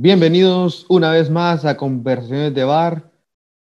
Bienvenidos 0.00 0.86
una 0.88 1.10
vez 1.10 1.28
más 1.28 1.64
a 1.64 1.76
Conversaciones 1.76 2.54
de 2.54 2.62
Bar, 2.62 3.10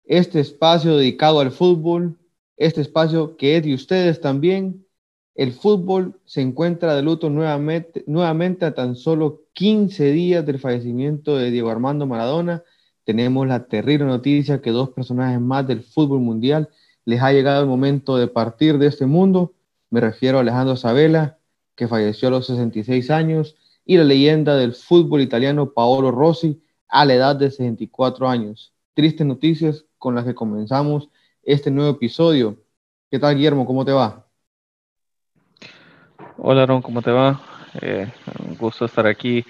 este 0.03 0.41
espacio 0.41 0.97
dedicado 0.97 1.39
al 1.39 1.49
fútbol, 1.49 2.19
este 2.57 2.81
espacio 2.81 3.37
que 3.37 3.55
es 3.55 3.63
de 3.63 3.73
ustedes 3.73 4.19
también. 4.19 4.85
El 5.33 5.53
fútbol 5.53 6.19
se 6.25 6.41
encuentra 6.41 6.93
de 6.93 7.03
luto 7.03 7.29
nuevamente, 7.29 8.03
nuevamente 8.05 8.65
a 8.65 8.75
tan 8.75 8.97
solo 8.97 9.43
15 9.53 10.11
días 10.11 10.45
del 10.45 10.59
fallecimiento 10.59 11.37
de 11.37 11.51
Diego 11.51 11.69
Armando 11.69 12.05
Maradona. 12.05 12.65
Tenemos 13.05 13.47
la 13.47 13.67
terrible 13.67 14.05
noticia 14.05 14.61
que 14.61 14.71
dos 14.71 14.89
personajes 14.89 15.39
más 15.39 15.65
del 15.67 15.83
fútbol 15.83 16.19
mundial 16.19 16.67
les 17.05 17.21
ha 17.21 17.31
llegado 17.31 17.61
el 17.61 17.69
momento 17.69 18.17
de 18.17 18.27
partir 18.27 18.77
de 18.77 18.87
este 18.87 19.05
mundo. 19.05 19.53
Me 19.89 20.01
refiero 20.01 20.37
a 20.37 20.41
Alejandro 20.41 20.75
Sabela, 20.75 21.39
que 21.75 21.87
falleció 21.87 22.27
a 22.27 22.31
los 22.31 22.47
66 22.47 23.09
años, 23.09 23.55
y 23.89 23.97
la 23.97 24.03
leyenda 24.03 24.55
del 24.55 24.75
fútbol 24.75 25.19
italiano 25.19 25.73
Paolo 25.73 26.11
Rossi 26.11 26.61
a 26.89 27.05
la 27.05 27.15
edad 27.15 27.35
de 27.35 27.49
64 27.49 28.29
años. 28.29 28.71
Tristes 28.93 29.25
noticias 29.25 29.83
con 29.97 30.13
las 30.13 30.25
que 30.25 30.35
comenzamos 30.35 31.09
este 31.41 31.71
nuevo 31.71 31.89
episodio. 31.89 32.55
¿Qué 33.09 33.17
tal, 33.17 33.35
Guillermo? 33.35 33.65
¿Cómo 33.65 33.83
te 33.83 33.91
va? 33.91 34.27
Hola, 36.37 36.61
Aaron, 36.61 36.83
¿cómo 36.83 37.01
te 37.01 37.09
va? 37.09 37.41
Eh, 37.81 38.07
un 38.47 38.57
gusto 38.57 38.85
estar 38.85 39.07
aquí. 39.07 39.43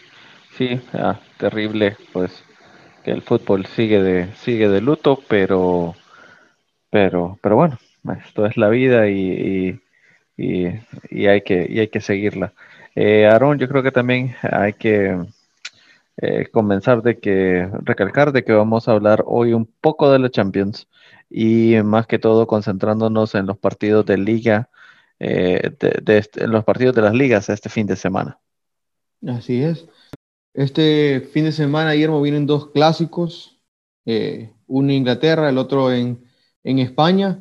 Sí, 0.57 0.79
ah, 0.93 1.19
terrible, 1.37 1.97
pues 2.13 2.31
que 3.03 3.11
el 3.11 3.21
fútbol 3.21 3.65
sigue 3.65 4.01
de 4.01 4.33
sigue 4.35 4.69
de 4.69 4.79
luto, 4.79 5.19
pero 5.27 5.95
pero 6.89 7.37
pero 7.41 7.57
bueno, 7.57 7.77
esto 8.25 8.45
es 8.45 8.55
la 8.55 8.69
vida 8.69 9.09
y, 9.09 9.81
y, 10.37 10.69
y 11.09 11.27
hay 11.27 11.41
que 11.41 11.67
y 11.69 11.79
hay 11.79 11.89
que 11.89 11.99
seguirla. 11.99 12.53
Eh, 12.95 13.25
Aaron, 13.25 13.59
yo 13.59 13.67
creo 13.67 13.83
que 13.83 13.91
también 13.91 14.35
hay 14.41 14.73
que 14.73 15.17
eh, 16.17 16.47
comenzar 16.51 17.01
de 17.01 17.19
que, 17.19 17.69
recalcar 17.83 18.31
de 18.31 18.43
que 18.43 18.51
vamos 18.51 18.87
a 18.87 18.93
hablar 18.93 19.23
hoy 19.25 19.53
un 19.53 19.65
poco 19.65 20.11
de 20.11 20.19
la 20.19 20.29
Champions 20.29 20.87
y 21.29 21.75
más 21.83 22.07
que 22.07 22.19
todo 22.19 22.47
concentrándonos 22.47 23.35
en 23.35 23.45
los 23.45 23.57
partidos 23.57 24.05
de 24.05 24.17
liga, 24.17 24.69
eh, 25.19 25.71
de, 25.79 26.17
este, 26.17 26.43
en 26.43 26.51
los 26.51 26.63
partidos 26.63 26.95
de 26.95 27.03
las 27.03 27.13
ligas 27.13 27.49
este 27.49 27.69
fin 27.69 27.85
de 27.85 27.95
semana. 27.95 28.39
Así 29.27 29.61
es. 29.61 29.85
Este 30.53 31.29
fin 31.31 31.45
de 31.45 31.51
semana, 31.51 31.93
Guillermo, 31.93 32.21
vienen 32.21 32.47
dos 32.47 32.71
clásicos, 32.71 33.61
uno 34.05 34.89
en 34.89 34.95
Inglaterra, 34.95 35.49
el 35.49 35.59
otro 35.59 35.93
en, 35.93 36.23
en 36.63 36.79
España. 36.79 37.39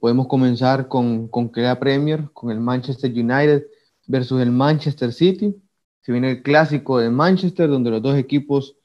podemos 0.00 0.28
comenzar 0.28 0.86
con, 0.86 1.26
con 1.28 1.50
la 1.56 1.80
Premier, 1.80 2.30
con 2.32 2.52
el 2.52 2.60
Manchester 2.60 3.10
United 3.10 3.64
versus 4.12 4.42
el 4.42 4.52
Manchester 4.52 5.10
City. 5.10 5.56
Se 6.02 6.12
viene 6.12 6.30
el 6.30 6.42
clásico 6.42 6.98
de 6.98 7.08
Manchester, 7.08 7.68
donde 7.70 7.90
los 7.90 8.02
dos 8.02 8.16
equipos 8.18 8.76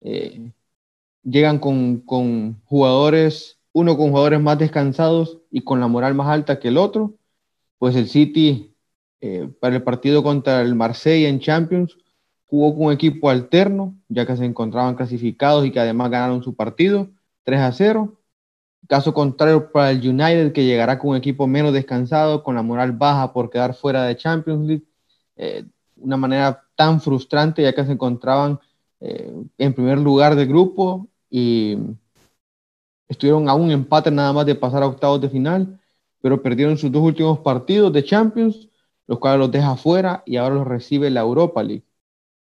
eh, 0.00 0.52
llegan 1.24 1.58
con, 1.58 2.02
con, 2.02 2.62
jugadores, 2.64 3.58
uno 3.72 3.96
con 3.96 4.10
jugadores 4.10 4.40
más 4.40 4.58
descansados 4.60 5.38
y 5.50 5.62
con 5.62 5.80
la 5.80 5.88
moral 5.88 6.14
más 6.14 6.28
alta 6.28 6.60
que 6.60 6.68
el 6.68 6.78
otro. 6.78 7.14
Pues 7.78 7.96
el 7.96 8.08
City, 8.08 8.76
eh, 9.20 9.50
para 9.60 9.74
el 9.74 9.82
partido 9.82 10.22
contra 10.22 10.62
el 10.62 10.76
Marsella 10.76 11.28
en 11.28 11.40
Champions, 11.40 11.98
jugó 12.46 12.76
con 12.76 12.86
un 12.86 12.92
equipo 12.92 13.28
alterno, 13.28 13.96
ya 14.08 14.24
que 14.24 14.36
se 14.36 14.44
encontraban 14.44 14.94
clasificados 14.94 15.66
y 15.66 15.72
que 15.72 15.80
además 15.80 16.12
ganaron 16.12 16.44
su 16.44 16.54
partido 16.54 17.08
3 17.42 17.60
a 17.60 17.72
0. 17.72 18.15
Caso 18.88 19.12
contrario 19.14 19.72
para 19.72 19.90
el 19.90 19.98
United, 19.98 20.52
que 20.52 20.64
llegará 20.64 20.98
con 20.98 21.10
un 21.10 21.16
equipo 21.16 21.46
menos 21.46 21.72
descansado, 21.72 22.42
con 22.42 22.54
la 22.54 22.62
moral 22.62 22.92
baja 22.92 23.32
por 23.32 23.50
quedar 23.50 23.74
fuera 23.74 24.04
de 24.04 24.16
Champions 24.16 24.66
League. 24.66 24.84
Eh, 25.36 25.64
una 25.96 26.16
manera 26.16 26.64
tan 26.76 27.00
frustrante, 27.00 27.62
ya 27.62 27.74
que 27.74 27.84
se 27.84 27.92
encontraban 27.92 28.60
eh, 29.00 29.32
en 29.58 29.74
primer 29.74 29.98
lugar 29.98 30.36
del 30.36 30.48
grupo 30.48 31.08
y 31.30 31.76
estuvieron 33.08 33.48
a 33.48 33.54
un 33.54 33.70
empate 33.70 34.10
nada 34.10 34.32
más 34.32 34.46
de 34.46 34.54
pasar 34.54 34.82
a 34.82 34.86
octavos 34.86 35.20
de 35.20 35.30
final, 35.30 35.80
pero 36.20 36.42
perdieron 36.42 36.78
sus 36.78 36.90
dos 36.92 37.02
últimos 37.02 37.38
partidos 37.40 37.92
de 37.92 38.04
Champions, 38.04 38.68
los 39.06 39.18
cuales 39.18 39.40
los 39.40 39.50
deja 39.50 39.76
fuera 39.76 40.22
y 40.26 40.36
ahora 40.36 40.56
los 40.56 40.66
recibe 40.66 41.10
la 41.10 41.20
Europa 41.20 41.62
League. 41.62 41.84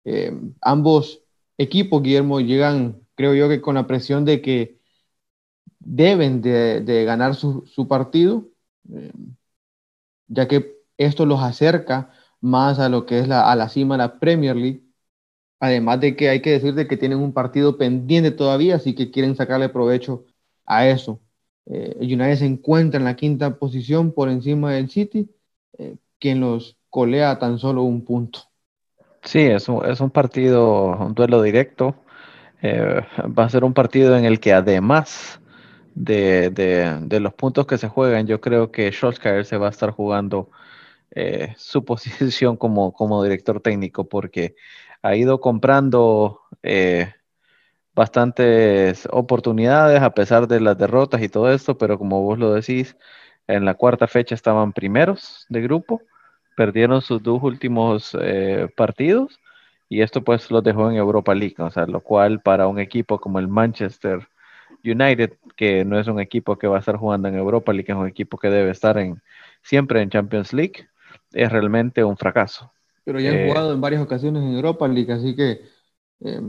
Eh, 0.05 0.33
ambos 0.61 1.23
equipos, 1.59 2.03
Guillermo, 2.03 2.41
llegan, 2.41 3.01
creo 3.15 3.35
yo, 3.35 3.49
que 3.49 3.61
con 3.61 3.75
la 3.75 3.87
presión 3.87 4.25
de 4.25 4.41
que 4.41 4.76
deben 5.87 6.43
de, 6.43 7.05
ganar 7.07 7.35
su, 7.37 7.87
partido, 7.89 8.49
eh, 8.93 9.13
ya 10.27 10.49
que 10.49 10.77
esto 10.99 11.27
los 11.27 11.41
acerca 11.41 12.11
más 12.41 12.79
a 12.81 12.89
lo 12.89 13.07
que 13.07 13.21
es 13.21 13.29
la, 13.29 13.51
a 13.51 13.57
la 13.57 13.69
cima 13.69 13.95
de 13.95 13.99
la 13.99 14.19
Premier 14.19 14.57
League. 14.57 14.83
Además 15.61 16.01
de 16.01 16.17
que 16.17 16.29
hay 16.29 16.43
que 16.43 16.51
decir 16.51 16.75
de 16.75 16.87
que 16.89 16.97
tienen 16.97 17.19
un 17.19 17.33
partido 17.33 17.79
pendiente 17.79 18.31
todavía, 18.31 18.77
así 18.77 18.95
que 18.95 19.11
quieren 19.11 19.37
sacarle 19.37 19.69
provecho 19.69 20.25
a 20.67 20.87
eso. 20.89 21.21
Eh, 21.67 21.97
United 22.01 22.37
se 22.37 22.47
encuentra 22.47 22.99
en 22.99 23.05
la 23.05 23.17
quinta 23.17 23.57
posición 23.59 24.13
por 24.13 24.29
encima 24.29 24.73
del 24.73 24.91
City, 24.91 25.31
eh, 25.79 25.97
quien 26.19 26.41
los 26.41 26.77
colea 26.91 27.39
tan 27.39 27.59
solo 27.59 27.83
un 27.85 28.05
punto. 28.05 28.41
Sí, 29.23 29.41
es 29.41 29.69
un, 29.69 29.85
es 29.87 30.01
un 30.01 30.11
partido, 30.11 30.97
un 30.99 31.15
duelo 31.15 31.43
directo. 31.43 31.95
va 32.63 33.45
a 33.45 33.49
ser 33.49 33.65
un 33.65 33.73
partido 33.73 34.17
en 34.17 34.25
el 34.25 34.41
que 34.41 34.53
además 34.53 35.41
de, 35.97 37.19
los 37.21 37.35
puntos 37.35 37.67
que 37.67 37.79
se 37.79 37.89
juegan, 37.89 38.27
yo 38.27 38.41
creo 38.41 38.71
que 38.71 38.93
Solskjaer 38.93 39.45
se 39.45 39.57
va 39.57 39.69
a 39.69 39.71
estar 39.71 39.91
jugando 39.91 40.51
eh, 41.11 41.55
su 41.59 41.85
posición 41.87 42.57
como, 42.57 42.93
como 42.93 43.23
director 43.23 43.61
técnico 43.61 44.09
porque 44.09 44.57
ha 45.03 45.17
ido 45.17 45.41
comprando 45.41 46.41
eh, 46.63 47.13
bastantes 47.95 49.09
oportunidades 49.11 50.03
a 50.03 50.15
pesar 50.15 50.49
de 50.49 50.61
las 50.61 50.79
derrotas 50.79 51.23
y 51.23 51.29
todo 51.29 51.51
esto, 51.53 51.79
pero 51.79 51.99
como 51.99 52.23
vos 52.23 52.39
lo 52.39 52.53
decís, 52.53 52.97
en 53.47 53.65
la 53.65 53.75
cuarta 53.75 54.07
fecha 54.09 54.35
estaban 54.35 54.73
primeros 54.73 55.47
de 55.49 55.63
grupo, 55.63 56.03
perdieron 56.57 57.03
sus 57.03 57.23
dos 57.23 57.43
últimos 57.43 58.17
eh, 58.21 58.69
partidos 58.77 59.41
y 59.89 60.03
esto 60.03 60.23
pues 60.25 60.51
los 60.51 60.65
dejó 60.65 60.91
en 60.91 60.97
Europa 60.97 61.35
League, 61.35 61.57
o 61.59 61.71
sea, 61.71 61.87
lo 61.87 62.01
cual 62.01 62.41
para 62.43 62.67
un 62.69 62.79
equipo 62.79 63.19
como 63.21 63.39
el 63.39 63.49
Manchester 63.49 64.29
United, 64.87 65.35
que 65.57 65.85
no 65.85 65.99
es 65.99 66.07
un 66.07 66.21
equipo 66.21 66.57
que 66.57 66.67
va 66.67 66.77
a 66.77 66.81
estar 66.81 66.97
jugando 66.97 67.29
en 67.29 67.35
Europa 67.35 67.73
League, 67.73 67.91
es 67.91 67.97
un 67.97 68.07
equipo 68.07 68.39
que 68.39 68.49
debe 68.49 68.71
estar 68.71 68.99
en, 68.99 69.21
siempre 69.63 70.01
en 70.03 70.11
Champions 70.11 70.53
League, 70.53 70.89
es 71.33 71.51
realmente 71.51 72.05
un 72.05 72.17
fracaso. 72.17 72.73
Pero 73.05 73.21
ya 73.21 73.31
han 73.31 73.37
eh, 73.37 73.49
jugado 73.49 73.73
en 73.73 73.81
varias 73.81 74.03
ocasiones 74.03 74.43
en 74.43 74.55
Europa 74.55 74.89
League, 74.89 75.13
así 75.13 75.35
que 75.35 75.61
eh, 76.21 76.41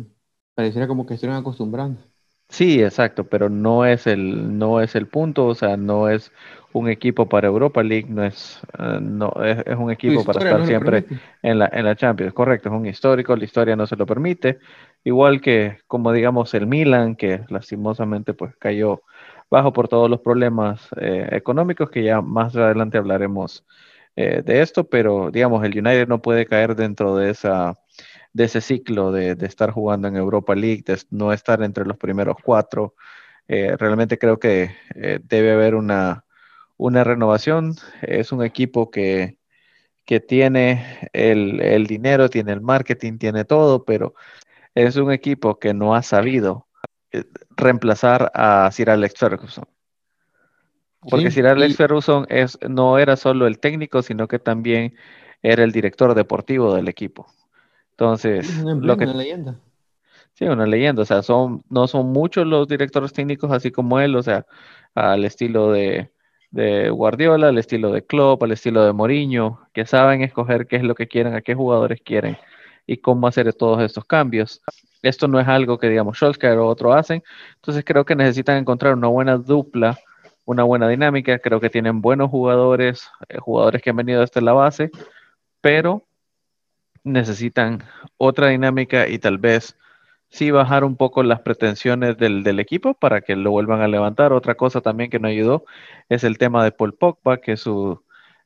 pareciera 0.53 0.87
como 0.87 1.05
que 1.05 1.15
estuvieran 1.15 1.41
acostumbrando. 1.41 2.01
Sí, 2.49 2.81
exacto, 2.81 3.25
pero 3.25 3.49
no 3.49 3.85
es 3.85 4.07
el, 4.07 4.57
no 4.57 4.79
es 4.81 4.95
el 4.95 5.07
punto, 5.07 5.47
o 5.47 5.55
sea, 5.55 5.75
no 5.75 6.07
es 6.09 6.31
un 6.71 6.89
equipo 6.89 7.27
para 7.27 7.47
Europa 7.47 7.83
League, 7.83 8.07
no 8.09 8.23
es, 8.23 8.61
eh, 8.79 8.99
no, 9.01 9.33
es, 9.43 9.75
un 9.77 9.91
equipo 9.91 10.23
para 10.23 10.39
estar 10.39 10.65
siempre 10.65 11.05
en 11.41 11.59
la, 11.59 11.69
en 11.73 11.83
la 11.85 11.95
Champions, 11.95 12.33
correcto, 12.33 12.69
es 12.69 12.75
un 12.75 12.85
histórico, 12.85 13.35
la 13.35 13.43
historia 13.43 13.75
no 13.75 13.85
se 13.85 13.97
lo 13.97 14.05
permite, 14.05 14.59
igual 15.03 15.41
que 15.41 15.79
como 15.87 16.13
digamos 16.13 16.53
el 16.53 16.67
Milan, 16.67 17.15
que 17.15 17.41
lastimosamente 17.49 18.33
pues 18.33 18.55
cayó 18.57 19.01
bajo 19.49 19.73
por 19.73 19.87
todos 19.89 20.09
los 20.09 20.21
problemas 20.21 20.87
eh, 21.01 21.27
económicos, 21.31 21.89
que 21.89 22.03
ya 22.03 22.21
más 22.21 22.55
adelante 22.55 22.97
hablaremos 22.97 23.65
eh, 24.15 24.41
de 24.43 24.61
esto, 24.61 24.85
pero 24.85 25.31
digamos 25.31 25.63
el 25.63 25.77
United 25.77 26.07
no 26.07 26.21
puede 26.21 26.45
caer 26.45 26.75
dentro 26.75 27.15
de 27.17 27.29
esa 27.29 27.75
de 28.37 28.45
ese 28.45 28.61
ciclo 28.61 29.11
de, 29.11 29.35
estar 29.41 29.71
jugando 29.71 30.07
en 30.07 30.15
Europa 30.15 30.55
League, 30.55 30.83
de 30.85 30.97
no 31.09 31.33
estar 31.33 31.61
entre 31.63 31.85
los 31.85 31.97
primeros 31.97 32.37
cuatro. 32.43 32.95
Eh, 33.47 33.75
realmente 33.77 34.17
creo 34.17 34.39
que 34.39 34.71
debe 35.23 35.53
haber 35.53 35.75
una, 35.75 36.25
una 36.77 37.03
renovación. 37.03 37.75
Es 38.01 38.31
un 38.31 38.43
equipo 38.43 38.91
que, 38.91 39.37
que 40.05 40.19
tiene 40.19 41.09
el, 41.13 41.59
el, 41.59 41.87
dinero, 41.87 42.29
tiene 42.29 42.53
el 42.53 42.61
marketing, 42.61 43.17
tiene 43.17 43.43
todo, 43.43 43.83
pero 43.83 44.13
es 44.73 44.95
un 44.95 45.11
equipo 45.11 45.59
que 45.59 45.73
no 45.73 45.95
ha 45.95 46.03
sabido 46.03 46.67
eh, 47.11 47.25
reemplazar 47.55 48.31
a 48.33 48.69
Sir 48.71 48.89
Alex 48.89 49.19
Ferguson. 49.19 49.65
Porque 51.09 51.31
Sir 51.31 51.47
Alex 51.47 51.75
Ferguson 51.75 52.25
es, 52.29 52.57
no 52.67 52.97
era 52.97 53.15
solo 53.15 53.47
el 53.47 53.59
técnico, 53.59 54.01
sino 54.01 54.27
que 54.27 54.39
también 54.39 54.95
era 55.41 55.63
el 55.63 55.71
director 55.71 56.13
deportivo 56.15 56.75
del 56.75 56.87
equipo. 56.87 57.27
Entonces, 57.99 58.59
una, 58.63 58.95
leyenda. 58.95 59.59
Sí, 60.35 60.45
una 60.45 60.67
leyenda. 60.67 61.01
O 61.01 61.05
sea, 61.05 61.23
son, 61.23 61.63
no 61.67 61.87
son 61.87 62.11
muchos 62.11 62.45
los 62.45 62.67
directores 62.67 63.11
técnicos 63.11 63.51
así 63.51 63.71
como 63.71 63.99
él, 63.99 64.15
o 64.15 64.21
sea, 64.21 64.45
al 64.93 65.25
estilo 65.25 65.71
de, 65.71 66.11
de 66.51 66.91
Guardiola, 66.91 67.47
al 67.47 67.57
estilo 67.57 67.91
de 67.91 68.05
Klopp, 68.05 68.43
al 68.43 68.51
estilo 68.51 68.83
de 68.85 68.93
Mourinho, 68.93 69.61
que 69.73 69.87
saben 69.87 70.21
escoger 70.21 70.67
qué 70.67 70.75
es 70.75 70.83
lo 70.83 70.93
que 70.93 71.07
quieren, 71.07 71.33
a 71.33 71.41
qué 71.41 71.55
jugadores 71.55 71.99
quieren 72.01 72.37
y 72.85 72.97
cómo 72.97 73.25
hacer 73.25 73.51
todos 73.55 73.81
estos 73.81 74.05
cambios. 74.05 74.61
Esto 75.01 75.27
no 75.27 75.39
es 75.39 75.47
algo 75.47 75.79
que, 75.79 75.89
digamos, 75.89 76.19
Solskjaer 76.19 76.59
o 76.59 76.67
otro 76.67 76.93
hacen. 76.93 77.23
Entonces 77.55 77.83
creo 77.83 78.05
que 78.05 78.15
necesitan 78.15 78.57
encontrar 78.57 78.93
una 78.93 79.07
buena 79.07 79.37
dupla, 79.37 79.97
una 80.45 80.63
buena 80.63 80.87
dinámica. 80.87 81.39
Creo 81.39 81.59
que 81.59 81.71
tienen 81.71 81.99
buenos 81.99 82.29
jugadores, 82.29 83.09
eh, 83.27 83.39
jugadores 83.39 83.81
que 83.81 83.89
han 83.89 83.95
venido 83.95 84.21
desde 84.21 84.41
la 84.41 84.53
base, 84.53 84.91
pero 85.61 86.06
necesitan 87.07 87.83
otra 88.17 88.49
dinámica 88.49 89.07
y 89.07 89.19
tal 89.19 89.37
vez 89.37 89.77
sí 90.29 90.51
bajar 90.51 90.83
un 90.83 90.97
poco 90.97 91.23
las 91.23 91.41
pretensiones 91.41 92.17
del, 92.17 92.43
del, 92.43 92.59
equipo 92.59 92.93
para 92.93 93.21
que 93.21 93.35
lo 93.35 93.51
vuelvan 93.51 93.81
a 93.81 93.87
levantar. 93.87 94.33
Otra 94.33 94.55
cosa 94.55 94.81
también 94.81 95.09
que 95.09 95.19
no 95.19 95.27
ayudó 95.27 95.65
es 96.09 96.23
el 96.23 96.37
tema 96.37 96.63
de 96.63 96.71
Paul 96.71 96.93
Pogba, 96.93 97.37
que 97.37 97.57
su 97.57 98.03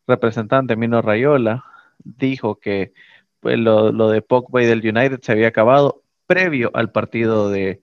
representante 0.07 0.75
Mino 0.75 1.01
Rayola 1.01 1.65
dijo 2.03 2.59
que 2.59 2.93
pues, 3.39 3.57
lo, 3.57 3.91
lo, 3.91 4.09
de 4.09 4.21
Pogba 4.21 4.63
y 4.63 4.65
del 4.65 4.79
United 4.79 5.19
se 5.21 5.31
había 5.31 5.47
acabado 5.49 6.03
previo 6.27 6.71
al 6.73 6.91
partido 6.91 7.49
de, 7.49 7.81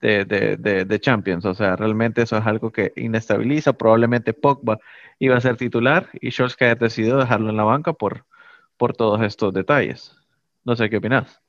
de, 0.00 0.84
de, 0.86 1.00
Champions. 1.00 1.44
O 1.44 1.54
sea, 1.54 1.76
realmente 1.76 2.22
eso 2.22 2.36
es 2.36 2.46
algo 2.46 2.70
que 2.70 2.92
inestabiliza. 2.96 3.72
Probablemente 3.72 4.34
Pogba 4.34 4.78
iba 5.18 5.36
a 5.36 5.40
ser 5.40 5.56
titular 5.56 6.08
y 6.20 6.30
Solskjaer 6.30 6.78
decidió 6.78 7.16
dejarlo 7.16 7.50
en 7.50 7.56
la 7.56 7.64
banca 7.64 7.92
por, 7.94 8.26
por 8.76 8.96
todos 8.96 9.22
estos 9.22 9.52
detalles. 9.52 10.16
No 10.64 10.76
sé 10.76 10.88
qué 10.90 10.96
opinas. 10.96 11.40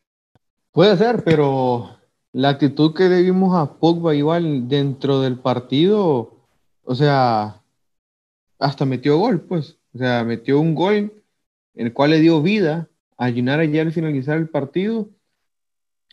Puede 0.72 0.98
ser, 0.98 1.24
pero 1.24 1.98
la 2.34 2.50
actitud 2.50 2.94
que 2.94 3.08
le 3.08 3.22
vimos 3.22 3.56
a 3.56 3.80
Pogba 3.80 4.14
igual 4.14 4.68
dentro 4.68 5.22
del 5.22 5.40
partido, 5.40 6.34
o 6.84 6.96
sea, 6.96 7.62
hasta 8.60 8.86
metió 8.86 9.18
gol, 9.18 9.42
pues. 9.42 9.78
O 9.94 9.98
sea, 9.98 10.26
metió 10.26 10.60
un 10.60 10.76
gol 10.76 11.24
en 11.76 11.88
el 11.88 11.94
cual 11.94 12.10
le 12.10 12.20
dio 12.20 12.42
vida 12.42 12.90
a 13.18 13.28
United 13.28 13.72
ya 13.72 13.82
al 13.82 13.94
finalizar 13.94 14.38
el 14.38 14.50
partido. 14.50 15.10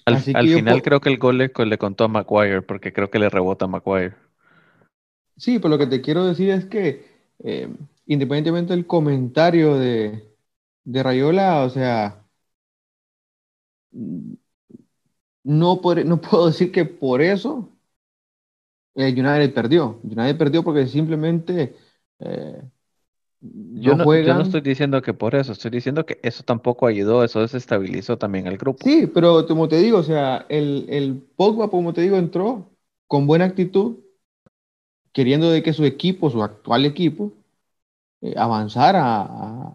Al, 0.04 0.18
final 0.18 0.82
creo 0.82 1.00
que 1.00 1.10
el 1.10 1.18
gol 1.18 1.38
le, 1.38 1.78
contó 1.78 2.04
a 2.04 2.08
Maguire, 2.08 2.62
porque 2.62 2.92
creo 2.92 3.10
que 3.10 3.18
le 3.18 3.28
rebota 3.28 3.64
a 3.64 3.68
Maguire. 3.68 4.14
Sí, 5.36 5.58
pero 5.58 5.70
lo 5.70 5.78
que 5.78 5.86
te 5.86 6.00
quiero 6.00 6.24
decir 6.26 6.50
es 6.50 6.64
que 6.66 7.04
eh, 7.42 7.68
independientemente 8.06 8.74
del 8.74 8.86
comentario 8.86 9.76
de, 9.78 10.31
de 10.84 11.02
Rayola, 11.02 11.64
o 11.64 11.70
sea, 11.70 12.24
no, 13.90 15.80
no 16.04 16.20
puedo 16.20 16.46
decir 16.46 16.72
que 16.72 16.84
por 16.84 17.20
eso 17.22 17.68
eh, 18.94 19.12
United 19.12 19.54
perdió. 19.54 20.00
United 20.02 20.36
perdió 20.36 20.62
porque 20.62 20.86
simplemente 20.86 21.74
eh, 22.20 22.62
yo, 23.40 23.96
no, 23.96 24.14
yo, 24.20 24.34
no, 24.34 24.42
estoy 24.42 24.60
diciendo 24.60 25.02
que 25.02 25.14
por 25.14 25.34
eso, 25.34 25.52
estoy 25.52 25.70
diciendo 25.72 26.06
que 26.06 26.20
eso 26.22 26.44
tampoco 26.44 26.86
ayudó, 26.86 27.24
eso 27.24 27.40
desestabilizó 27.40 28.16
también 28.16 28.46
el 28.46 28.56
grupo. 28.56 28.84
Sí, 28.84 29.10
pero 29.12 29.46
como 29.46 29.68
te 29.68 29.78
digo, 29.78 29.98
o 29.98 30.02
sea, 30.04 30.46
el, 30.48 30.86
el 30.88 31.20
Pogba, 31.36 31.68
como 31.68 31.92
te 31.92 32.02
digo, 32.02 32.16
entró 32.16 32.70
con 33.08 33.26
buena 33.26 33.46
actitud, 33.46 33.96
queriendo 35.12 35.50
de 35.50 35.62
que 35.62 35.72
su 35.72 35.84
equipo, 35.84 36.30
su 36.30 36.42
actual 36.42 36.84
equipo, 36.84 37.32
eh, 38.22 38.34
avanzara 38.36 39.22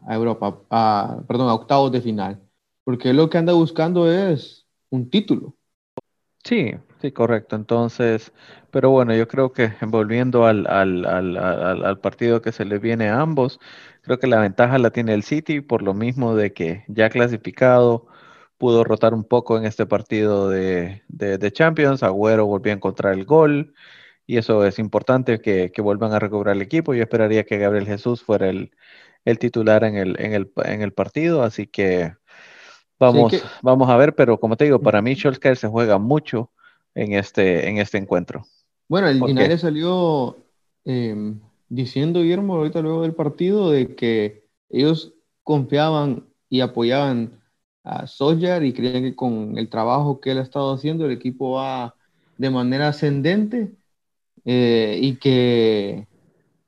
a, 0.07 0.15
Europa, 0.15 0.61
a, 0.69 1.19
perdón, 1.27 1.49
a 1.49 1.53
octavos 1.53 1.91
de 1.91 2.01
final, 2.01 2.41
porque 2.83 3.13
lo 3.13 3.29
que 3.29 3.37
anda 3.37 3.53
buscando 3.53 4.09
es 4.11 4.65
un 4.89 5.09
título. 5.09 5.55
Sí, 6.43 6.71
sí, 7.01 7.11
correcto. 7.11 7.57
Entonces, 7.57 8.31
pero 8.71 8.89
bueno, 8.89 9.13
yo 9.13 9.27
creo 9.27 9.51
que 9.51 9.73
volviendo 9.87 10.45
al, 10.45 10.65
al, 10.67 11.05
al, 11.05 11.99
partido 11.99 12.41
que 12.41 12.53
se 12.53 12.63
le 12.63 12.79
viene 12.79 13.09
a 13.09 13.19
ambos, 13.19 13.59
creo 14.01 14.17
que 14.19 14.27
la 14.27 14.39
ventaja 14.39 14.77
la 14.77 14.91
tiene 14.91 15.13
el 15.13 15.23
City 15.23 15.59
por 15.61 15.81
lo 15.81 15.93
mismo 15.93 16.35
de 16.35 16.53
que 16.53 16.85
ya 16.87 17.09
clasificado 17.09 18.07
pudo 18.57 18.83
rotar 18.83 19.13
un 19.13 19.23
poco 19.23 19.57
en 19.57 19.65
este 19.65 19.85
partido 19.85 20.49
de, 20.49 21.03
de, 21.09 21.51
Champions, 21.51 22.01
Agüero 22.01 22.45
volvió 22.45 22.71
a 22.71 22.75
encontrar 22.75 23.13
el 23.13 23.25
gol 23.25 23.73
y 24.27 24.37
eso 24.37 24.65
es 24.65 24.77
importante 24.77 25.39
que, 25.39 25.71
que, 25.71 25.81
vuelvan 25.81 26.13
a 26.13 26.19
recobrar 26.19 26.55
el 26.55 26.61
equipo. 26.61 26.93
Yo 26.93 27.01
esperaría 27.01 27.45
que 27.45 27.57
Gabriel 27.57 27.87
Jesús 27.87 28.21
fuera 28.21 28.49
el, 28.49 28.71
el 29.25 29.39
titular 29.39 29.83
en 29.83 29.95
el, 29.95 30.19
en, 30.19 30.33
el, 30.33 30.51
en 30.65 30.81
el 30.81 30.93
partido, 30.93 31.41
así 31.41 31.65
que 31.65 32.13
Vamos, 32.99 33.33
vamos 33.61 33.89
a 33.89 33.97
ver, 33.97 34.15
pero 34.15 34.39
como 34.39 34.57
te 34.57 34.65
digo, 34.65 34.81
para 34.81 35.01
mí 35.01 35.15
Solskjaer 35.15 35.57
se 35.57 35.67
juega 35.67 35.99
mucho 35.99 36.51
en 36.95 37.13
este, 37.13 37.69
en 37.69 37.77
este 37.77 37.97
encuentro. 37.97 38.45
Bueno, 38.87 39.07
el 39.07 39.21
United 39.21 39.57
salió 39.57 40.37
em, 40.83 41.39
diciendo, 41.69 42.21
Guillermo, 42.21 42.55
ahorita 42.55 42.81
luego 42.81 43.03
del 43.03 43.13
partido, 43.13 43.69
de 43.69 43.95
que 43.95 44.45
ellos 44.69 45.13
confiaban 45.43 46.25
y 46.49 46.61
apoyaban 46.61 47.39
a 47.83 48.07
Solskjaer 48.07 48.63
y 48.63 48.73
creían 48.73 49.03
que 49.03 49.15
con 49.15 49.57
el 49.57 49.69
trabajo 49.69 50.19
que 50.19 50.31
él 50.31 50.39
ha 50.39 50.43
estado 50.43 50.73
haciendo, 50.73 51.05
el 51.05 51.11
equipo 51.11 51.51
va 51.51 51.93
de 52.37 52.49
manera 52.49 52.87
ascendente 52.87 53.73
eh, 54.49 54.97
y 55.01 55.17
que 55.17 56.07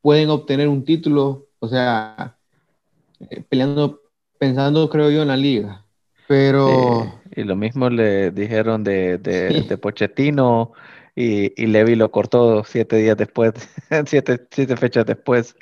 pueden 0.02 0.30
obtener 0.30 0.68
un 0.68 0.84
título, 0.84 1.48
o 1.60 1.70
sea, 1.70 2.38
eh, 3.30 3.42
peleando, 3.48 4.02
pensando, 4.38 4.90
creo 4.90 5.10
yo, 5.10 5.22
en 5.22 5.30
la 5.30 5.38
liga. 5.38 5.86
Pero. 6.28 7.22
y 7.34 7.44
lo 7.44 7.56
mismo 7.56 7.90
le 7.90 8.32
dijeron 8.32 8.84
de, 8.84 9.18
de, 9.18 9.78
Pochettino 9.78 10.74
y, 11.16 11.54
y, 11.56 11.68
Levi 11.68 11.96
lo 11.96 12.12
cortó 12.12 12.66
siete 12.66 12.98
días 12.98 13.16
después, 13.16 13.54
siete, 14.06 14.46
siete 14.52 14.76
fechas 14.76 15.06
después 15.06 15.56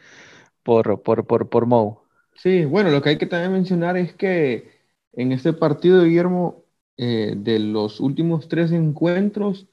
por, 0.64 1.04
por, 1.04 1.28
por, 1.28 1.48
por 1.48 1.68
Mou. 1.68 2.00
Sí, 2.34 2.66
bueno, 2.66 2.90
lo 2.90 3.04
que 3.04 3.10
hay 3.10 3.18
que 3.20 3.28
también 3.28 3.54
mencionar 3.54 3.96
es 3.96 4.16
que 4.16 4.72
en 5.14 5.32
este 5.32 5.54
partido, 5.54 6.04
Guillermo, 6.04 6.64
eh, 6.98 7.36
de 7.38 7.60
los 7.60 8.00
últimos 8.00 8.48
tres 8.48 8.72
encuentros 8.72 9.68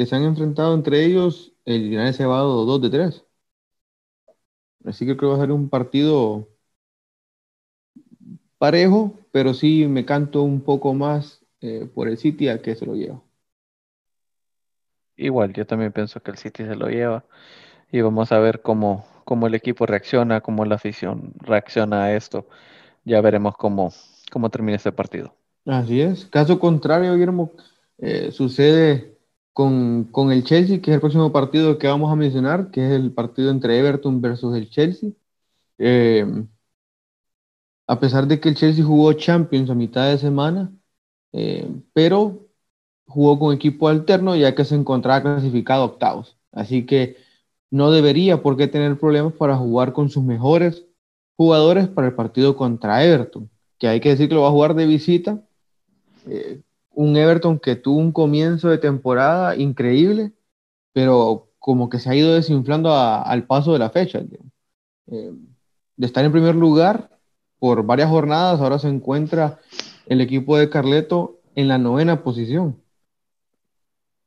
que 0.00 0.06
se 0.06 0.16
han 0.16 0.22
enfrentado 0.22 0.72
entre 0.74 1.04
ellos, 1.04 1.52
el 1.66 1.88
United 1.88 2.12
se 2.14 2.22
ha 2.22 2.26
llevado 2.26 2.64
dos 2.64 2.80
de 2.80 2.88
tres. 2.88 3.22
Así 4.82 5.04
que 5.04 5.14
creo 5.14 5.32
que 5.32 5.36
va 5.36 5.42
a 5.42 5.46
ser 5.46 5.52
un 5.52 5.68
partido 5.68 6.48
parejo, 8.56 9.12
pero 9.30 9.52
sí 9.52 9.86
me 9.86 10.06
canto 10.06 10.42
un 10.42 10.62
poco 10.62 10.94
más 10.94 11.44
eh, 11.60 11.86
por 11.94 12.08
el 12.08 12.16
City 12.16 12.48
a 12.48 12.62
que 12.62 12.76
se 12.76 12.86
lo 12.86 12.94
lleva. 12.94 13.20
Igual, 15.18 15.52
yo 15.52 15.66
también 15.66 15.92
pienso 15.92 16.22
que 16.22 16.30
el 16.30 16.38
City 16.38 16.64
se 16.64 16.76
lo 16.76 16.88
lleva 16.88 17.26
y 17.92 18.00
vamos 18.00 18.32
a 18.32 18.38
ver 18.38 18.62
cómo, 18.62 19.04
cómo 19.26 19.48
el 19.48 19.54
equipo 19.54 19.84
reacciona, 19.84 20.40
cómo 20.40 20.64
la 20.64 20.76
afición 20.76 21.34
reacciona 21.40 22.04
a 22.04 22.16
esto. 22.16 22.46
Ya 23.04 23.20
veremos 23.20 23.54
cómo, 23.58 23.92
cómo 24.32 24.48
termina 24.48 24.76
este 24.76 24.92
partido. 24.92 25.34
Así 25.66 26.00
es. 26.00 26.24
Caso 26.24 26.58
contrario, 26.58 27.12
Guillermo, 27.12 27.52
eh, 27.98 28.32
sucede 28.32 29.19
con, 29.52 30.04
con, 30.04 30.32
el 30.32 30.44
Chelsea, 30.44 30.80
que 30.80 30.90
es 30.90 30.94
el 30.96 31.00
próximo 31.00 31.32
partido 31.32 31.78
que 31.78 31.88
vamos 31.88 32.12
a 32.12 32.16
mencionar, 32.16 32.70
que 32.70 32.86
es 32.86 32.92
el 32.92 33.12
partido 33.12 33.50
entre 33.50 33.78
Everton 33.78 34.20
versus 34.20 34.56
el 34.56 34.70
Chelsea. 34.70 35.10
Eh, 35.78 36.26
a 37.86 37.98
pesar 37.98 38.26
de 38.28 38.40
que 38.40 38.48
el 38.50 38.54
Chelsea 38.54 38.84
jugó 38.84 39.12
Champions 39.14 39.70
a 39.70 39.74
mitad 39.74 40.08
de 40.08 40.18
semana, 40.18 40.72
eh, 41.32 41.68
pero 41.92 42.48
jugó 43.06 43.38
con 43.38 43.54
equipo 43.54 43.88
alterno 43.88 44.36
ya 44.36 44.54
que 44.54 44.64
se 44.64 44.76
encontraba 44.76 45.22
clasificado 45.22 45.84
octavos. 45.84 46.36
Así 46.52 46.86
que 46.86 47.16
no 47.70 47.90
debería 47.90 48.42
por 48.42 48.56
qué 48.56 48.68
tener 48.68 48.98
problemas 48.98 49.32
para 49.34 49.56
jugar 49.56 49.92
con 49.92 50.10
sus 50.10 50.22
mejores 50.24 50.84
jugadores 51.36 51.88
para 51.88 52.08
el 52.08 52.14
partido 52.14 52.56
contra 52.56 53.04
Everton, 53.04 53.50
que 53.78 53.88
hay 53.88 54.00
que 54.00 54.10
decir 54.10 54.28
que 54.28 54.34
lo 54.34 54.42
va 54.42 54.48
a 54.48 54.52
jugar 54.52 54.74
de 54.74 54.86
visita. 54.86 55.42
Eh, 56.26 56.60
un 57.00 57.16
Everton 57.16 57.58
que 57.58 57.76
tuvo 57.76 57.98
un 57.98 58.12
comienzo 58.12 58.68
de 58.68 58.76
temporada 58.76 59.56
increíble, 59.56 60.34
pero 60.92 61.48
como 61.58 61.88
que 61.88 61.98
se 61.98 62.10
ha 62.10 62.14
ido 62.14 62.34
desinflando 62.34 62.94
al 62.94 63.46
paso 63.46 63.72
de 63.72 63.78
la 63.78 63.88
fecha. 63.88 64.20
Eh, 65.06 65.32
de 65.96 66.06
estar 66.06 66.24
en 66.24 66.32
primer 66.32 66.54
lugar 66.54 67.10
por 67.58 67.86
varias 67.86 68.10
jornadas, 68.10 68.60
ahora 68.60 68.78
se 68.78 68.88
encuentra 68.88 69.60
el 70.06 70.20
equipo 70.20 70.58
de 70.58 70.68
Carleto 70.68 71.40
en 71.54 71.68
la 71.68 71.78
novena 71.78 72.22
posición. 72.22 72.78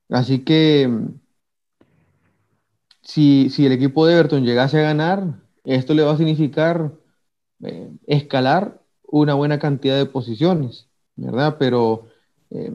Así 0.10 0.40
que 0.40 0.90
si, 3.04 3.52
el 3.60 3.72
equipo 3.72 4.08
de 4.08 4.14
Everton 4.14 4.46
llegase 4.46 4.80
a 4.80 4.84
ganar, 4.84 5.42
esto 5.64 5.94
le 5.94 6.02
va 6.02 6.14
a 6.14 6.18
significar 6.18 6.92
eh, 7.64 7.92
escalar 8.08 8.82
una 9.04 9.36
buena 9.36 9.60
cantidad 9.60 9.96
de 9.96 10.08
posiciones, 10.08 10.88
¿verdad? 11.16 11.58
Pero 11.60 12.08
eh, 12.54 12.72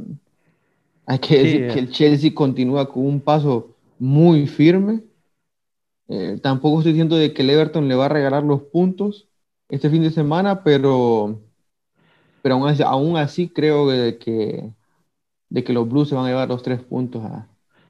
hay 1.06 1.18
que 1.18 1.38
decir 1.38 1.68
que 1.72 1.78
el 1.78 1.90
Chelsea 1.90 2.34
continúa 2.34 2.88
con 2.88 3.06
un 3.06 3.20
paso 3.20 3.74
muy 3.98 4.46
firme. 4.46 5.02
Eh, 6.08 6.38
tampoco 6.42 6.78
estoy 6.78 6.92
diciendo 6.92 7.16
de 7.16 7.32
que 7.32 7.42
el 7.42 7.50
Everton 7.50 7.88
le 7.88 7.94
va 7.94 8.06
a 8.06 8.10
regalar 8.10 8.42
los 8.42 8.62
puntos, 8.62 9.28
este 9.68 9.88
fin 9.90 10.02
de 10.02 10.10
semana, 10.10 10.62
pero, 10.62 11.40
pero 12.42 12.56
aún, 12.56 12.68
así, 12.68 12.82
aún 12.82 13.16
así 13.16 13.48
creo 13.48 13.88
de 13.88 14.18
que, 14.18 14.70
de 15.48 15.64
que 15.64 15.72
los 15.72 15.88
Blues 15.88 16.08
se 16.08 16.14
van 16.14 16.26
a 16.26 16.28
llevar 16.28 16.48
los 16.48 16.62
tres 16.62 16.82
puntos 16.82 17.24
a, 17.24 17.48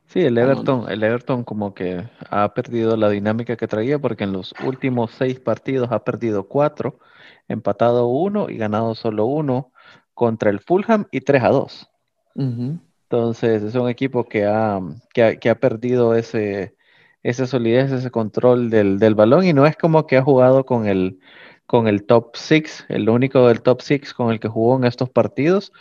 Sí, 0.08 0.20
el 0.20 0.38
Everton, 0.38 0.90
el 0.90 1.02
Everton 1.02 1.44
como 1.44 1.74
que 1.74 2.08
ha 2.30 2.54
perdido 2.54 2.96
la 2.96 3.10
dinámica 3.10 3.56
que 3.56 3.68
traía 3.68 3.98
porque 3.98 4.24
en 4.24 4.32
los 4.32 4.54
últimos 4.64 5.10
seis 5.10 5.38
partidos 5.38 5.92
ha 5.92 6.02
perdido 6.02 6.48
cuatro, 6.48 6.98
empatado 7.46 8.06
uno 8.06 8.48
y 8.48 8.56
ganado 8.56 8.94
solo 8.94 9.26
uno 9.26 9.70
contra 10.18 10.50
el 10.50 10.58
Fulham 10.58 11.06
y 11.12 11.20
3 11.20 11.44
a 11.44 11.48
2. 11.48 11.90
Entonces 12.34 13.62
es 13.62 13.74
un 13.76 13.88
equipo 13.88 14.24
que 14.24 14.44
ha, 14.44 14.80
que 15.14 15.48
ha, 15.48 15.54
perdido 15.54 16.14
ese, 16.16 16.74
esa 17.22 17.46
solidez, 17.46 17.92
ese 17.92 18.10
control 18.10 18.68
del, 18.68 18.98
del, 18.98 19.14
balón 19.14 19.46
y 19.46 19.52
no 19.52 19.64
es 19.64 19.76
como 19.76 20.08
que 20.08 20.16
ha 20.16 20.22
jugado 20.22 20.66
con 20.66 20.88
el, 20.88 21.20
con 21.66 21.86
el 21.86 22.04
top 22.04 22.34
6, 22.34 22.86
el 22.88 23.08
único 23.08 23.46
del 23.46 23.62
top 23.62 23.80
6 23.80 24.12
con 24.12 24.32
el 24.32 24.40
que 24.40 24.48
jugó 24.48 24.76
en 24.76 24.84
estos 24.84 25.08
partidos, 25.08 25.72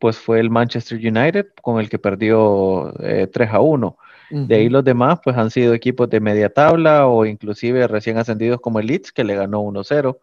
pues 0.00 0.18
fue 0.18 0.40
el 0.40 0.50
Manchester 0.50 0.98
United 0.98 1.46
con 1.62 1.78
el 1.78 1.88
que 1.88 2.00
perdió 2.00 2.92
3 2.98 3.28
eh, 3.36 3.48
a 3.48 3.60
1. 3.60 3.96
De 4.30 4.56
ahí 4.56 4.68
los 4.68 4.82
demás 4.82 5.20
pues 5.22 5.36
han 5.36 5.52
sido 5.52 5.72
equipos 5.72 6.10
de 6.10 6.18
media 6.18 6.52
tabla 6.52 7.06
o 7.06 7.24
inclusive 7.24 7.86
recién 7.86 8.18
ascendidos 8.18 8.60
como 8.60 8.80
el 8.80 8.88
Leeds 8.88 9.12
que 9.12 9.22
le 9.22 9.36
ganó 9.36 9.62
1-0. 9.62 10.18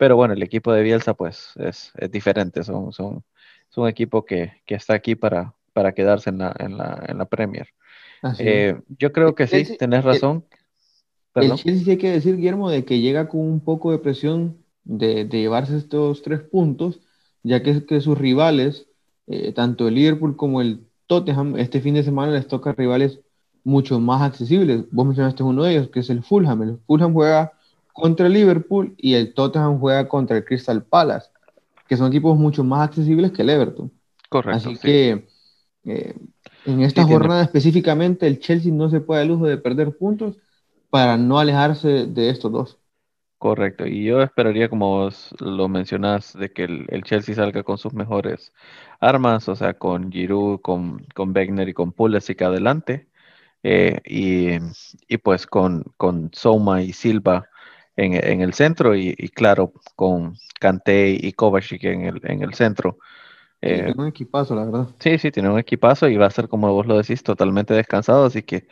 Pero 0.00 0.16
bueno, 0.16 0.32
el 0.32 0.42
equipo 0.42 0.72
de 0.72 0.82
Bielsa 0.82 1.12
pues 1.12 1.50
es, 1.56 1.92
diferente, 2.10 2.64
son, 2.64 2.90
son, 2.90 3.22
es 3.70 3.76
un 3.76 3.86
equipo 3.86 4.24
que, 4.24 4.52
está 4.66 4.94
aquí 4.94 5.14
para, 5.14 5.54
para 5.74 5.92
quedarse 5.92 6.30
en 6.30 6.38
la, 6.38 6.56
en 6.58 6.78
la, 6.78 7.04
en 7.06 7.18
la 7.18 7.26
Premier. 7.26 7.68
Eh, 8.38 8.80
yo 8.98 9.12
creo 9.12 9.34
que 9.34 9.46
sí, 9.46 9.76
tenés 9.76 10.02
razón. 10.02 10.46
El, 11.34 11.54
Chelsea 11.54 11.92
hay 11.92 11.98
que 11.98 12.12
decir, 12.12 12.36
Guillermo, 12.36 12.70
de 12.70 12.86
que 12.86 13.00
llega 13.00 13.28
con 13.28 13.42
un 13.42 13.60
poco 13.60 13.92
de 13.92 13.98
presión 13.98 14.64
de, 14.84 15.28
llevarse 15.28 15.76
estos 15.76 16.22
tres 16.22 16.40
puntos, 16.40 17.00
ya 17.42 17.62
que, 17.62 17.84
que 17.84 18.00
sus 18.00 18.16
rivales, 18.16 18.86
eh, 19.26 19.52
tanto 19.52 19.86
el 19.86 19.96
Liverpool 19.96 20.34
como 20.34 20.62
el 20.62 20.86
Tottenham, 21.08 21.58
este 21.58 21.82
fin 21.82 21.92
de 21.92 22.04
semana 22.04 22.32
les 22.32 22.48
toca 22.48 22.72
rivales 22.72 23.20
mucho 23.64 24.00
más 24.00 24.22
accesibles. 24.22 24.86
Vos 24.92 25.04
mencionaste 25.04 25.42
uno 25.42 25.64
de 25.64 25.72
ellos, 25.72 25.90
que 25.90 26.00
es 26.00 26.08
el 26.08 26.22
Fulham. 26.22 26.62
El 26.62 26.78
Fulham 26.86 27.12
juega 27.12 27.52
contra 28.00 28.26
el 28.26 28.32
Liverpool 28.32 28.94
y 28.96 29.14
el 29.14 29.34
Tottenham 29.34 29.78
juega 29.78 30.08
contra 30.08 30.36
el 30.36 30.44
Crystal 30.44 30.82
Palace, 30.82 31.28
que 31.88 31.96
son 31.96 32.08
equipos 32.08 32.38
mucho 32.38 32.64
más 32.64 32.88
accesibles 32.88 33.32
que 33.32 33.42
el 33.42 33.50
Everton. 33.50 33.92
Correcto. 34.28 34.70
Así 34.70 34.78
que 34.78 35.26
eh, 35.84 36.14
en 36.66 36.82
esta 36.82 37.04
jornada 37.04 37.42
específicamente 37.42 38.26
el 38.26 38.38
Chelsea 38.38 38.72
no 38.72 38.90
se 38.90 39.00
puede 39.00 39.20
dar 39.20 39.28
lujo 39.28 39.46
de 39.46 39.56
perder 39.56 39.96
puntos 39.96 40.36
para 40.90 41.16
no 41.16 41.38
alejarse 41.38 42.06
de 42.06 42.30
estos 42.30 42.52
dos. 42.52 42.80
Correcto, 43.38 43.86
y 43.86 44.04
yo 44.04 44.20
esperaría, 44.20 44.68
como 44.68 45.08
lo 45.38 45.68
mencionas, 45.68 46.34
de 46.34 46.52
que 46.52 46.64
el, 46.64 47.02
Chelsea 47.04 47.34
salga 47.34 47.62
con 47.62 47.78
sus 47.78 47.94
mejores 47.94 48.52
armas, 49.00 49.48
o 49.48 49.56
sea, 49.56 49.72
con 49.72 50.12
Giroud, 50.12 50.60
con, 50.60 51.06
con 51.14 51.34
Wegner 51.34 51.66
y 51.66 51.72
con 51.72 51.92
Pulisic 51.92 52.42
adelante, 52.42 53.08
eh, 53.62 54.00
y, 54.04 55.16
pues 55.18 55.46
con, 55.46 55.84
con 55.96 56.30
Soma 56.34 56.82
y 56.82 56.92
Silva 56.92 57.48
en, 58.04 58.40
el 58.40 58.54
centro, 58.54 58.94
y, 58.94 59.14
claro, 59.28 59.72
con 59.96 60.34
Kanté 60.58 61.10
y 61.10 61.32
Kovacic 61.32 61.84
en 61.84 62.02
el, 62.02 62.20
en 62.24 62.42
el 62.42 62.54
centro. 62.54 62.98
Eh, 63.60 63.84
tiene 63.84 63.94
un 63.96 64.08
equipazo, 64.08 64.54
la 64.54 64.64
verdad. 64.64 64.88
Sí, 64.98 65.18
sí, 65.18 65.30
tiene 65.30 65.50
un 65.50 65.58
equipazo 65.58 66.08
y 66.08 66.16
va 66.16 66.26
a 66.26 66.30
ser, 66.30 66.48
como 66.48 66.72
vos 66.72 66.86
lo 66.86 66.96
decís, 66.96 67.22
totalmente 67.22 67.74
descansado, 67.74 68.24
así 68.24 68.42
que 68.42 68.66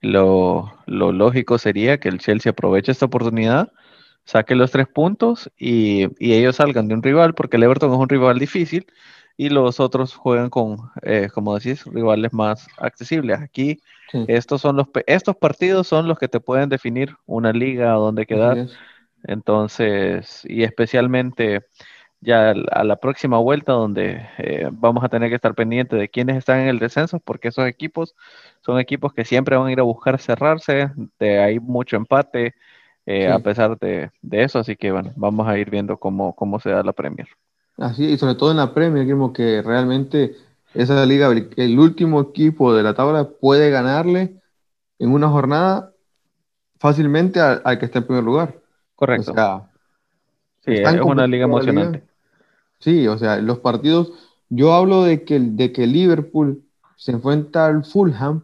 lo, 0.00 0.72
lógico 0.86 1.58
sería 1.58 1.98
que 1.98 2.08
el 2.08 2.18
Chelsea 2.18 2.50
aproveche 2.50 2.92
esta 2.92 3.06
oportunidad, 3.06 3.72
saque 4.24 4.54
los 4.54 4.70
tres 4.70 4.86
puntos 4.86 5.50
y, 5.58 6.06
ellos 6.20 6.56
salgan 6.56 6.86
de 6.86 6.94
un 6.94 7.02
rival, 7.02 7.34
porque 7.34 7.56
el 7.56 7.64
Everton 7.64 7.92
es 7.92 7.98
un 7.98 8.08
rival 8.08 8.38
difícil 8.38 8.86
y 9.38 9.50
los 9.50 9.78
otros 9.78 10.16
juegan 10.16 10.50
con, 10.50 10.90
eh, 11.02 11.28
como 11.32 11.54
decís, 11.54 11.84
rivales 11.86 12.32
más 12.32 12.66
accesibles. 12.76 13.40
Aquí 13.40 13.80
estos, 14.26 14.60
son 14.60 14.76
los, 14.76 14.88
estos 15.06 15.36
partidos 15.36 15.86
son 15.86 16.08
los 16.08 16.18
que 16.18 16.26
te 16.26 16.40
pueden 16.40 16.68
definir 16.68 17.14
una 17.24 17.52
liga 17.52 17.96
o 17.96 18.06
dónde 18.06 18.26
quedar. 18.26 18.66
Entonces, 19.22 20.42
y 20.44 20.64
especialmente 20.64 21.62
ya 22.20 22.50
a 22.50 22.82
la 22.82 22.96
próxima 22.96 23.38
vuelta 23.38 23.72
donde 23.72 24.26
eh, 24.38 24.68
vamos 24.72 25.04
a 25.04 25.08
tener 25.08 25.28
que 25.28 25.36
estar 25.36 25.54
pendientes 25.54 26.00
de 26.00 26.08
quiénes 26.08 26.36
están 26.36 26.58
en 26.58 26.68
el 26.68 26.80
descenso, 26.80 27.20
porque 27.20 27.48
esos 27.48 27.68
equipos 27.68 28.16
son 28.60 28.80
equipos 28.80 29.12
que 29.12 29.24
siempre 29.24 29.56
van 29.56 29.68
a 29.68 29.72
ir 29.72 29.78
a 29.78 29.84
buscar 29.84 30.18
cerrarse, 30.18 30.90
de 31.20 31.38
ahí 31.38 31.60
mucho 31.60 31.96
empate 31.96 32.54
eh, 33.06 33.28
a 33.28 33.38
pesar 33.38 33.78
de, 33.78 34.10
eso, 34.32 34.58
así 34.58 34.74
que 34.74 34.90
bueno, 34.90 35.12
vamos 35.14 35.46
a 35.46 35.56
ir 35.56 35.70
viendo 35.70 35.96
cómo, 35.96 36.34
cómo 36.34 36.58
se 36.58 36.70
da 36.70 36.82
la 36.82 36.92
Premier. 36.92 37.28
Así, 37.78 38.04
y 38.04 38.18
sobre 38.18 38.34
todo 38.34 38.50
en 38.50 38.56
la 38.56 38.74
Premier, 38.74 39.06
que 39.32 39.62
realmente 39.62 40.36
esa 40.74 41.06
liga, 41.06 41.30
el 41.56 41.78
último 41.78 42.20
equipo 42.20 42.74
de 42.74 42.82
la 42.82 42.94
tabla 42.94 43.28
puede 43.28 43.70
ganarle 43.70 44.40
en 44.98 45.12
una 45.12 45.28
jornada 45.28 45.92
fácilmente 46.78 47.40
al, 47.40 47.78
que 47.78 47.86
está 47.86 48.00
en 48.00 48.06
primer 48.06 48.24
lugar. 48.24 48.60
Correcto. 48.96 49.32
sí, 50.64 50.72
es 50.72 51.00
una 51.00 51.26
liga 51.26 51.44
emocionante. 51.44 52.04
Sí, 52.80 53.06
o 53.08 53.16
sea, 53.18 53.38
los 53.38 53.58
partidos, 53.58 54.12
yo 54.48 54.72
hablo 54.72 55.04
de 55.04 55.24
que, 55.24 55.38
de 55.40 55.72
que 55.72 55.86
Liverpool 55.86 56.64
se 56.96 57.12
enfrenta 57.12 57.66
al 57.66 57.84
Fulham, 57.84 58.42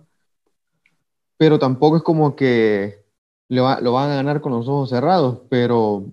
pero 1.37 1.59
tampoco 1.59 1.97
es 1.97 2.03
como 2.03 2.37
que 2.37 3.05
lo, 3.49 3.65
van 3.65 4.11
a 4.11 4.17
ganar 4.17 4.41
con 4.41 4.53
los 4.53 4.69
ojos 4.69 4.91
cerrados, 4.91 5.41
pero 5.49 6.05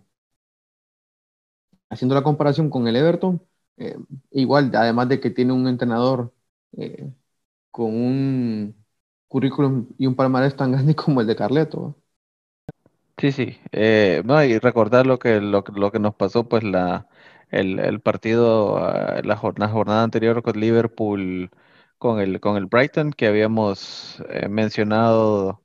haciendo 1.91 2.15
la 2.15 2.23
comparación 2.23 2.69
con 2.69 2.87
el 2.87 2.95
Everton, 2.95 3.41
eh, 3.77 3.97
igual, 4.31 4.71
además 4.73 5.09
de 5.09 5.19
que 5.19 5.29
tiene 5.29 5.53
un 5.53 5.67
entrenador 5.67 6.33
eh, 6.77 7.11
con 7.69 7.93
un 7.93 8.75
currículum 9.27 9.87
y 9.97 10.07
un 10.07 10.15
palmarés 10.15 10.55
tan 10.55 10.71
grande 10.71 10.95
como 10.95 11.21
el 11.21 11.27
de 11.27 11.35
Carleto. 11.35 11.95
Sí, 13.17 13.31
sí. 13.31 13.57
Eh, 13.71 14.23
no, 14.25 14.43
y 14.43 14.57
recordar 14.57 15.05
lo 15.05 15.19
que, 15.19 15.41
lo, 15.41 15.63
lo 15.75 15.91
que 15.91 15.99
nos 15.99 16.15
pasó, 16.15 16.47
pues 16.47 16.63
la, 16.63 17.07
el, 17.51 17.99
partido, 17.99 18.77
ah, 18.77 19.21
la, 19.23 19.35
jornada, 19.35 19.71
jornada 19.71 20.03
anterior 20.03 20.41
con 20.41 20.59
Liverpool, 20.59 21.51
con 21.97 22.19
el, 22.19 22.39
con 22.39 22.57
el 22.57 22.65
Brighton, 22.65 23.11
que 23.11 23.27
habíamos 23.27 24.23
eh, 24.29 24.47
mencionado 24.47 25.61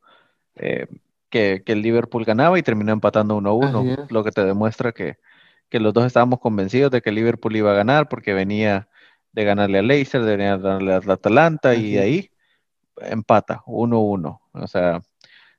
que, 0.54 1.62
el 1.66 1.82
Liverpool 1.82 2.24
ganaba 2.24 2.58
y 2.58 2.62
terminó 2.62 2.92
empatando 2.92 3.36
1-1, 3.36 4.06
lo 4.10 4.24
que 4.24 4.32
te 4.32 4.44
demuestra 4.44 4.92
que, 4.92 5.18
los 5.72 5.92
dos 5.92 6.04
estábamos 6.04 6.40
convencidos 6.40 6.90
de 6.90 7.02
que 7.02 7.12
Liverpool 7.12 7.56
iba 7.56 7.70
a 7.72 7.74
ganar 7.74 8.08
porque 8.08 8.32
venía 8.34 8.88
de 9.32 9.44
ganarle 9.44 9.78
a 9.78 9.82
Leicester, 9.82 10.22
de 10.22 10.36
ganarle 10.36 10.94
a 10.94 10.96
Atalanta 11.12 11.74
y 11.74 11.98
ahí 11.98 12.30
empata 12.96 13.62
1-1. 13.66 14.40
O 14.52 14.66
sea, 14.66 15.02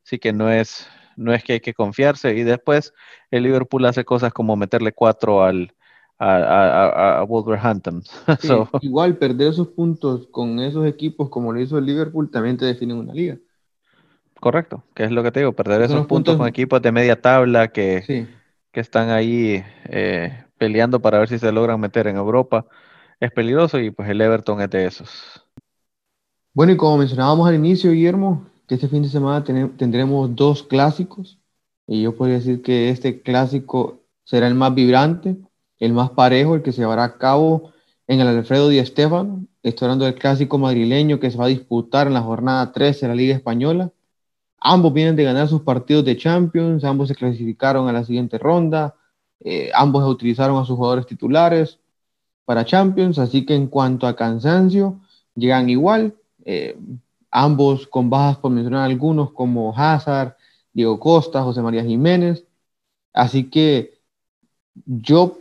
sí 0.03 0.17
que 0.17 0.33
no 0.33 0.51
es, 0.51 0.87
no 1.15 1.33
es 1.33 1.43
que 1.43 1.53
hay 1.53 1.59
que 1.59 1.73
confiarse. 1.73 2.35
Y 2.35 2.43
después 2.43 2.93
el 3.29 3.43
Liverpool 3.43 3.85
hace 3.85 4.03
cosas 4.03 4.33
como 4.33 4.55
meterle 4.55 4.93
4 4.93 5.43
al, 5.43 5.75
a, 6.19 7.23
Wolverhampton. 7.27 8.03
igual 8.81 9.17
perder 9.17 9.49
esos 9.49 9.67
puntos 9.69 10.27
con 10.27 10.59
esos 10.59 10.85
equipos 10.87 11.29
como 11.29 11.53
lo 11.53 11.59
hizo 11.59 11.77
el 11.77 11.85
Liverpool 11.85 12.31
también 12.31 12.57
te 12.57 12.65
define 12.65 12.93
una 12.93 13.13
liga. 13.13 13.37
Correcto, 14.39 14.83
que 14.93 15.03
es 15.03 15.11
lo 15.11 15.23
que 15.23 15.31
te 15.31 15.39
digo, 15.39 15.53
perder 15.53 15.81
esos 15.81 16.05
puntos, 16.05 16.37
con 16.37 16.47
equipos 16.47 16.79
de 16.81 16.91
media 16.91 17.19
tabla 17.19 17.69
que, 17.69 18.27
que 18.77 18.81
están 18.81 19.09
ahí 19.09 19.63
eh, 19.85 20.45
peleando 20.59 21.01
para 21.01 21.17
ver 21.17 21.27
si 21.27 21.39
se 21.39 21.51
logran 21.51 21.79
meter 21.79 22.05
en 22.05 22.15
Europa 22.15 22.67
es 23.19 23.31
peligroso 23.31 23.79
y 23.79 23.89
pues 23.89 24.07
el 24.07 24.21
Everton 24.21 24.61
es 24.61 24.69
de 24.69 24.85
esos. 24.85 25.09
Bueno, 26.53 26.73
y 26.73 26.77
como 26.77 26.99
mencionábamos 26.99 27.49
al 27.49 27.55
inicio, 27.55 27.91
Guillermo, 27.91 28.45
que 28.67 28.75
este 28.75 28.87
fin 28.87 29.01
de 29.01 29.09
semana 29.09 29.43
tendremos 29.43 30.35
dos 30.35 30.61
clásicos 30.61 31.39
y 31.87 32.03
yo 32.03 32.15
podría 32.15 32.35
decir 32.35 32.61
que 32.61 32.91
este 32.91 33.23
clásico 33.23 34.03
será 34.23 34.47
el 34.47 34.53
más 34.53 34.75
vibrante 34.75 35.37
el 35.79 35.93
más 35.93 36.11
parejo, 36.11 36.53
el 36.53 36.61
que 36.61 36.71
se 36.71 36.81
llevará 36.81 37.03
a 37.03 37.17
cabo 37.17 37.71
en 38.05 38.19
el 38.19 38.27
Alfredo 38.27 38.69
Di 38.69 38.85
Stéfano. 38.85 39.43
Estoy 39.63 39.87
hablando 39.87 40.05
del 40.05 40.13
clásico 40.13 40.59
madrileño 40.59 41.19
que 41.19 41.31
se 41.31 41.37
va 41.39 41.45
a 41.45 41.47
disputar 41.47 42.05
en 42.05 42.13
la 42.13 42.21
jornada 42.21 42.71
13 42.71 43.07
de 43.07 43.07
la 43.07 43.15
Liga 43.15 43.35
Española. 43.35 43.91
Ambos 44.59 44.93
vienen 44.93 45.15
de 45.15 45.23
ganar 45.23 45.47
sus 45.47 45.61
partidos 45.61 46.03
de 46.05 46.17
Champions, 46.17 46.83
ambos 46.83 47.09
se 47.09 47.15
clasificaron 47.15 47.87
a 47.87 47.93
la 47.93 48.03
siguiente 48.03 48.37
ronda, 48.37 48.95
eh, 49.39 49.71
ambos 49.73 50.03
utilizaron 50.07 50.57
a 50.61 50.65
sus 50.65 50.75
jugadores 50.75 51.05
titulares 51.05 51.79
para 52.45 52.65
Champions, 52.65 53.19
así 53.19 53.45
que 53.45 53.55
en 53.55 53.67
cuanto 53.67 54.07
a 54.07 54.15
cansancio, 54.15 54.99
llegan 55.35 55.69
igual, 55.69 56.15
eh, 56.45 56.77
ambos 57.29 57.87
con 57.87 58.09
bajas 58.09 58.37
por 58.37 58.51
mencionar 58.51 58.85
algunos 58.89 59.31
como 59.31 59.77
Hazard, 59.77 60.35
Diego 60.73 60.99
Costa, 60.99 61.43
José 61.43 61.61
María 61.61 61.83
Jiménez, 61.83 62.45
así 63.13 63.49
que 63.49 63.99
yo 64.85 65.39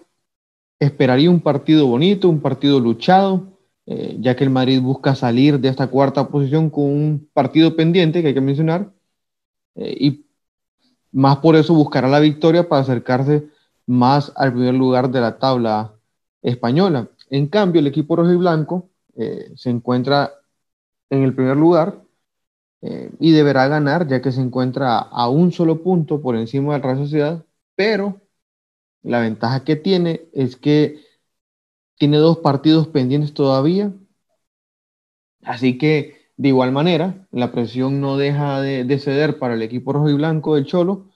esperaría 0.78 1.30
un 1.30 1.40
partido 1.40 1.86
bonito, 1.86 2.28
un 2.28 2.40
partido 2.40 2.80
luchado, 2.80 3.58
eh, 3.86 4.16
ya 4.20 4.34
que 4.36 4.44
el 4.44 4.50
Madrid 4.50 4.80
busca 4.80 5.14
salir 5.14 5.60
de 5.60 5.68
esta 5.68 5.86
cuarta 5.86 6.28
posición 6.28 6.70
con 6.70 6.84
un 6.84 7.28
partido 7.32 7.76
pendiente 7.76 8.20
que 8.20 8.28
hay 8.28 8.34
que 8.34 8.40
mencionar, 8.40 8.90
eh, 9.76 9.96
y 10.00 10.26
más 11.12 11.38
por 11.38 11.56
eso 11.56 11.74
buscará 11.74 12.08
la 12.08 12.20
victoria 12.20 12.68
para 12.68 12.82
acercarse 12.82 13.48
más 13.86 14.32
al 14.36 14.52
primer 14.52 14.74
lugar 14.74 15.10
de 15.10 15.20
la 15.20 15.38
tabla 15.38 15.94
española. 16.42 17.08
En 17.30 17.48
cambio, 17.48 17.80
el 17.80 17.86
equipo 17.86 18.16
rojo 18.16 18.32
y 18.32 18.36
blanco 18.36 18.90
eh, 19.16 19.52
se 19.56 19.70
encuentra 19.70 20.32
en 21.10 21.22
el 21.22 21.34
primer 21.34 21.56
lugar 21.56 22.02
y 23.18 23.32
deberá 23.32 23.66
ganar, 23.66 24.06
ya 24.06 24.22
que 24.22 24.30
se 24.30 24.40
encuentra 24.40 24.98
a 24.98 25.28
un 25.28 25.50
solo 25.50 25.82
punto 25.82 26.20
por 26.20 26.36
encima 26.36 26.74
del 26.74 26.82
Real 26.82 26.98
Sociedad, 26.98 27.44
pero 27.74 28.20
la 29.02 29.20
ventaja 29.20 29.64
que 29.64 29.76
tiene 29.76 30.28
es 30.32 30.56
que 30.56 31.00
tiene 31.96 32.18
dos 32.18 32.38
partidos 32.38 32.88
pendientes 32.88 33.34
todavía. 33.34 33.92
Así 35.42 35.78
que, 35.78 36.25
de 36.36 36.48
igual 36.48 36.72
manera, 36.72 37.26
la 37.32 37.50
presión 37.50 38.00
no 38.00 38.16
deja 38.16 38.60
de, 38.60 38.98
ceder 38.98 39.38
para 39.38 39.54
el 39.54 39.62
equipo 39.62 39.92
rojo 39.92 40.10
y 40.10 40.14
blanco 40.14 40.54
del 40.54 40.66
Cholo, 40.66 41.06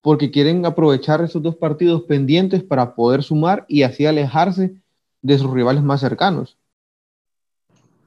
porque 0.00 0.30
quieren 0.30 0.64
aprovechar 0.64 1.22
esos 1.22 1.42
dos 1.42 1.56
partidos 1.56 2.02
pendientes 2.02 2.62
para 2.62 2.94
poder 2.94 3.22
sumar 3.22 3.64
y 3.68 3.82
así 3.82 4.06
alejarse 4.06 4.74
de 5.20 5.38
sus 5.38 5.50
rivales 5.50 5.82
más 5.82 6.00
cercanos. 6.00 6.56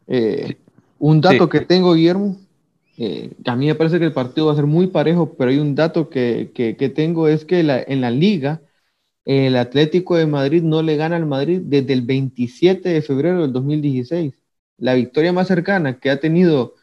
Eh, 0.08 0.58
un 1.00 1.22
dato 1.22 1.48
que 1.50 1.62
tengo, 1.62 1.94
Guillermo, 1.94 2.38
eh, 2.98 3.32
a 3.46 3.56
mí 3.56 3.68
me 3.68 3.76
parece 3.76 4.00
que 4.00 4.06
el 4.06 4.14
partido 4.14 4.48
va 4.48 4.54
a 4.54 4.56
ser 4.56 4.66
muy 4.66 4.88
parejo, 4.88 5.34
pero 5.38 5.52
hay 5.52 5.60
un 5.60 5.76
dato 5.76 6.10
que, 6.10 6.52
que, 6.54 6.90
tengo, 6.90 7.28
es 7.28 7.46
que 7.46 7.60
en 7.60 8.02
la 8.02 8.12
liga 8.12 8.62
el 9.26 9.56
Atlético 9.56 10.16
de 10.16 10.28
Madrid 10.28 10.64
no 10.64 10.82
le 10.82 10.98
gana 10.98 11.16
al 11.16 11.26
Madrid 11.26 11.62
desde 11.64 11.94
el 11.94 12.02
27 12.02 12.90
de 12.90 13.02
febrero 13.02 13.42
del 13.42 13.54
2016. 13.54 14.34
La 14.78 14.94
victoria 14.94 15.32
más 15.32 15.48
cercana 15.48 16.00
que 16.00 16.10
ha 16.10 16.20
tenido 16.20 16.76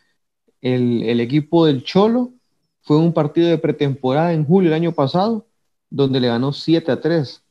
el, 0.61 1.21
equipo 1.21 1.67
del 1.67 1.83
Cholo 1.85 2.33
fue 2.83 2.97
un 2.97 3.13
partido 3.13 3.49
de 3.49 3.59
pretemporada 3.59 4.33
en 4.33 4.45
julio 4.45 4.71
del 4.71 4.81
año 4.81 4.93
pasado, 4.93 5.47
donde 5.91 6.21
le 6.21 6.29
ganó 6.29 6.53
7 6.53 6.91
a 6.91 7.01
3 7.01 7.45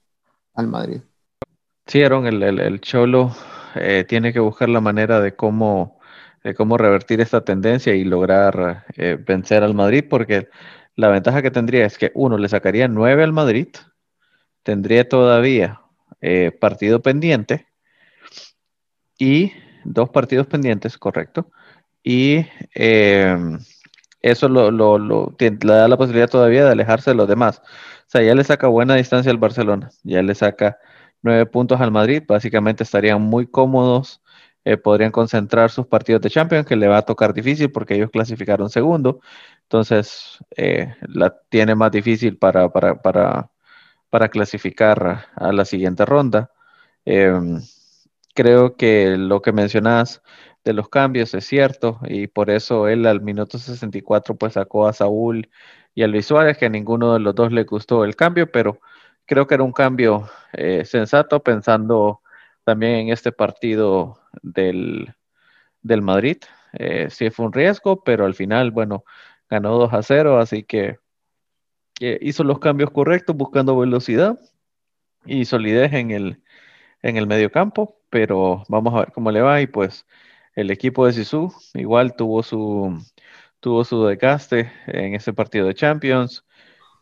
al 0.56 0.68
Madrid. 0.68 1.02
Sí, 1.86 2.02
Aaron, 2.02 2.26
el, 2.26 2.82
Cholo 2.82 3.36
eh, 3.76 4.06
tiene 4.08 4.34
que 4.34 4.40
buscar 4.40 4.70
la 4.70 4.82
manera 4.82 5.20
de 5.20 5.36
cómo, 5.36 6.00
de 6.44 6.56
cómo 6.56 6.78
revertir 6.78 7.22
esta 7.22 7.44
tendencia 7.44 7.94
y 7.94 8.04
lograr 8.04 8.86
eh, 8.96 9.18
vencer 9.20 9.64
al 9.64 9.74
Madrid, 9.74 10.06
porque 10.10 10.48
la 10.96 11.10
ventaja 11.10 11.42
que 11.42 11.52
tendría 11.52 11.86
es 11.86 11.98
que 11.98 12.12
uno 12.16 12.38
le 12.38 12.50
sacaría 12.50 12.88
9 12.88 13.24
al 13.24 13.34
Madrid, 13.34 13.68
tendría 14.64 15.08
todavía 15.08 15.82
eh, 16.22 16.52
partido 16.52 17.02
pendiente 17.02 17.68
y 19.18 19.52
dos 19.84 20.10
partidos 20.10 20.48
pendientes, 20.48 20.98
correcto, 20.98 21.52
y 22.04 22.46
eso 24.22 24.50
lo, 24.50 24.72
lo, 24.72 24.98
lo, 24.98 25.36
le 25.40 25.52
da 25.52 25.88
la 25.88 25.98
posibilidad 25.98 26.30
todavía 26.30 26.66
de 26.66 26.72
alejarse 26.72 27.12
de 27.12 27.16
los 27.16 27.28
demás. 27.28 27.62
O 27.62 28.12
sea, 28.12 28.22
ya 28.22 28.36
le 28.36 28.44
saca 28.44 28.68
buena 28.68 28.96
distancia 28.96 29.32
al 29.32 29.38
Barcelona, 29.38 29.90
ya 30.04 30.22
le 30.22 30.36
saca 30.36 30.78
nueve 31.22 31.46
puntos 31.46 31.80
al 31.82 31.92
Madrid, 31.92 32.24
básicamente 32.28 32.84
estarían 32.84 33.22
muy 33.22 33.48
cómodos, 33.48 34.22
eh, 34.66 34.78
podrían 34.78 35.12
concentrar 35.12 35.72
sus 35.72 35.88
partidos 35.88 36.22
de 36.22 36.30
Champions, 36.30 36.68
que 36.68 36.76
le 36.76 36.88
va 36.88 36.98
a 36.98 37.02
tocar 37.04 37.34
difícil 37.34 37.72
porque 37.72 37.96
ellos 37.96 38.12
clasificaron 38.12 38.70
segundo, 38.70 39.22
entonces 39.64 40.38
eh, 40.58 40.96
la 41.08 41.36
tiene 41.50 41.76
más 41.76 41.92
difícil 41.92 42.38
para, 42.38 42.70
para, 42.70 43.02
para, 43.02 43.50
para, 44.10 44.30
clasificar 44.30 45.28
a 45.36 45.52
la 45.52 45.66
siguiente 45.66 46.06
ronda. 46.06 46.52
Em, 47.06 47.62
creo 48.36 48.76
que 48.76 49.18
lo 49.18 49.42
que 49.42 49.52
mencionas 49.52 50.22
de 50.64 50.74
los 50.74 50.90
cambios, 50.90 51.34
es 51.34 51.46
cierto, 51.46 52.00
y 52.04 52.28
por 52.28 52.50
eso 52.50 52.88
él 52.88 53.06
al 53.08 53.22
minuto 53.22 53.58
64 53.58 54.36
pues 54.36 54.54
sacó 54.54 54.88
a 54.88 54.94
Saúl 54.94 55.50
y 55.96 56.04
a 56.04 56.08
Luis 56.08 56.28
Suárez, 56.28 56.58
que 56.58 56.68
a 56.68 56.70
ninguno 56.70 57.14
de 57.14 57.20
los 57.20 57.36
dos 57.36 57.52
le 57.52 57.64
gustó 57.64 58.04
el 58.06 58.16
cambio, 58.16 58.52
pero 58.52 58.80
creo 59.26 59.48
que 59.48 59.56
era 59.56 59.64
un 59.64 59.74
cambio 59.74 60.30
eh, 60.54 60.86
sensato 60.86 61.42
pensando 61.44 62.22
también 62.64 62.96
en 62.96 63.10
este 63.10 63.32
partido 63.32 64.20
del, 64.42 65.14
del 65.82 66.02
Madrid. 66.02 66.38
Eh, 66.74 67.10
sí 67.10 67.30
fue 67.32 67.48
un 67.48 67.54
riesgo, 67.54 68.04
pero 68.04 68.26
al 68.26 68.36
final, 68.36 68.72
bueno, 68.72 69.04
ganó 69.50 69.78
2 69.78 69.94
a 69.94 70.04
0, 70.04 70.40
así 70.40 70.64
que 70.64 71.00
hizo 72.00 72.44
los 72.44 72.60
cambios 72.60 72.92
correctos 72.92 73.36
buscando 73.36 73.78
velocidad 73.78 74.40
y 75.26 75.46
solidez 75.46 75.94
en 75.94 76.12
el, 76.12 76.44
en 77.02 77.18
el 77.18 77.28
medio 77.28 77.52
campo, 77.52 78.01
pero 78.12 78.64
vamos 78.70 78.94
a 78.94 79.00
ver 79.00 79.12
cómo 79.14 79.32
le 79.32 79.42
va 79.42 79.62
y 79.62 79.68
pues 79.68 80.06
el 80.56 80.70
equipo 80.70 81.08
de 81.08 81.14
Sisu 81.14 81.52
igual 81.74 82.16
tuvo 82.16 82.44
su, 82.44 83.00
tuvo 83.60 83.84
su 83.86 84.06
desgaste 84.06 84.72
en 84.88 85.16
ese 85.16 85.34
partido 85.34 85.68
de 85.68 85.74
Champions, 85.74 86.46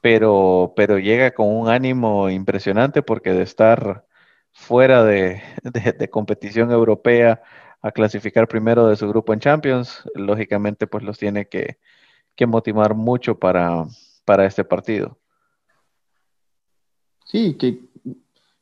pero, 0.01 0.73
pero 0.75 0.99
llega 0.99 1.31
con 1.31 1.47
un 1.47 1.69
ánimo 1.69 2.29
impresionante 2.29 3.01
porque 3.01 3.31
de 3.33 3.43
estar 3.43 4.05
fuera 4.53 5.03
de, 5.03 5.41
competición 6.11 6.71
europea 6.71 7.41
a 7.81 7.91
clasificar 7.91 8.47
primero 8.47 8.87
de 8.87 8.95
su 8.95 9.07
grupo 9.09 9.33
en 9.33 9.39
Champions, 9.39 10.03
lógicamente 10.15 10.87
pues 10.87 11.03
los 11.03 11.17
tiene 11.17 11.47
que, 11.47 11.77
motivar 12.47 12.93
mucho 12.95 13.37
para, 13.37 13.85
para 14.23 14.45
este 14.45 14.63
partido. 14.63 15.17
Sí, 17.25 17.55
que 17.55 17.79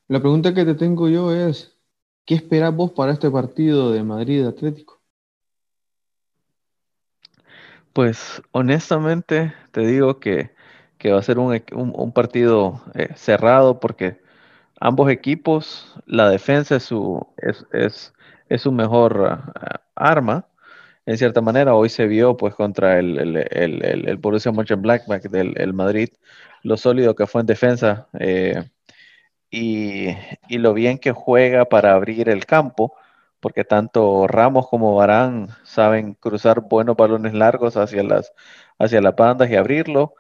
la 0.08 0.20
pregunta 0.20 0.54
que 0.54 0.66
te 0.66 0.74
tengo 0.74 1.08
yo 1.10 1.32
es, 1.32 1.77
¿Qué 2.28 2.36
esperás 2.36 2.76
vos 2.76 2.92
para 2.92 3.14
este 3.14 3.32
partido 3.32 3.94
de 3.94 4.04
Madrid 4.04 4.46
Atlético? 4.46 5.02
Pues 7.94 8.42
honestamente 8.52 9.54
te 9.72 9.88
digo 9.88 10.20
que, 10.20 10.52
va 11.06 11.20
a 11.20 11.24
ser 11.24 11.40
un, 11.40 12.12
partido 12.14 12.84
eh, 12.96 13.08
cerrado 13.16 13.80
porque 13.80 14.20
ambos 14.82 15.10
equipos, 15.10 15.96
la 16.06 16.30
defensa 16.30 16.76
es 16.76 16.84
su, 16.84 17.26
es, 17.38 18.14
su 18.58 18.72
mejor 18.74 19.26
ah, 19.56 19.82
arma. 19.96 20.48
En 21.06 21.18
cierta 21.18 21.40
manera, 21.40 21.76
hoy 21.76 21.88
se 21.88 22.08
vio 22.08 22.36
pues 22.36 22.54
contra 22.56 23.00
el, 23.00 23.18
el, 23.20 23.38
el, 23.38 24.06
el 24.06 24.18
Borussia 24.18 24.52
Mönchengladbach 24.52 25.24
del 25.24 25.74
Madrid, 25.74 26.10
lo 26.62 26.76
sólido 26.76 27.16
que 27.16 27.26
fue 27.26 27.40
en 27.40 27.48
defensa. 27.48 28.10
Eh, 28.20 28.70
y, 29.50 30.16
lo 30.50 30.74
bien 30.74 30.98
que 31.00 31.12
juega 31.12 31.66
para 31.66 31.94
abrir 31.94 32.30
el 32.30 32.46
campo, 32.46 32.94
porque 33.40 33.64
tanto 33.64 34.28
Ramos 34.28 34.68
como 34.68 34.96
Barán 34.96 35.50
saben 35.64 36.14
cruzar 36.16 36.62
buenos 36.62 36.96
balones 36.98 37.34
largos 37.34 37.78
hacia 37.78 38.04
las, 38.04 38.34
hacia 38.80 39.02
las 39.02 39.16
bandas 39.16 39.50
y 39.50 39.56
abrirlo. 39.56 40.16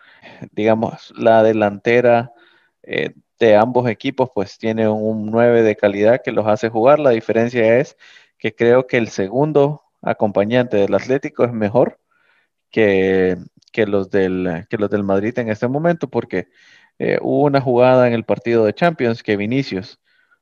Digamos, 0.52 1.13
la 1.18 1.44
delantera 1.44 2.34
eh, 2.84 3.13
de 3.40 3.56
ambos 3.56 3.90
equipos 3.90 4.30
pues 4.34 4.58
tiene 4.58 4.88
un 4.90 5.28
9 5.28 5.62
de 5.63 5.76
calidad 5.76 6.22
que 6.24 6.32
los 6.32 6.48
hace 6.48 6.70
jugar. 6.70 7.00
La 7.00 7.12
diferencia 7.12 7.80
es 7.80 7.98
que 8.38 8.56
creo 8.56 8.88
que 8.88 8.98
el 8.98 9.10
segundo 9.10 9.84
acompañante 10.02 10.78
del 10.78 10.94
Atlético 10.96 11.44
es 11.46 11.52
mejor 11.54 12.00
que, 12.72 13.38
que 13.72 13.88
los, 13.88 14.10
del, 14.12 14.66
que 14.70 14.78
los 14.78 14.90
del 14.90 15.04
Madrid 15.04 15.38
en 15.40 15.50
este 15.50 15.68
momento, 15.68 16.10
porque 16.10 16.48
eh, 16.99 17.19
hubo 17.21 17.43
una 17.43 17.62
jugada 17.62 18.07
en 18.07 18.13
el 18.13 18.23
partido 18.23 18.65
de 18.65 18.73
Champions 18.73 19.23
que 19.23 19.38
Vinicius 19.38 19.99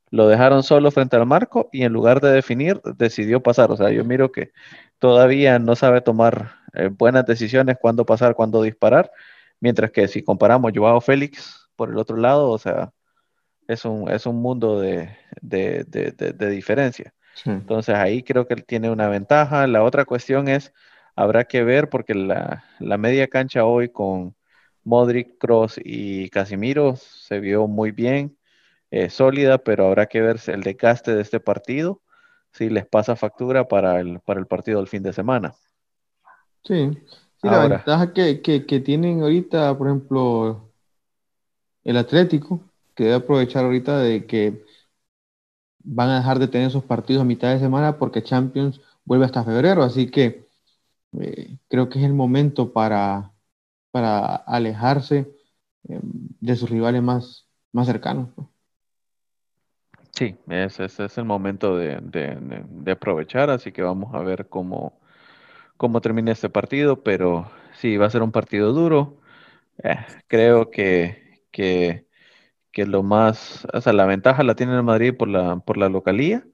lo 0.09 0.27
dejaron 0.27 0.63
solo 0.63 0.91
frente 0.91 1.15
al 1.17 1.25
marco 1.25 1.69
y 1.71 1.83
en 1.83 1.91
lugar 1.91 2.21
de 2.21 2.31
definir 2.31 2.81
decidió 2.97 3.41
pasar. 3.43 3.71
O 3.71 3.77
sea, 3.77 3.91
yo 3.91 4.05
miro 4.05 4.31
que 4.31 4.51
todavía 4.99 5.59
no 5.59 5.75
sabe 5.75 6.01
tomar 6.01 6.55
eh, 6.73 6.89
buenas 6.91 7.25
decisiones, 7.25 7.77
cuándo 7.79 8.05
pasar, 8.05 8.35
cuándo 8.35 8.61
disparar, 8.61 9.11
mientras 9.59 9.91
que 9.91 10.07
si 10.07 10.23
comparamos 10.23 10.71
Joao 10.73 11.01
Félix 11.01 11.69
por 11.75 11.89
el 11.89 11.97
otro 11.97 12.17
lado, 12.17 12.49
o 12.49 12.57
sea, 12.57 12.93
es 13.67 13.83
un, 13.83 14.09
es 14.09 14.25
un 14.25 14.41
mundo 14.41 14.79
de, 14.79 15.17
diferencia. 15.41 17.13
Entonces 17.43 17.95
ahí 17.95 18.23
creo 18.23 18.47
que 18.47 18.53
él 18.53 18.63
tiene 18.63 18.89
una 18.89 19.09
ventaja. 19.09 19.67
La 19.67 19.83
otra 19.83 20.05
cuestión 20.05 20.47
es, 20.47 20.71
habrá 21.15 21.43
que 21.43 21.63
ver 21.63 21.89
porque 21.89 22.13
la, 22.13 22.63
la 22.79 22.97
media 22.97 23.27
cancha 23.27 23.65
hoy 23.65 23.89
con 23.89 24.35
Modric, 24.85 25.37
Cross 25.39 25.81
y 25.83 26.29
Casimiro 26.29 26.95
se 26.95 27.39
vio 27.39 27.67
muy 27.67 27.91
bien, 27.91 28.37
eh, 28.91 29.09
sólida, 29.09 29.57
pero 29.57 29.87
habrá 29.87 30.05
que 30.05 30.21
ver 30.21 30.39
el 30.47 30.61
desgaste 30.61 31.13
de 31.13 31.21
este 31.21 31.39
partido, 31.39 32.01
si 32.53 32.69
les 32.69 32.85
pasa 32.85 33.15
factura 33.15 33.67
para 33.67 33.99
el, 33.99 34.19
para 34.21 34.39
el 34.39 34.45
partido 34.45 34.77
del 34.77 34.87
fin 34.87 35.03
de 35.03 35.11
semana. 35.11 35.55
Sí, 36.63 36.91
la 37.41 37.67
ventaja 37.67 38.13
que, 38.13 38.81
tienen 38.85 39.21
ahorita, 39.21 39.77
por 39.77 39.87
ejemplo, 39.87 40.71
el 41.83 41.97
Atlético, 41.97 42.61
que 42.95 43.05
debe 43.05 43.15
aprovechar 43.15 43.65
ahorita 43.65 43.99
de 43.99 44.25
que 44.25 44.63
van 45.83 46.09
a 46.09 46.17
dejar 46.17 46.39
de 46.39 46.47
tener 46.47 46.67
esos 46.67 46.83
partidos 46.83 47.21
a 47.21 47.25
mitad 47.25 47.51
de 47.51 47.59
semana 47.59 47.97
porque 47.97 48.23
Champions 48.23 48.81
vuelve 49.03 49.25
hasta 49.25 49.43
febrero, 49.43 49.83
así 49.83 50.09
que 50.09 50.47
eh, 51.19 51.57
creo 51.67 51.89
que 51.89 51.99
es 51.99 52.05
el 52.05 52.13
momento 52.13 52.71
para 52.71 53.34
para 53.95 54.35
alejarse 54.35 55.19
eh, 55.87 55.99
de 56.03 56.55
sus 56.57 56.69
rivales 56.69 57.01
más, 57.01 57.47
más 57.71 57.87
cercanos. 57.87 58.27
Sí, 60.11 60.35
ese, 60.49 60.83
es 60.83 61.17
el 61.17 61.23
momento 61.23 61.77
de, 61.77 62.91
aprovechar, 62.91 63.49
así 63.49 63.71
que 63.71 63.81
vamos 63.81 64.13
a 64.13 64.19
ver 64.19 64.49
cómo, 64.49 64.99
cómo 65.77 66.01
termina 66.01 66.33
este 66.33 66.49
partido, 66.49 67.03
pero 67.03 67.49
sí, 67.79 67.95
va 67.95 68.07
a 68.07 68.09
ser 68.09 68.21
un 68.21 68.33
partido 68.33 68.73
duro. 68.73 69.21
Eh, 69.81 69.95
creo 70.27 70.71
que, 70.71 71.41
que, 71.53 72.05
lo 72.85 73.01
más, 73.01 73.65
o 73.73 73.79
sea, 73.79 73.93
la 73.93 74.05
ventaja 74.05 74.43
la 74.43 74.55
tiene 74.55 74.75
el 74.75 74.83
Madrid 74.83 75.15
por 75.17 75.29
la, 75.29 75.55
por 75.59 75.77
la 75.77 75.87
localía, 75.87 76.45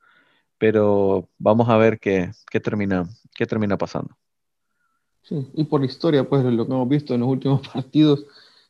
pero 0.59 1.27
vamos 1.39 1.69
a 1.69 1.77
ver 1.77 1.99
qué, 1.99 2.29
qué, 2.51 2.59
termina, 2.59 3.05
qué 3.35 3.47
termina 3.47 3.79
pasando. 3.79 4.15
Sí, 5.23 5.47
y 5.53 5.63
por 5.65 5.83
historia, 5.83 6.27
pues 6.27 6.43
lo 6.43 6.65
que 6.65 6.73
hemos 6.73 6.89
visto 6.89 7.13
en 7.13 7.21
los 7.21 7.29
últimos 7.29 7.67
partidos 7.73 8.25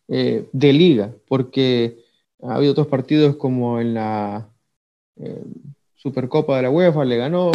eh, 0.07 0.47
de 0.51 0.73
liga, 0.73 1.13
porque 1.27 1.97
ha 2.43 2.55
habido 2.55 2.71
otros 2.71 2.87
partidos 2.87 3.35
como 3.35 3.79
en 3.79 3.93
la 3.93 4.49
eh, 5.17 5.43
Supercopa 5.95 6.57
de 6.57 6.63
la 6.63 6.69
UEFA, 6.69 7.05
le 7.05 7.17
ganó. 7.17 7.51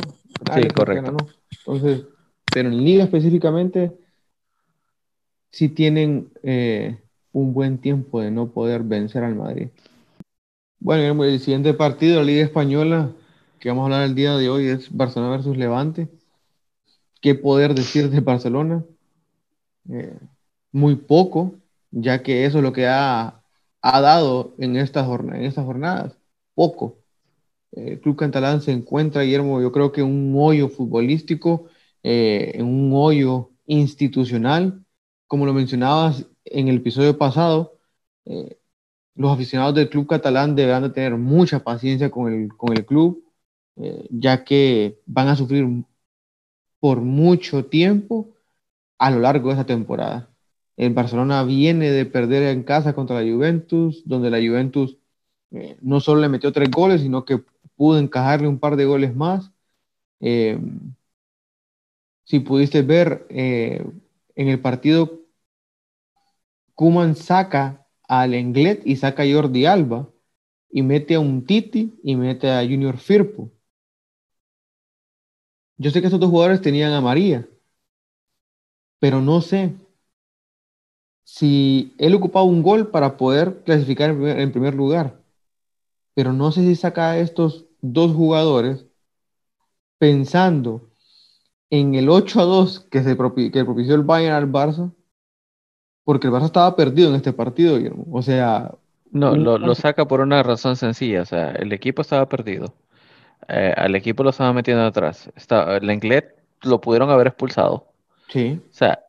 Sí, 0.54 0.68
correcto. 0.68 1.16
Entonces, 1.59 2.06
pero 2.52 2.68
en 2.68 2.85
liga 2.85 3.04
específicamente, 3.04 3.92
sí 5.50 5.68
tienen 5.68 6.30
eh, 6.42 6.98
un 7.32 7.52
buen 7.52 7.78
tiempo 7.78 8.20
de 8.20 8.30
no 8.30 8.48
poder 8.48 8.82
vencer 8.82 9.24
al 9.24 9.35
Madrid. 9.35 9.68
Bueno, 10.78 11.24
el 11.24 11.40
siguiente 11.40 11.74
partido 11.74 12.14
de 12.14 12.20
la 12.20 12.26
Liga 12.26 12.44
Española 12.44 13.11
que 13.59 13.70
vamos 13.70 13.82
a 13.82 13.85
hablar 13.87 14.02
el 14.02 14.14
día 14.14 14.37
de 14.37 14.48
hoy 14.48 14.68
es 14.68 14.94
Barcelona 14.94 15.32
versus 15.32 15.56
Levante. 15.56 16.09
¿Qué 17.20 17.35
poder 17.35 17.74
decir 17.74 18.11
de 18.11 18.20
Barcelona? 18.20 18.85
Eh, 19.90 20.18
muy 20.72 20.96
poco, 20.96 21.55
ya 21.90 22.22
que 22.22 22.44
eso 22.44 22.59
es 22.59 22.64
lo 22.64 22.72
que 22.72 22.87
ha, 22.87 23.42
ha 23.83 24.00
dado 24.00 24.55
en 24.59 24.76
estas, 24.76 25.09
en 25.09 25.44
estas 25.44 25.64
jornadas, 25.64 26.16
poco. 26.55 26.98
El 27.72 27.94
eh, 27.94 28.00
Club 28.00 28.16
Catalán 28.16 28.62
se 28.62 28.72
encuentra, 28.72 29.22
Guillermo, 29.22 29.61
yo 29.61 29.72
creo 29.72 29.92
que 29.92 30.02
un 30.02 30.35
hoyo 30.37 30.68
futbolístico, 30.68 31.66
eh, 32.02 32.52
en 32.55 32.66
un 32.66 32.92
hoyo 32.94 33.50
institucional, 33.66 34.85
como 35.26 35.46
lo 35.46 35.52
mencionabas 35.52 36.26
en 36.44 36.68
el 36.68 36.76
episodio 36.76 37.18
pasado, 37.18 37.72
los 39.14 39.33
aficionados 39.33 39.74
del 39.74 39.88
club 39.88 40.07
catalán 40.09 40.57
deberán 40.57 40.83
de 40.83 40.90
tener 40.90 41.16
mucha 41.16 41.62
paciencia 41.62 42.11
con 42.11 42.33
el, 42.33 42.48
con 42.48 42.76
el 42.76 42.85
club, 42.85 43.24
ya 44.11 44.44
que 44.44 45.00
van 45.07 45.29
a 45.29 45.37
sufrir 45.37 45.64
por 46.80 47.00
mucho 47.00 47.66
tiempo 47.66 48.34
a 48.98 49.10
lo 49.10 49.20
largo 49.20 49.48
de 49.48 49.54
esa 49.54 49.66
temporada. 49.66 50.30
El 50.76 50.94
Barcelona 50.94 51.42
viene 51.44 51.90
de 51.90 52.06
perder 52.06 52.44
en 52.44 52.62
casa 52.64 52.94
contra 52.94 53.20
la 53.20 53.30
Juventus, 53.30 54.02
donde 54.06 54.30
la 54.30 54.38
Juventus 54.38 54.98
eh, 55.52 55.76
no 55.80 56.00
solo 56.00 56.20
le 56.20 56.28
metió 56.28 56.52
tres 56.52 56.70
goles, 56.70 57.00
sino 57.02 57.24
que 57.24 57.42
pudo 57.76 57.98
encajarle 57.98 58.48
un 58.48 58.58
par 58.58 58.76
de 58.76 58.84
goles 58.84 59.14
más. 59.14 59.52
Eh, 60.20 60.58
si 62.24 62.40
pudiste 62.40 62.82
ver 62.82 63.26
eh, 63.30 63.84
en 64.34 64.48
el 64.48 64.60
partido, 64.60 65.22
Kuman 66.74 67.16
saca 67.16 67.86
al 68.08 68.34
Englet 68.34 68.82
y 68.84 68.96
saca 68.96 69.22
a 69.22 69.26
Jordi 69.26 69.66
Alba 69.66 70.08
y 70.70 70.82
mete 70.82 71.14
a 71.14 71.20
un 71.20 71.46
Titi 71.46 71.98
y 72.02 72.16
mete 72.16 72.50
a 72.50 72.62
Junior 72.62 72.98
Firpo. 72.98 73.50
Yo 75.78 75.90
sé 75.90 76.00
que 76.00 76.06
esos 76.06 76.20
dos 76.20 76.30
jugadores 76.30 76.60
tenían 76.62 76.92
a 76.92 77.00
María, 77.00 77.46
pero 78.98 79.20
no 79.20 79.40
sé 79.40 79.74
si 81.26 81.92
él 81.98 82.14
ocupaba 82.14 82.44
un 82.44 82.62
gol 82.62 82.88
para 82.88 83.16
poder 83.16 83.62
clasificar 83.64 84.10
en 84.10 84.52
primer, 84.52 84.74
lugar. 84.74 85.20
Pero 86.14 86.32
no 86.32 86.52
sé 86.52 86.62
si 86.62 86.76
saca 86.76 87.10
a 87.10 87.18
estos 87.18 87.66
dos 87.82 88.14
jugadores 88.14 88.86
pensando 89.98 90.88
en 91.68 91.94
el 91.94 92.08
8 92.08 92.40
a 92.40 92.44
2 92.44 92.80
que, 92.80 93.02
se 93.02 93.16
que 93.16 93.64
propició 93.64 93.96
el 93.96 94.02
Bayern 94.02 94.36
al 94.36 94.50
Barça, 94.50 94.92
porque 96.04 96.28
el 96.28 96.32
Barça 96.32 96.46
estaba 96.46 96.76
perdido 96.76 97.10
en 97.10 97.16
este 97.16 97.32
partido, 97.32 97.78
O 98.10 98.22
sea... 98.22 98.72
No, 99.10 99.34
lo, 99.34 99.74
saca 99.74 100.06
por 100.06 100.20
una 100.20 100.42
razón 100.42 100.76
sencilla, 100.76 101.22
o 101.22 101.26
sea, 101.26 101.50
el 101.52 101.72
equipo 101.72 102.02
estaba 102.02 102.28
perdido. 102.28 102.74
Eh, 103.48 103.72
al 103.76 103.94
equipo 103.94 104.22
lo 104.22 104.30
estaba 104.30 104.52
metiendo 104.52 104.85
atrás. 104.85 105.30
Está, 105.37 105.76
el 105.76 105.88
Englet 105.88 106.35
lo 106.62 106.80
pudieron 106.80 107.11
haber 107.11 107.28
expulsado. 107.28 107.92
Sí. 108.28 108.61
O 108.70 108.74
sea, 108.74 109.00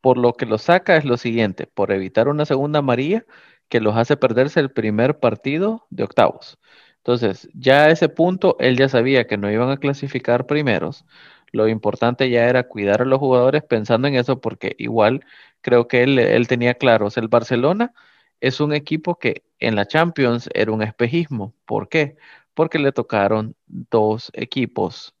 por 0.00 0.18
lo 0.18 0.34
que 0.34 0.46
lo 0.46 0.58
saca 0.58 0.96
es 0.96 1.04
lo 1.04 1.16
siguiente, 1.16 1.66
por 1.66 1.92
evitar 1.92 2.28
una 2.28 2.46
segunda 2.46 2.78
amarilla 2.80 3.24
que 3.68 3.80
los 3.80 3.96
hace 3.96 4.16
perderse 4.16 4.60
el 4.60 4.70
primer 4.70 5.18
partido 5.18 5.86
de 5.90 6.04
octavos. 6.04 6.58
Entonces, 6.98 7.48
ya 7.54 7.84
a 7.84 7.90
ese 7.90 8.08
punto 8.08 8.56
él 8.60 8.76
ya 8.76 8.88
sabía 8.88 9.26
que 9.26 9.36
no 9.36 9.50
iban 9.50 9.70
a 9.70 9.78
clasificar 9.78 10.46
primeros. 10.46 11.04
Lo 11.52 11.68
importante 11.68 12.30
ya 12.30 12.46
era 12.48 12.68
cuidar 12.68 13.02
a 13.02 13.04
los 13.06 13.18
jugadores 13.18 13.62
pensando 13.62 14.08
en 14.08 14.14
eso 14.14 14.40
porque 14.40 14.74
igual 14.78 15.24
creo 15.60 15.88
que 15.88 16.02
él, 16.02 16.18
él 16.18 16.48
tenía 16.48 16.74
claros, 16.74 17.16
el 17.16 17.28
Barcelona 17.28 17.92
es 18.40 18.60
un 18.60 18.72
equipo 18.72 19.18
que 19.18 19.44
en 19.58 19.74
la 19.74 19.86
Champions 19.86 20.48
era 20.54 20.72
un 20.72 20.82
espejismo. 20.82 21.54
¿Por 21.64 21.88
qué? 21.88 22.16
Porque 22.58 22.80
le 22.80 22.90
tocaron 22.90 23.54
dos 23.68 24.32
equipos 24.34 25.14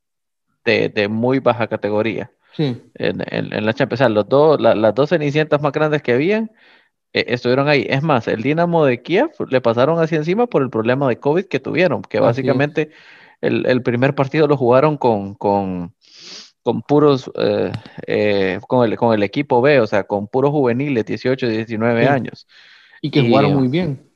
de, 0.64 0.88
de 0.88 1.06
muy 1.06 1.38
baja 1.38 1.68
categoría. 1.68 2.32
En, 2.56 3.64
la 3.64 3.72
Champions. 3.74 4.10
los 4.10 4.28
dos, 4.28 4.60
las 4.60 4.92
dos 4.92 5.10
cenicientas 5.10 5.62
más 5.62 5.70
grandes 5.70 6.02
que 6.02 6.14
habían 6.14 6.50
eh, 7.12 7.26
estuvieron 7.28 7.68
ahí. 7.68 7.86
Es 7.88 8.02
más, 8.02 8.26
el 8.26 8.42
Dinamo 8.42 8.84
de 8.84 9.02
Kiev 9.02 9.30
le 9.50 9.60
pasaron 9.60 10.00
así 10.00 10.16
encima 10.16 10.48
por 10.48 10.62
el 10.62 10.68
problema 10.68 11.08
de 11.08 11.20
COVID 11.20 11.44
que 11.44 11.60
tuvieron, 11.60 12.02
que 12.02 12.18
básicamente 12.18 12.90
el, 13.40 13.82
primer 13.82 14.16
partido 14.16 14.48
lo 14.48 14.56
jugaron 14.56 14.96
con, 14.96 15.36
con, 15.36 15.94
con 16.64 16.82
puros, 16.82 17.30
eh, 17.36 17.70
eh, 18.08 18.58
con, 18.66 18.84
el, 18.84 18.96
con 18.96 19.14
el 19.14 19.22
equipo 19.22 19.62
B, 19.62 19.78
o 19.78 19.86
sea, 19.86 20.08
con 20.08 20.26
puros 20.26 20.50
juveniles, 20.50 21.06
18, 21.06 21.46
19 21.46 22.08
años. 22.08 22.48
Y 23.00 23.12
que 23.12 23.22
jugaron 23.22 23.54
muy 23.54 23.68
bien. 23.68 24.07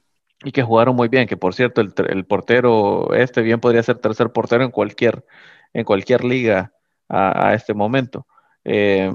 Y 0.44 0.52
que 0.52 0.62
jugaron 0.62 0.96
muy 0.96 1.08
bien, 1.08 1.26
que 1.26 1.36
por 1.36 1.54
cierto, 1.54 1.80
el, 1.80 1.92
el 2.08 2.24
portero 2.24 3.12
este 3.14 3.42
bien 3.42 3.60
podría 3.60 3.82
ser 3.82 3.98
tercer 3.98 4.30
portero 4.30 4.64
en 4.64 4.70
cualquier, 4.70 5.24
en 5.72 5.84
cualquier 5.84 6.24
liga 6.24 6.72
a, 7.08 7.54
este 7.54 7.74
momento. 7.74 8.26
Eh, 8.64 9.12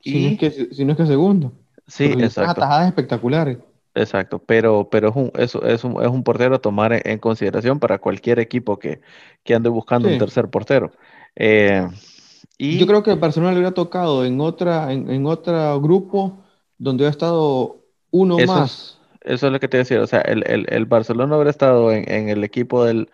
si, 0.00 0.24
no 0.24 0.30
es 0.30 0.38
que, 0.38 0.50
si 0.74 0.84
no 0.84 0.92
es 0.92 0.96
que 0.96 1.06
segundo. 1.06 1.52
Sí, 1.86 2.04
exacto. 2.04 2.50
Atajadas 2.50 2.88
espectaculares. 2.88 3.58
Exacto, 3.94 4.38
pero, 4.38 4.88
pero 4.90 5.08
es, 5.08 5.16
un, 5.16 5.32
es, 5.34 5.54
es, 5.54 5.84
un, 5.84 6.02
es 6.02 6.08
un 6.08 6.22
portero 6.22 6.54
a 6.54 6.60
tomar 6.60 7.00
en, 7.04 7.18
consideración 7.18 7.80
para 7.80 7.98
cualquier 7.98 8.38
equipo 8.38 8.78
que, 8.78 9.00
que 9.42 9.54
ande 9.54 9.68
buscando 9.68 10.08
un 10.08 10.18
tercer 10.18 10.48
portero. 10.48 10.92
Eh, 11.34 11.86
y... 12.56 12.78
Yo 12.78 12.86
creo 12.86 13.02
que 13.02 13.14
Barcelona 13.14 13.52
le 13.52 13.58
hubiera 13.58 13.74
tocado 13.74 14.24
en 14.24 14.40
otra, 14.40 14.92
en, 14.92 15.10
en 15.10 15.26
otro 15.26 15.80
grupo 15.80 16.38
donde 16.76 17.06
ha 17.06 17.10
estado 17.10 17.78
uno 18.10 18.38
más. 18.46 18.97
Eso 19.22 19.46
es 19.46 19.52
lo 19.52 19.60
que 19.60 19.68
te 19.68 19.78
decía, 19.78 20.00
o 20.02 20.06
sea, 20.06 20.20
el, 20.20 20.44
el, 20.46 20.66
el 20.68 20.86
Barcelona 20.86 21.36
hubiera 21.36 21.50
estado 21.50 21.92
en, 21.92 22.10
en, 22.10 22.28
el 22.28 22.44
equipo 22.44 22.84
del, 22.84 23.10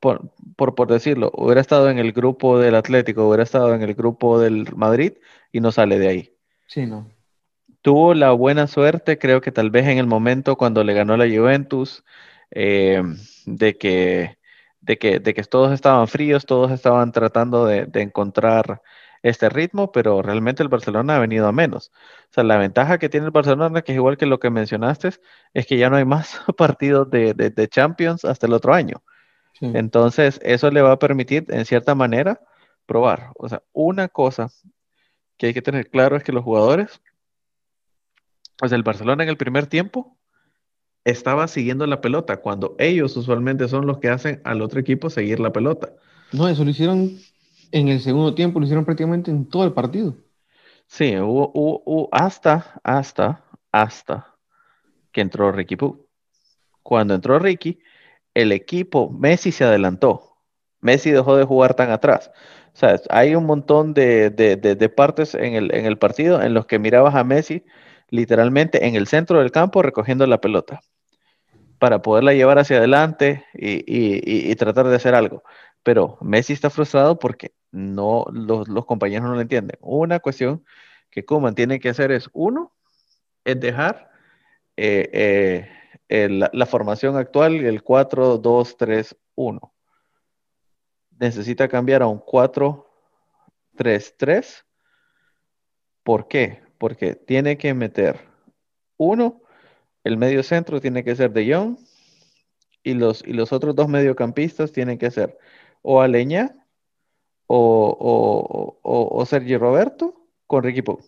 por, 0.00 0.30
por, 0.56 0.88
decirlo, 0.88 1.30
hubiera 1.34 1.60
estado 1.60 1.90
en 1.90 1.98
el 1.98 2.12
grupo 2.12 2.58
del 2.58 2.74
Atlético, 2.74 3.26
hubiera 3.26 3.42
estado 3.42 3.74
en 3.74 3.82
el 3.82 3.94
grupo 3.94 4.38
del 4.38 4.66
Madrid 4.76 5.14
y 5.52 5.60
no 5.60 5.72
sale 5.72 5.98
de 5.98 6.08
ahí. 6.08 6.32
Sí, 6.66 6.86
no. 6.86 7.08
Tuvo 7.82 8.14
la 8.14 8.32
buena 8.32 8.66
suerte, 8.66 9.18
creo 9.18 9.40
que 9.40 9.52
tal 9.52 9.70
vez 9.70 9.86
en 9.86 9.98
el 9.98 10.06
momento 10.06 10.56
cuando 10.56 10.84
le 10.84 10.92
ganó 10.92 11.16
la 11.16 11.24
Juventus, 11.24 12.04
eh, 12.50 13.02
de, 13.46 13.78
que, 13.78 14.38
de, 14.80 14.98
que, 14.98 15.18
de 15.18 15.34
que 15.34 15.42
todos 15.44 15.72
estaban 15.72 16.06
fríos, 16.08 16.44
todos 16.44 16.70
estaban 16.72 17.12
tratando 17.12 17.64
de, 17.64 17.86
de 17.86 18.02
encontrar 18.02 18.82
este 19.22 19.48
ritmo, 19.48 19.92
pero 19.92 20.22
realmente 20.22 20.62
el 20.62 20.68
Barcelona 20.68 21.16
ha 21.16 21.18
venido 21.18 21.46
a 21.46 21.52
menos. 21.52 21.92
O 22.30 22.32
sea, 22.32 22.44
la 22.44 22.56
ventaja 22.56 22.98
que 22.98 23.08
tiene 23.08 23.26
el 23.26 23.32
Barcelona, 23.32 23.82
que 23.82 23.92
es 23.92 23.96
igual 23.96 24.16
que 24.16 24.26
lo 24.26 24.40
que 24.40 24.50
mencionaste, 24.50 25.10
es 25.54 25.66
que 25.66 25.76
ya 25.76 25.90
no 25.90 25.96
hay 25.96 26.04
más 26.04 26.40
partidos 26.56 27.10
de, 27.10 27.34
de, 27.34 27.50
de 27.50 27.68
Champions 27.68 28.24
hasta 28.24 28.46
el 28.46 28.52
otro 28.52 28.74
año. 28.74 29.02
Entonces, 29.60 30.40
eso 30.42 30.70
le 30.70 30.80
va 30.80 30.92
a 30.92 30.98
permitir, 30.98 31.44
en 31.48 31.66
cierta 31.66 31.94
manera, 31.94 32.40
probar. 32.86 33.30
O 33.36 33.48
sea, 33.48 33.62
una 33.72 34.08
cosa 34.08 34.48
que 35.36 35.48
hay 35.48 35.54
que 35.54 35.62
tener 35.62 35.90
claro 35.90 36.16
es 36.16 36.22
que 36.22 36.32
los 36.32 36.44
jugadores, 36.44 37.02
o 38.62 38.68
sea, 38.68 38.76
el 38.76 38.82
Barcelona 38.82 39.22
en 39.22 39.28
el 39.28 39.36
primer 39.36 39.66
tiempo 39.66 40.16
estaba 41.04 41.48
siguiendo 41.48 41.86
la 41.86 42.00
pelota, 42.00 42.38
cuando 42.38 42.74
ellos 42.78 43.16
usualmente 43.16 43.68
son 43.68 43.86
los 43.86 43.98
que 43.98 44.08
hacen 44.08 44.40
al 44.44 44.62
otro 44.62 44.80
equipo 44.80 45.10
seguir 45.10 45.40
la 45.40 45.52
pelota. 45.52 45.92
No, 46.32 46.48
eso 46.48 46.64
lo 46.64 46.70
hicieron 46.70 47.18
en 47.72 47.88
el 47.88 48.00
segundo 48.00 48.34
tiempo, 48.34 48.58
lo 48.58 48.64
hicieron 48.64 48.84
prácticamente 48.84 49.30
en 49.30 49.48
todo 49.48 49.64
el 49.64 49.72
partido. 49.72 50.14
Sí, 50.86 51.16
hubo, 51.18 52.08
hasta, 52.12 52.80
hasta, 52.82 53.44
hasta 53.70 54.34
que 55.12 55.20
entró 55.20 55.52
Ricky 55.52 55.76
Poo. 55.76 56.06
Cuando 56.82 57.14
entró 57.14 57.38
Ricky, 57.38 57.78
el 58.34 58.52
equipo, 58.52 59.10
Messi 59.10 59.52
se 59.52 59.64
adelantó. 59.64 60.36
Messi 60.80 61.10
dejó 61.10 61.36
de 61.36 61.44
jugar 61.44 61.74
tan 61.74 61.90
atrás. 61.90 62.30
O 62.74 62.76
sea, 62.76 63.00
hay 63.10 63.34
un 63.34 63.46
montón 63.46 63.94
de, 63.94 64.92
partes 64.96 65.34
en 65.34 65.54
el, 65.54 65.74
en 65.74 65.86
el, 65.86 65.98
partido 65.98 66.42
en 66.42 66.54
los 66.54 66.66
que 66.66 66.78
mirabas 66.78 67.14
a 67.14 67.24
Messi 67.24 67.64
literalmente 68.08 68.86
en 68.86 68.96
el 68.96 69.06
centro 69.06 69.38
del 69.38 69.52
campo 69.52 69.82
recogiendo 69.82 70.26
la 70.26 70.40
pelota 70.40 70.80
para 71.78 72.02
poderla 72.02 72.34
llevar 72.34 72.58
hacia 72.58 72.76
adelante 72.76 73.44
y, 73.54 74.54
tratar 74.56 74.86
de 74.88 74.96
hacer 74.96 75.14
algo. 75.14 75.42
Pero 75.82 76.18
Messi 76.20 76.52
está 76.52 76.68
frustrado 76.68 77.18
porque 77.18 77.52
no, 77.72 78.24
los, 78.32 78.86
compañeros 78.86 79.28
no 79.28 79.34
lo 79.34 79.40
entienden. 79.40 79.76
Una 79.80 80.20
cuestión 80.20 80.64
que 81.10 81.24
Kuman 81.24 81.54
tiene 81.54 81.80
que 81.80 81.88
hacer 81.90 82.12
es, 82.12 82.28
uno, 82.32 82.72
es 83.44 83.60
dejar 83.60 84.10
eh, 84.76 85.68
eh, 86.08 86.28
la 86.28 86.66
formación 86.66 87.16
actual, 87.16 87.56
el 87.56 87.84
4-2-3-1. 87.84 89.72
Necesita 91.18 91.68
cambiar 91.68 92.02
a 92.02 92.06
un 92.06 92.20
4-3-3. 92.20 94.64
¿Por 96.02 96.28
qué? 96.28 96.62
Porque 96.78 97.14
tiene 97.14 97.58
que 97.58 97.74
meter 97.74 98.30
uno, 98.96 99.42
el 100.04 100.16
medio 100.16 100.42
centro 100.42 100.80
tiene 100.80 101.04
que 101.04 101.16
ser 101.16 101.32
de 101.32 101.46
Young 101.46 101.78
y 102.82 102.94
los, 102.94 103.22
y 103.26 103.32
los 103.32 103.52
otros 103.52 103.74
dos 103.74 103.88
mediocampistas 103.88 104.72
tienen 104.72 104.98
que 104.98 105.10
ser 105.10 105.38
o 105.82 106.02
Aleña 106.02 106.59
o, 107.52 108.78
o, 108.82 109.26
Sergi 109.26 109.56
Roberto 109.56 110.14
con 110.46 110.62
Ricky 110.62 110.82
Pug. 110.82 111.00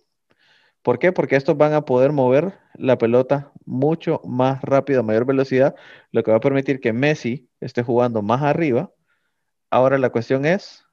¿Por 0.82 0.98
qué? 0.98 1.12
Porque 1.12 1.36
estos 1.36 1.56
van 1.56 1.72
a 1.72 1.84
poder 1.84 2.12
mover 2.12 2.58
la 2.74 2.98
pelota 2.98 3.52
mucho 3.64 4.20
más 4.24 4.60
rápido, 4.62 5.00
a 5.00 5.02
mayor 5.04 5.24
velocidad, 5.24 5.76
lo 6.10 6.24
que 6.24 6.32
va 6.32 6.38
a 6.38 6.40
permitir 6.40 6.80
que 6.80 6.92
Messi 6.92 7.48
esté 7.60 7.82
jugando 7.84 8.22
más 8.22 8.42
arriba. 8.42 8.92
Ahora 9.70 9.98
la 9.98 10.10
cuestión 10.10 10.44
es 10.44 10.84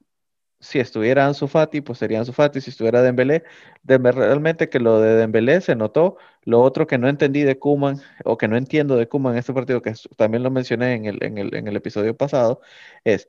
si 0.60 0.78
estuviera 0.78 1.26
Ansu 1.26 1.48
Fati, 1.48 1.80
pues 1.80 1.98
sería 1.98 2.20
Ansu 2.20 2.32
Fati, 2.32 2.60
si 2.60 2.70
estuviera 2.70 3.02
Dembélé, 3.02 3.42
realmente 3.84 4.68
que 4.68 4.78
lo 4.78 5.00
de 5.00 5.16
Dembélé 5.16 5.60
se 5.62 5.74
notó, 5.74 6.16
lo 6.44 6.60
otro 6.62 6.86
que 6.86 6.98
no 6.98 7.08
entendí 7.08 7.42
de 7.42 7.58
Kuman, 7.58 7.96
o 8.24 8.38
que 8.38 8.46
no 8.46 8.56
entiendo 8.56 8.96
de 8.96 9.08
Kuman 9.08 9.32
en 9.32 9.38
este 9.40 9.52
partido, 9.54 9.82
que 9.82 9.94
también 10.16 10.42
lo 10.44 10.50
mencioné 10.50 10.94
en 10.94 11.06
el, 11.06 11.24
en 11.24 11.38
el, 11.38 11.54
en 11.54 11.66
el 11.68 11.76
episodio 11.76 12.16
pasado, 12.16 12.60
es 13.04 13.28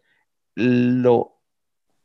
lo, 0.56 1.41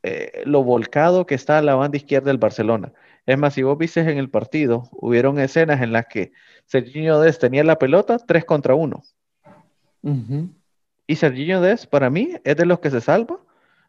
eh, 0.07 0.43
lo 0.45 0.63
volcado 0.63 1.25
que 1.25 1.35
está 1.35 1.61
la 1.61 1.75
banda 1.75 1.97
izquierda 1.97 2.27
del 2.27 2.37
Barcelona. 2.37 2.93
Es 3.25 3.37
más, 3.37 3.53
si 3.53 3.63
vos 3.63 3.77
viste 3.77 3.99
en 3.99 4.17
el 4.17 4.29
partido, 4.29 4.89
hubieron 4.93 5.37
escenas 5.37 5.81
en 5.81 5.91
las 5.91 6.05
que 6.05 6.31
Serginho 6.65 7.19
Dest 7.19 7.41
tenía 7.41 7.63
la 7.65 7.77
pelota 7.77 8.17
3 8.17 8.45
contra 8.45 8.73
1. 8.73 9.03
Y 11.07 11.15
Serginho 11.15 11.59
Dest, 11.59 11.87
para 11.87 12.09
mí, 12.09 12.35
es 12.45 12.55
de 12.55 12.65
los 12.65 12.79
que 12.79 12.89
se 12.89 13.01
salva 13.01 13.37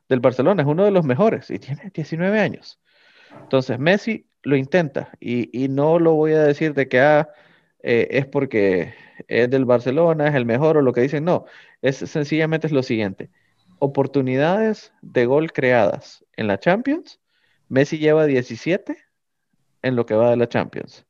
del 0.08 0.18
Barcelona, 0.18 0.62
es 0.62 0.68
uno 0.68 0.84
de 0.84 0.90
los 0.90 1.04
mejores 1.04 1.50
y 1.50 1.58
tiene 1.60 1.90
19 1.94 2.40
años. 2.40 2.80
Entonces, 3.42 3.78
Messi 3.78 4.26
lo 4.42 4.56
intenta 4.56 5.10
y, 5.20 5.68
no 5.68 6.00
lo 6.00 6.14
voy 6.14 6.32
a 6.32 6.42
decir 6.42 6.74
de 6.74 6.88
que 6.88 7.00
ah, 7.00 7.28
eh, 7.82 8.08
es 8.10 8.26
porque 8.26 8.94
es 9.28 9.48
del 9.50 9.66
Barcelona, 9.66 10.28
es 10.28 10.34
el 10.34 10.46
mejor 10.46 10.78
o 10.78 10.82
lo 10.82 10.92
que 10.92 11.02
dicen, 11.02 11.24
no, 11.24 11.44
es 11.82 11.96
sencillamente 11.96 12.66
es 12.66 12.72
lo 12.72 12.82
siguiente. 12.82 13.30
Oportunidades 13.80 14.92
de 15.02 15.26
gol 15.26 15.52
creadas 15.52 16.24
en 16.36 16.46
la 16.46 16.58
Champions, 16.58 17.20
Messi 17.68 17.98
lleva 17.98 18.26
17 18.26 18.96
en 19.82 19.96
lo 19.96 20.06
que 20.06 20.14
va 20.14 20.30
de 20.30 20.36
la 20.36 20.48
Champions. 20.48 21.06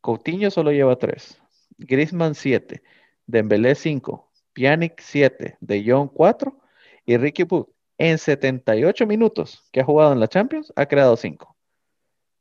Coutinho 0.00 0.50
solo 0.50 0.70
lleva 0.70 0.96
3, 0.96 1.40
Griezmann 1.78 2.34
7, 2.34 2.82
Dembélé 3.26 3.74
5, 3.74 4.30
Pjanic 4.52 5.00
7, 5.00 5.58
De 5.60 5.84
Jong 5.84 6.10
4 6.12 6.58
y 7.04 7.16
Ricky 7.16 7.44
Puig 7.44 7.66
en 7.98 8.16
78 8.18 9.06
minutos 9.06 9.64
que 9.72 9.80
ha 9.80 9.84
jugado 9.84 10.12
en 10.12 10.20
la 10.20 10.28
Champions, 10.28 10.72
ha 10.76 10.86
creado 10.86 11.16
5. 11.16 11.56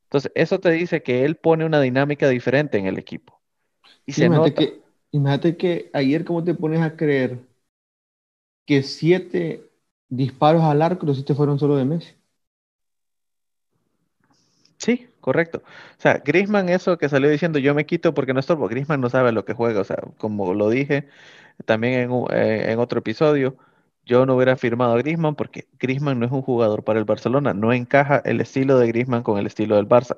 Entonces, 0.03 0.32
eso 0.36 0.60
te 0.60 0.71
dice 0.71 1.03
que 1.03 1.25
él 1.25 1.36
pone 1.36 1.65
una 1.65 1.82
dinámica 1.82 2.30
diferente 2.30 2.77
en 2.77 2.86
el 2.86 2.97
equipo. 2.97 3.41
Y 4.06 4.13
se 4.13 4.25
imagínate, 4.25 4.53
que, 4.53 4.82
imagínate 5.12 5.58
que 5.58 5.89
ayer, 5.93 6.23
¿cómo 6.23 6.43
te 6.43 6.53
pones 6.53 6.82
a 6.82 6.95
creer 6.95 7.39
que 8.67 8.84
siete 8.84 9.71
disparos 10.10 10.63
al 10.63 10.84
arco 10.84 11.08
los 11.08 11.17
siete 11.17 11.36
fueron 11.36 11.60
solo 11.60 11.77
de 11.77 11.86
Messi? 11.86 12.15
Sí, 14.77 15.08
correcto. 15.19 15.63
O 15.97 16.01
sea, 16.01 16.19
Grisman, 16.23 16.69
eso 16.69 16.97
que 16.97 17.10
salió 17.10 17.30
diciendo 17.30 17.60
yo 17.60 17.73
me 17.73 17.86
quito 17.86 18.13
porque 18.13 18.34
no 18.34 18.39
estorbo, 18.39 18.67
Grisman 18.67 19.01
no 19.01 19.10
sabe 19.10 19.32
lo 19.32 19.43
que 19.45 19.53
juega. 19.53 19.82
O 19.82 19.84
sea, 19.84 19.97
como 20.17 20.53
lo 20.53 20.69
dije 20.69 21.08
también 21.65 22.12
en, 22.12 22.12
eh, 22.32 22.71
en 22.71 22.80
otro 22.80 22.99
episodio, 22.99 23.58
yo 24.06 24.25
no 24.25 24.36
hubiera 24.36 24.56
firmado 24.58 24.93
a 24.95 24.97
Griezmann 24.99 25.36
porque 25.36 25.67
Griezmann 25.80 26.19
no 26.19 26.25
es 26.25 26.32
un 26.32 26.41
jugador 26.41 26.84
para 26.84 26.99
el 26.99 27.06
Barcelona, 27.06 27.53
no 27.53 27.73
encaja 27.73 28.21
el 28.25 28.41
estilo 28.41 28.80
de 28.80 28.88
Griezmann 28.88 29.23
con 29.23 29.38
el 29.39 29.47
estilo 29.47 29.75
del 29.77 29.88
Barça. 29.88 30.17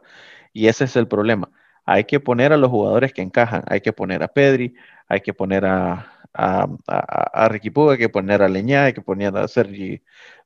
Y 0.54 0.68
ese 0.68 0.86
es 0.86 0.96
el 0.96 1.08
problema. 1.08 1.52
Hay 1.86 2.06
que 2.06 2.20
poner 2.20 2.54
a 2.54 2.58
los 2.58 2.70
jugadores 2.72 3.14
que 3.14 3.22
encajan, 3.24 3.64
hay 3.68 3.82
que 3.82 3.94
poner 3.94 4.24
a 4.24 4.28
Pedri, 4.30 4.76
hay 5.08 5.22
que 5.22 5.34
poner 5.34 5.66
a, 5.66 6.19
a, 6.34 6.68
a, 6.88 7.50
hay 7.52 7.98
que 7.98 8.10
poner 8.10 8.42
a 8.42 8.50
Leñá, 8.50 8.92
que 8.92 9.02
poner 9.02 9.36
a 9.38 9.48
Sergi 9.48 10.02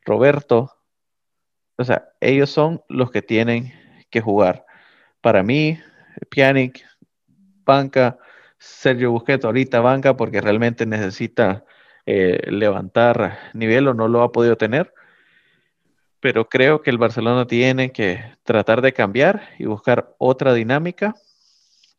Roberto. 0.06 0.72
O 1.78 1.84
sea, 1.84 2.10
ellos 2.20 2.50
son 2.50 2.82
los 2.90 3.12
que 3.12 3.22
tienen 3.22 3.74
que 4.10 4.22
jugar. 4.22 4.66
Para 5.22 5.44
mí, 5.44 5.80
Pjanic, 6.30 6.86
banca, 7.66 8.18
Sergio 8.58 9.12
Busquets 9.12 9.46
ahorita 9.46 9.82
banca 9.82 10.16
porque 10.16 10.42
realmente 10.42 10.86
necesita 10.86 11.66
eh, 12.06 12.40
levantar 12.52 13.40
nivel 13.54 13.88
o 13.88 13.94
no 13.94 14.08
lo 14.08 14.24
ha 14.24 14.32
podido 14.32 14.58
tener. 14.58 14.94
Pero 16.20 16.48
creo 16.48 16.82
que 16.82 16.90
el 16.90 16.98
Barcelona 16.98 17.48
tiene 17.48 17.92
que 17.92 18.24
tratar 18.44 18.82
de 18.82 18.94
cambiar 18.94 19.50
y 19.60 19.66
buscar 19.66 20.16
otra 20.18 20.54
dinámica 20.54 21.16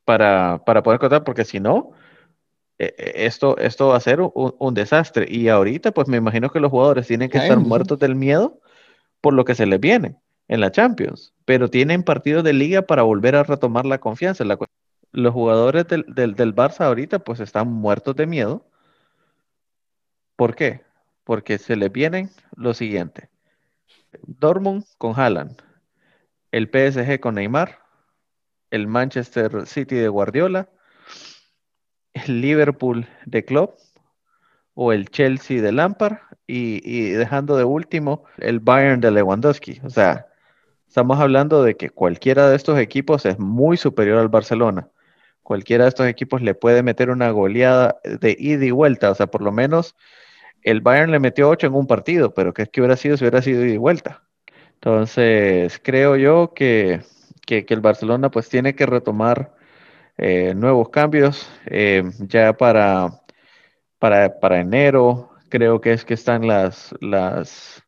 para, 0.05 0.63
poder 0.65 0.99
contar, 0.99 1.25
porque 1.25 1.45
si 1.45 1.61
no, 1.61 1.93
esto, 2.79 3.57
esto 3.59 3.89
va 3.89 3.97
a 3.97 4.01
ser 4.01 4.21
un, 4.21 4.75
desastre. 4.75 5.27
Y 5.29 5.49
ahorita, 5.49 5.93
pues 5.93 6.09
me 6.09 6.17
imagino 6.17 6.51
que 6.51 6.61
los 6.61 6.71
jugadores 6.71 7.07
tienen 7.07 7.31
que 7.31 7.39
estar 7.39 7.59
muertos 7.59 7.99
del 7.99 8.15
miedo 8.15 8.61
por 9.21 9.33
lo 9.35 9.45
que 9.45 9.55
se 9.55 9.67
les 9.67 9.81
viene 9.81 10.17
en 10.49 10.61
la 10.61 10.71
Champions, 10.71 11.33
pero 11.45 11.71
tienen 11.71 12.03
partidos 12.03 12.45
de 12.45 12.53
liga 12.53 12.83
para 12.83 13.03
volver 13.03 13.37
a 13.37 13.45
retomar 13.45 13.87
la 13.87 13.99
confianza. 13.99 14.45
los 15.13 15.33
jugadores 15.33 15.87
del, 15.89 16.05
del, 16.09 16.35
del 16.35 16.55
Barça 16.55 16.83
ahorita, 16.83 17.21
pues 17.21 17.41
están 17.41 17.73
muertos 17.73 18.17
de 18.17 18.27
miedo 18.27 18.67
¿Por 20.37 20.57
qué? 20.57 20.83
Porque 21.25 21.59
se 21.59 21.77
le 21.77 21.89
vienen 21.89 22.31
lo 22.57 22.75
siguiente. 22.75 23.31
Dortmund 24.23 24.85
con 24.99 25.19
Haaland, 25.19 25.63
el 26.51 26.69
PSG 26.69 27.21
con 27.21 27.37
Neymar, 27.37 27.79
el 28.71 28.87
Manchester 28.87 29.67
City 29.67 29.97
de 29.97 30.09
Guardiola, 30.09 30.69
el 32.15 32.41
Liverpool 32.41 33.07
de 33.27 33.45
Klopp 33.45 33.79
o 34.75 34.93
el 34.93 35.09
Chelsea 35.11 35.61
de 35.61 35.73
Lampard 35.73 36.19
y, 36.47 37.11
dejando 37.11 37.57
de 37.57 37.65
último 37.65 38.25
el 38.39 38.61
Bayern 38.61 39.01
de 39.01 39.11
Lewandowski. 39.11 39.81
O 39.85 39.91
sea, 39.91 40.27
estamos 40.89 41.21
hablando 41.21 41.63
de 41.63 41.77
que 41.77 41.91
cualquiera 41.91 42.49
de 42.49 42.57
estos 42.57 42.79
equipos 42.79 43.27
es 43.27 43.39
muy 43.39 43.77
superior 43.77 44.19
al 44.19 44.29
Barcelona. 44.29 44.89
Cualquiera 45.43 45.85
de 45.85 45.89
estos 45.91 46.07
equipos 46.07 46.43
le 46.43 46.55
puede 46.55 46.83
meter 46.83 47.11
una 47.11 47.31
goleada 47.31 47.99
de 48.05 48.37
ida 48.39 48.65
y 48.65 48.71
vuelta. 48.71 49.11
O 49.11 49.15
sea, 49.15 49.27
por 49.27 49.43
lo 49.43 49.53
menos 49.53 49.95
el 50.63 50.81
Bayern 50.81 51.13
le 51.13 51.21
metió 51.21 51.49
8 51.51 51.67
en 51.67 51.75
un 51.75 51.87
partido, 51.87 52.33
pero 52.35 52.55
¿qué 52.55 52.63
es 52.63 52.69
que 52.71 52.81
hubiera 52.81 52.97
sido 52.97 53.17
si 53.17 53.25
hubiera 53.25 53.43
sido 53.43 53.65
ida 53.65 53.75
y 53.75 53.79
vuelta? 53.79 54.23
Entonces, 54.75 55.81
creo 55.83 56.17
yo 56.17 56.53
que, 56.55 57.01
el 57.49 57.81
Barcelona 57.81 58.31
pues 58.31 58.49
tiene 58.49 58.75
que 58.75 58.87
retomar 58.87 59.55
eh, 60.17 60.55
nuevos 60.55 60.91
cambios 60.91 61.49
eh, 61.67 62.05
ya 62.21 62.53
para, 62.53 63.23
para, 63.99 64.61
enero. 64.61 65.31
Creo 65.49 65.81
que 65.81 65.93
es 65.93 66.05
que 66.05 66.15
están 66.15 66.47
las, 66.47 66.95
las, 67.01 67.83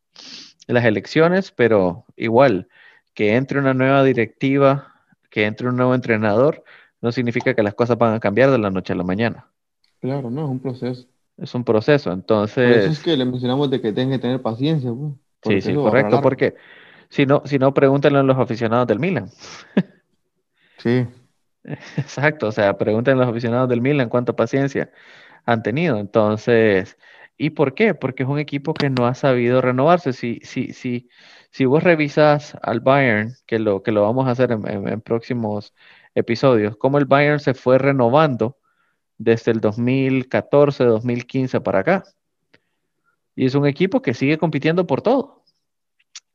las 0.66 0.84
elecciones, 0.84 1.52
pero 1.52 2.04
igual, 2.16 2.68
que 3.14 3.36
entre 3.36 3.58
una 3.58 3.74
nueva 3.74 4.02
directiva, 4.04 4.94
que 5.30 5.44
entre 5.44 5.68
un 5.68 5.76
nuevo 5.76 5.94
entrenador, 5.94 6.64
no 7.00 7.12
significa 7.12 7.54
que 7.54 7.62
las 7.62 7.74
cosas 7.74 7.98
van 7.98 8.14
a 8.14 8.20
cambiar 8.20 8.50
de 8.50 8.58
la 8.58 8.70
noche 8.70 8.92
a 8.92 8.96
la 8.96 9.04
mañana. 9.04 9.48
Claro, 10.00 10.30
no, 10.30 10.44
es 10.44 10.50
un 10.50 10.60
proceso. 10.60 11.06
Es 11.36 11.54
un 11.54 11.64
proceso, 11.64 12.12
entonces... 12.12 12.68
Por 12.68 12.78
eso 12.78 12.92
es 12.92 13.02
que 13.02 13.16
le 13.16 13.24
mencionamos 13.24 13.70
de 13.70 13.80
que 13.80 13.92
tenga 13.92 14.16
que 14.16 14.22
tener 14.22 14.40
paciencia. 14.40 14.90
Pues, 15.40 15.64
sí, 15.64 15.70
sí, 15.70 15.76
correcto, 15.76 16.20
porque 16.22 16.54
si 17.10 17.26
no, 17.26 17.42
si 17.44 17.58
no, 17.58 17.74
pregúntenle 17.74 18.20
a 18.20 18.22
los 18.22 18.38
aficionados 18.38 18.86
del 18.86 18.98
Milan. 18.98 19.30
sí. 20.78 21.06
Exacto, 21.96 22.48
o 22.48 22.52
sea, 22.52 22.78
pregúntenle 22.78 23.22
a 23.22 23.26
los 23.26 23.32
aficionados 23.32 23.68
del 23.68 23.80
Milan 23.80 24.08
cuánta 24.08 24.34
paciencia 24.34 24.90
han 25.44 25.62
tenido. 25.62 25.98
Entonces, 25.98 26.96
¿y 27.36 27.50
por 27.50 27.74
qué? 27.74 27.94
Porque 27.94 28.22
es 28.22 28.28
un 28.28 28.38
equipo 28.38 28.74
que 28.74 28.90
no 28.90 29.06
ha 29.06 29.14
sabido 29.14 29.60
renovarse. 29.60 30.12
Si, 30.12 30.40
si, 30.42 30.72
si, 30.72 31.08
si 31.50 31.64
vos 31.64 31.82
revisas 31.82 32.56
al 32.62 32.80
Bayern, 32.80 33.34
que 33.46 33.58
lo, 33.58 33.82
que 33.82 33.92
lo 33.92 34.02
vamos 34.02 34.28
a 34.28 34.32
hacer 34.32 34.52
en, 34.52 34.88
en 34.88 35.00
próximos 35.00 35.74
episodios, 36.14 36.76
cómo 36.76 36.98
el 36.98 37.04
Bayern 37.06 37.40
se 37.40 37.54
fue 37.54 37.78
renovando 37.78 38.58
desde 39.18 39.52
el 39.52 39.60
2014, 39.60 40.84
2015 40.84 41.60
para 41.60 41.80
acá. 41.80 42.04
Y 43.34 43.46
es 43.46 43.54
un 43.54 43.66
equipo 43.66 44.02
que 44.02 44.14
sigue 44.14 44.38
compitiendo 44.38 44.86
por 44.86 45.02
todo, 45.02 45.44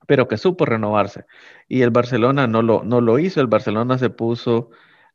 pero 0.08 0.28
que 0.28 0.38
supo 0.38 0.66
renovarse. 0.66 1.26
Y 1.68 1.82
el 1.82 1.90
Barcelona 1.90 2.48
no 2.48 2.62
lo, 2.62 2.84
no 2.84 3.02
lo 3.02 3.18
hizo, 3.18 3.42
el 3.42 3.48
Barcelona 3.48 3.98
se 3.98 4.10
puso 4.10 4.70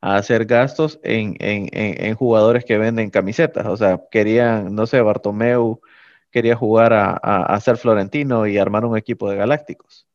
a 0.06 0.16
hacer 0.18 0.46
gastos 0.46 1.00
en, 1.02 2.14
jugadores 2.14 2.64
que 2.64 2.78
venden 2.78 3.10
camisetas. 3.10 3.66
O 3.66 3.76
sea, 3.76 4.00
querían, 4.10 4.72
no 4.74 4.86
sé, 4.86 5.00
Bartomeu 5.00 5.80
quería 6.30 6.54
jugar 6.54 6.92
a, 6.92 7.12
a 7.14 7.60
ser 7.60 7.76
florentino 7.76 8.46
y 8.46 8.56
armar 8.56 8.84
un 8.84 8.96
equipo 8.96 9.28
de 9.28 9.36
galácticos. 9.36 10.06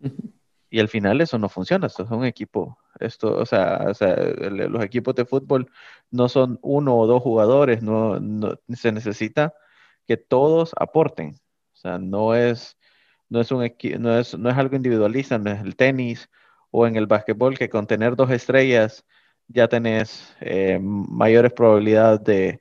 Y 0.68 0.80
al 0.80 0.88
final 0.88 1.20
eso 1.20 1.38
no 1.38 1.48
funciona, 1.48 1.86
esto 1.86 2.02
es 2.02 2.10
un 2.10 2.24
equipo, 2.24 2.76
esto, 2.98 3.36
o 3.38 3.46
sea, 3.46 3.92
los 4.40 4.84
equipos 4.84 5.14
de 5.14 5.24
fútbol 5.24 5.70
no 6.10 6.28
son 6.28 6.58
uno 6.60 6.96
o 6.98 7.06
dos 7.06 7.22
jugadores, 7.22 7.82
no, 7.82 8.18
se 8.74 8.90
necesita 8.90 9.54
que 10.08 10.16
todos 10.16 10.72
aporten. 10.76 11.36
O 11.72 11.76
sea, 11.76 11.98
no 11.98 12.34
es, 12.34 12.76
no 13.28 13.40
es, 13.40 13.52
un 13.52 13.60
no 14.00 14.18
es, 14.18 14.36
no 14.36 14.50
es 14.50 14.56
algo 14.58 14.76
individualista, 14.76 15.38
no 15.38 15.52
es 15.52 15.60
el 15.60 15.76
tenis 15.76 16.28
o 16.72 16.86
en 16.86 16.96
el 16.96 17.06
básquetbol 17.06 17.56
que 17.56 17.70
con 17.70 17.86
tener 17.86 18.16
dos 18.16 18.30
estrellas 18.30 19.04
ya 19.48 19.68
tenés 19.68 20.34
eh, 20.40 20.78
mayores 20.80 21.52
probabilidades 21.52 22.24
de, 22.24 22.60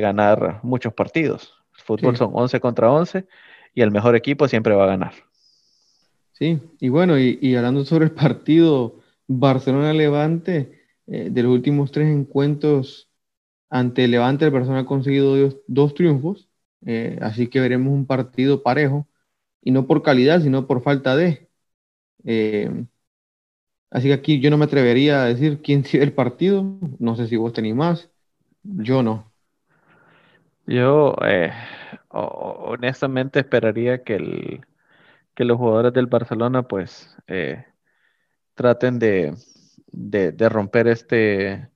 ganar 0.00 0.60
muchos 0.62 0.94
partidos. 0.94 1.52
El 1.76 1.84
fútbol 1.84 2.16
son 2.16 2.30
11 2.32 2.60
contra 2.60 2.90
11 2.90 3.26
y 3.74 3.82
el 3.82 3.90
mejor 3.90 4.16
equipo 4.16 4.48
siempre 4.48 4.74
va 4.74 4.84
a 4.84 4.86
ganar. 4.86 5.12
Sí, 6.32 6.60
y 6.80 6.88
bueno, 6.88 7.18
y, 7.18 7.54
hablando 7.54 7.84
sobre 7.84 8.06
el 8.06 8.12
partido 8.12 9.00
Barcelona-Levante, 9.28 10.80
eh, 11.06 11.28
de 11.30 11.42
los 11.42 11.52
últimos 11.52 11.92
tres 11.92 12.08
encuentros 12.08 13.10
ante 13.68 14.08
Levante, 14.08 14.46
el 14.46 14.50
Barcelona 14.50 14.80
ha 14.80 14.86
conseguido 14.86 15.36
dos, 15.66 15.94
triunfos, 15.94 16.48
eh, 16.86 17.18
así 17.22 17.48
que 17.48 17.60
veremos 17.60 17.92
un 17.92 18.06
partido 18.06 18.62
parejo. 18.62 19.06
y 19.62 19.72
no 19.72 19.86
por 19.86 20.02
calidad, 20.02 20.42
sino 20.42 20.66
por 20.66 20.82
falta 20.82 21.16
de. 21.16 21.48
Eh, 22.24 22.86
así 23.92 24.08
que 24.08 24.14
aquí 24.14 24.40
yo 24.40 24.50
no 24.50 24.58
me 24.58 24.64
atrevería 24.64 25.22
a 25.22 25.26
decir 25.26 25.62
quién 25.62 25.84
sigue 25.86 26.04
el 26.04 26.12
partido. 26.12 26.64
No 26.98 27.16
sé 27.16 27.28
si 27.28 27.36
vos 27.36 27.52
tenéis 27.52 27.74
más. 27.74 28.10
Yo 28.62 29.02
no. 29.02 29.32
Yo 30.66 31.16
eh, 31.24 31.52
honestamente 32.10 33.40
esperaría 33.40 34.02
que, 34.04 34.60
los 35.36 35.58
jugadores 35.58 35.92
del 35.92 36.06
Barcelona 36.06 36.62
pues 36.62 37.16
eh, 37.26 37.64
traten 38.54 38.98
de, 38.98 39.34
romper 40.48 40.86
este, 40.88 41.68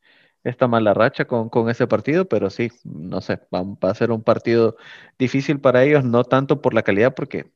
esta 0.44 0.68
mala 0.68 0.94
racha 0.94 1.26
con, 1.26 1.68
ese 1.68 1.86
partido, 1.86 2.28
pero 2.28 2.50
sí, 2.50 2.70
no 2.84 3.20
sé, 3.20 3.40
va, 3.52 3.90
a 3.90 3.94
ser 3.94 4.12
un 4.12 4.22
partido 4.22 4.76
difícil 5.18 5.60
para 5.60 5.82
ellos, 5.84 6.04
no 6.04 6.24
tanto 6.24 6.62
por 6.62 6.74
la 6.74 6.82
calidad, 6.82 7.14
porque 7.14 7.50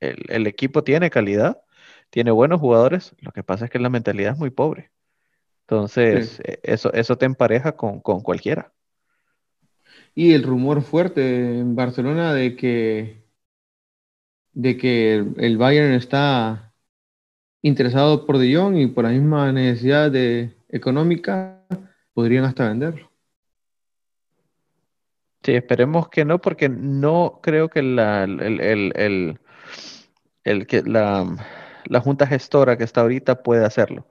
el, 0.00 0.46
equipo 0.46 0.84
tiene 0.84 1.10
calidad, 1.10 1.62
tiene 2.10 2.30
buenos 2.30 2.60
jugadores, 2.60 3.14
lo 3.20 3.32
que 3.32 3.42
pasa 3.42 3.66
es 3.66 3.70
que 3.70 3.78
la 3.78 3.90
mentalidad 3.90 4.32
es 4.32 4.38
muy 4.38 4.50
pobre. 4.50 4.90
Entonces, 5.62 6.40
e, 6.44 6.60
eso, 6.62 6.92
eso 6.92 7.18
te 7.18 7.26
empareja 7.26 7.76
con, 7.76 8.00
cualquiera. 8.00 8.72
Y 10.14 10.32
el 10.32 10.42
rumor 10.42 10.82
fuerte 10.82 11.58
en 11.58 11.76
Barcelona 11.76 12.32
de 12.32 12.56
que, 12.56 13.22
de 14.52 14.76
que 14.76 15.14
el, 15.36 15.58
Bayern 15.58 15.92
está 15.92 16.74
interesado 17.62 18.26
por 18.26 18.38
De 18.38 18.54
Jong 18.54 18.76
y 18.76 18.86
por 18.86 19.04
la 19.04 19.10
misma 19.10 19.52
necesidad 19.52 20.10
de, 20.10 20.56
económica, 20.68 21.64
podrían 22.14 22.44
hasta 22.44 22.68
venderlo. 22.68 23.10
Sí, 25.42 25.52
esperemos 25.54 26.08
que 26.08 26.24
no, 26.24 26.40
porque 26.40 26.68
no 26.68 27.40
creo 27.42 27.68
que 27.68 27.82
la, 27.82 28.24
el, 28.24 29.38
el 30.44 30.66
que 30.66 30.82
la, 30.82 31.26
la, 31.88 32.00
junta 32.00 32.26
gestora 32.26 32.76
que 32.76 32.84
está 32.84 33.02
ahorita 33.02 33.42
puede 33.42 33.64
hacerlo. 33.64 34.06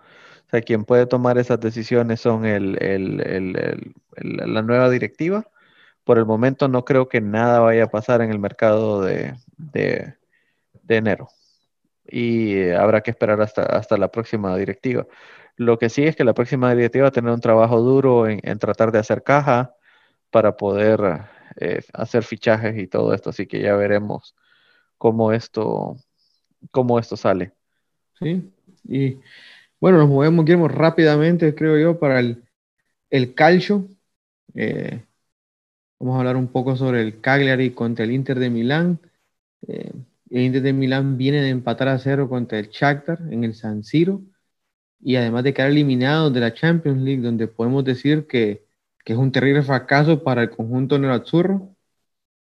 O 0.47 0.49
sea, 0.51 0.61
quien 0.61 0.85
puede 0.85 1.05
tomar 1.07 1.37
esas 1.37 1.59
decisiones 1.59 2.21
son 2.21 2.45
el, 2.45 2.81
el, 2.81 3.93
la 4.21 4.61
nueva 4.61 4.89
directiva. 4.89 5.45
Por 6.03 6.17
el 6.17 6.25
momento 6.25 6.67
no 6.67 6.85
creo 6.85 7.09
que 7.09 7.21
nada 7.21 7.59
vaya 7.59 7.85
a 7.85 7.89
pasar 7.89 8.21
en 8.21 8.31
el 8.31 8.39
mercado 8.39 9.01
de, 9.01 9.35
de, 9.57 10.15
enero. 10.87 11.29
Y 12.07 12.69
habrá 12.69 13.01
que 13.01 13.11
esperar 13.11 13.41
hasta, 13.41 13.63
hasta 13.63 13.97
la 13.97 14.09
próxima 14.09 14.55
directiva. 14.57 15.05
Lo 15.57 15.77
que 15.77 15.89
sí 15.89 16.03
es 16.05 16.15
que 16.15 16.23
la 16.23 16.33
próxima 16.33 16.73
directiva 16.73 17.03
va 17.03 17.09
a 17.09 17.11
tener 17.11 17.33
un 17.33 17.41
trabajo 17.41 17.81
duro 17.81 18.27
en, 18.27 18.39
en 18.43 18.59
tratar 18.59 18.91
de 18.91 18.99
hacer 18.99 19.23
caja 19.23 19.75
para 20.31 20.55
poder 20.57 21.27
eh, 21.59 21.81
hacer 21.93 22.23
fichajes 22.23 22.77
y 22.77 22.87
todo 22.87 23.13
esto. 23.13 23.29
Así 23.31 23.47
que 23.47 23.61
ya 23.61 23.75
veremos 23.75 24.35
cómo 24.97 25.31
esto, 25.33 25.97
cómo 26.71 26.99
esto 26.99 27.17
sale. 27.17 27.56
Sí, 28.19 28.51
y 28.85 29.19
bueno, 29.79 29.99
nos 29.99 30.09
movemos, 30.09 30.45
Guillermo, 30.45 30.67
rápidamente, 30.67 31.55
creo 31.55 31.77
yo, 31.79 31.99
para 31.99 32.19
el, 32.19 32.43
el 33.11 33.35
calcio. 33.35 33.87
Eh, 34.55 35.05
vamos 35.99 36.15
a 36.15 36.19
hablar 36.19 36.37
un 36.37 36.47
poco 36.49 36.75
sobre 36.75 37.01
el 37.01 37.21
Cagliari 37.21 37.71
contra 37.73 38.05
el 38.05 38.11
Inter 38.11 38.39
de 38.39 38.49
Milán. 38.49 38.99
Eh, 39.67 39.91
el 40.31 40.41
Inter 40.43 40.61
de 40.63 40.73
Milán 40.73 41.17
viene 41.17 41.41
de 41.41 41.49
empatar 41.49 41.89
a 41.89 41.99
cero 41.99 42.29
contra 42.29 42.59
el 42.59 42.69
Shakhtar 42.69 43.19
en 43.31 43.43
el 43.45 43.55
San 43.55 43.83
Siro 43.83 44.21
y 45.01 45.17
además 45.17 45.43
de 45.45 45.53
quedar 45.53 45.71
eliminado 45.71 46.31
de 46.31 46.41
la 46.41 46.53
Champions 46.53 47.01
League, 47.03 47.21
donde 47.23 47.47
podemos 47.47 47.85
decir 47.85 48.27
que, 48.27 48.65
que 49.05 49.13
es 49.13 49.19
un 49.19 49.31
terrible 49.31 49.63
fracaso 49.63 50.23
para 50.23 50.43
el 50.43 50.51
conjunto 50.51 50.99
nerazzurro, 50.99 51.75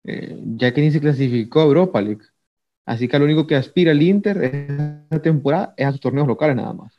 eh, 0.04 0.38
ya 0.58 0.74
que 0.74 0.82
ni 0.82 0.92
se 0.92 1.00
clasificó 1.00 1.60
a 1.62 1.64
Europa 1.64 2.00
League. 2.02 2.22
Así 2.90 3.06
que 3.06 3.20
lo 3.20 3.24
único 3.24 3.46
que 3.46 3.54
aspira 3.54 3.92
el 3.92 4.02
Inter 4.02 4.42
esta 4.42 5.22
temporada 5.22 5.74
es 5.76 5.86
a 5.86 5.92
sus 5.92 6.00
torneos 6.00 6.26
locales 6.26 6.56
nada 6.56 6.72
más. 6.72 6.98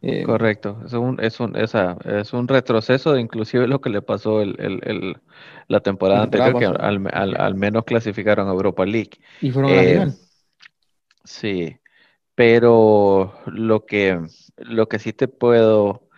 Eh, 0.00 0.22
Correcto, 0.22 0.80
es 0.86 0.92
un, 0.92 1.18
es, 1.20 1.40
un, 1.40 1.56
es 1.56 2.32
un 2.32 2.46
retroceso 2.46 3.12
de 3.12 3.20
inclusive 3.20 3.66
lo 3.66 3.80
que 3.80 3.90
le 3.90 4.00
pasó 4.00 4.42
el, 4.42 5.16
la 5.66 5.80
temporada 5.80 6.22
anterior, 6.22 6.56
que 6.56 6.66
al, 6.66 7.54
menos 7.56 7.82
clasificaron 7.82 8.46
a 8.46 8.52
Europa 8.52 8.86
League. 8.86 9.18
Y 9.40 9.50
fueron 9.50 9.72
a 9.72 9.74
la 9.74 9.82
eh, 9.82 9.92
final. 9.92 10.14
Sí, 11.24 11.76
pero 12.36 13.34
lo 13.46 13.86
que, 13.86 14.20
lo 14.58 14.88
que 14.88 15.00
sí 15.00 15.12
te 15.12 15.26
puedo 15.26 16.08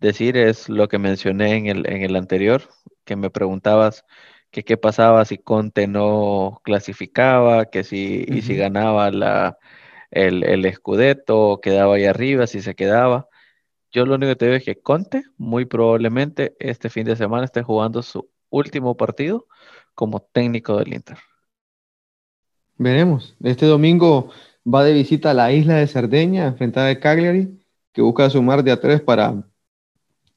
decir 0.00 0.38
es 0.38 0.70
lo 0.70 0.88
que 0.88 0.98
mencioné 0.98 1.56
en 1.56 1.66
el, 1.66 1.86
en 1.86 2.00
el 2.00 2.16
anterior, 2.16 2.62
que 3.04 3.14
me 3.14 3.28
preguntabas 3.28 4.06
que 4.54 4.64
qué 4.64 4.76
pasaba 4.76 5.24
si 5.24 5.36
Conte 5.38 5.88
no 5.88 6.60
clasificaba, 6.62 7.66
que 7.66 7.82
si, 7.82 8.24
y 8.28 8.42
si 8.42 8.54
ganaba 8.54 9.10
la, 9.10 9.58
el, 10.12 10.44
el 10.44 10.72
Scudetto, 10.72 11.60
quedaba 11.60 11.96
ahí 11.96 12.04
arriba, 12.04 12.46
si 12.46 12.62
se 12.62 12.76
quedaba. 12.76 13.28
Yo 13.90 14.06
lo 14.06 14.14
único 14.14 14.30
que 14.30 14.36
te 14.36 14.44
digo 14.46 14.56
es 14.56 14.64
que 14.64 14.80
Conte 14.80 15.24
muy 15.38 15.64
probablemente 15.64 16.54
este 16.60 16.88
fin 16.88 17.04
de 17.04 17.16
semana 17.16 17.46
esté 17.46 17.62
jugando 17.64 18.00
su 18.02 18.30
último 18.48 18.96
partido 18.96 19.48
como 19.92 20.20
técnico 20.20 20.78
del 20.78 20.94
Inter. 20.94 21.18
Veremos. 22.78 23.36
Este 23.42 23.66
domingo 23.66 24.30
va 24.64 24.84
de 24.84 24.92
visita 24.92 25.32
a 25.32 25.34
la 25.34 25.50
isla 25.50 25.74
de 25.74 25.88
Cerdeña, 25.88 26.46
enfrentada 26.46 26.90
a 26.90 27.00
Cagliari, 27.00 27.60
que 27.92 28.02
busca 28.02 28.30
sumar 28.30 28.62
de 28.62 28.70
a 28.70 28.80
tres 28.80 29.00
para 29.00 29.34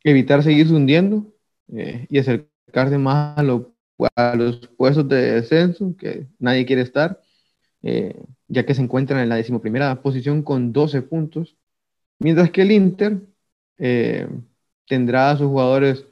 evitar 0.03 0.41
seguirse 0.41 0.73
hundiendo 0.73 1.23
eh, 1.71 2.07
y 2.09 2.17
acercarse 2.17 2.97
más 2.97 3.37
a 3.37 3.43
lo 3.43 3.76
a 4.15 4.35
los 4.35 4.67
puestos 4.77 5.07
de 5.07 5.33
descenso, 5.33 5.95
que 5.97 6.27
nadie 6.39 6.65
quiere 6.65 6.81
estar, 6.83 7.21
eh, 7.83 8.15
ya 8.47 8.65
que 8.65 8.73
se 8.73 8.81
encuentran 8.81 9.19
en 9.21 9.29
la 9.29 9.35
decimoprimera 9.35 10.01
posición 10.01 10.43
con 10.43 10.73
12 10.73 11.01
puntos, 11.03 11.57
mientras 12.19 12.51
que 12.51 12.61
el 12.63 12.71
Inter 12.71 13.21
eh, 13.77 14.27
tendrá 14.87 15.31
a 15.31 15.37
sus 15.37 15.47
jugadores 15.47 16.05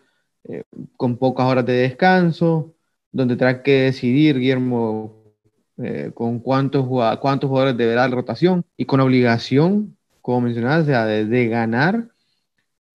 eh, 0.46 0.64
con 0.98 1.18
pocas 1.18 1.46
horas 1.48 1.66
de 1.66 1.74
descanso, 1.74 2.76
donde 3.12 3.36
tendrá 3.36 3.64
que 3.64 3.84
decidir, 3.84 4.40
Guillermo, 4.40 5.24
con 6.14 6.40
cuántos, 6.40 6.88
cuántos 7.20 7.50
jugadores 7.50 7.76
deberá 7.78 8.08
la 8.08 8.16
rotación 8.16 8.64
y 8.78 8.86
con 8.86 9.02
obligación, 9.02 9.98
como 10.22 10.42
mencionabas, 10.42 10.88
de, 10.88 11.26
de 11.26 11.48
ganar 11.50 12.15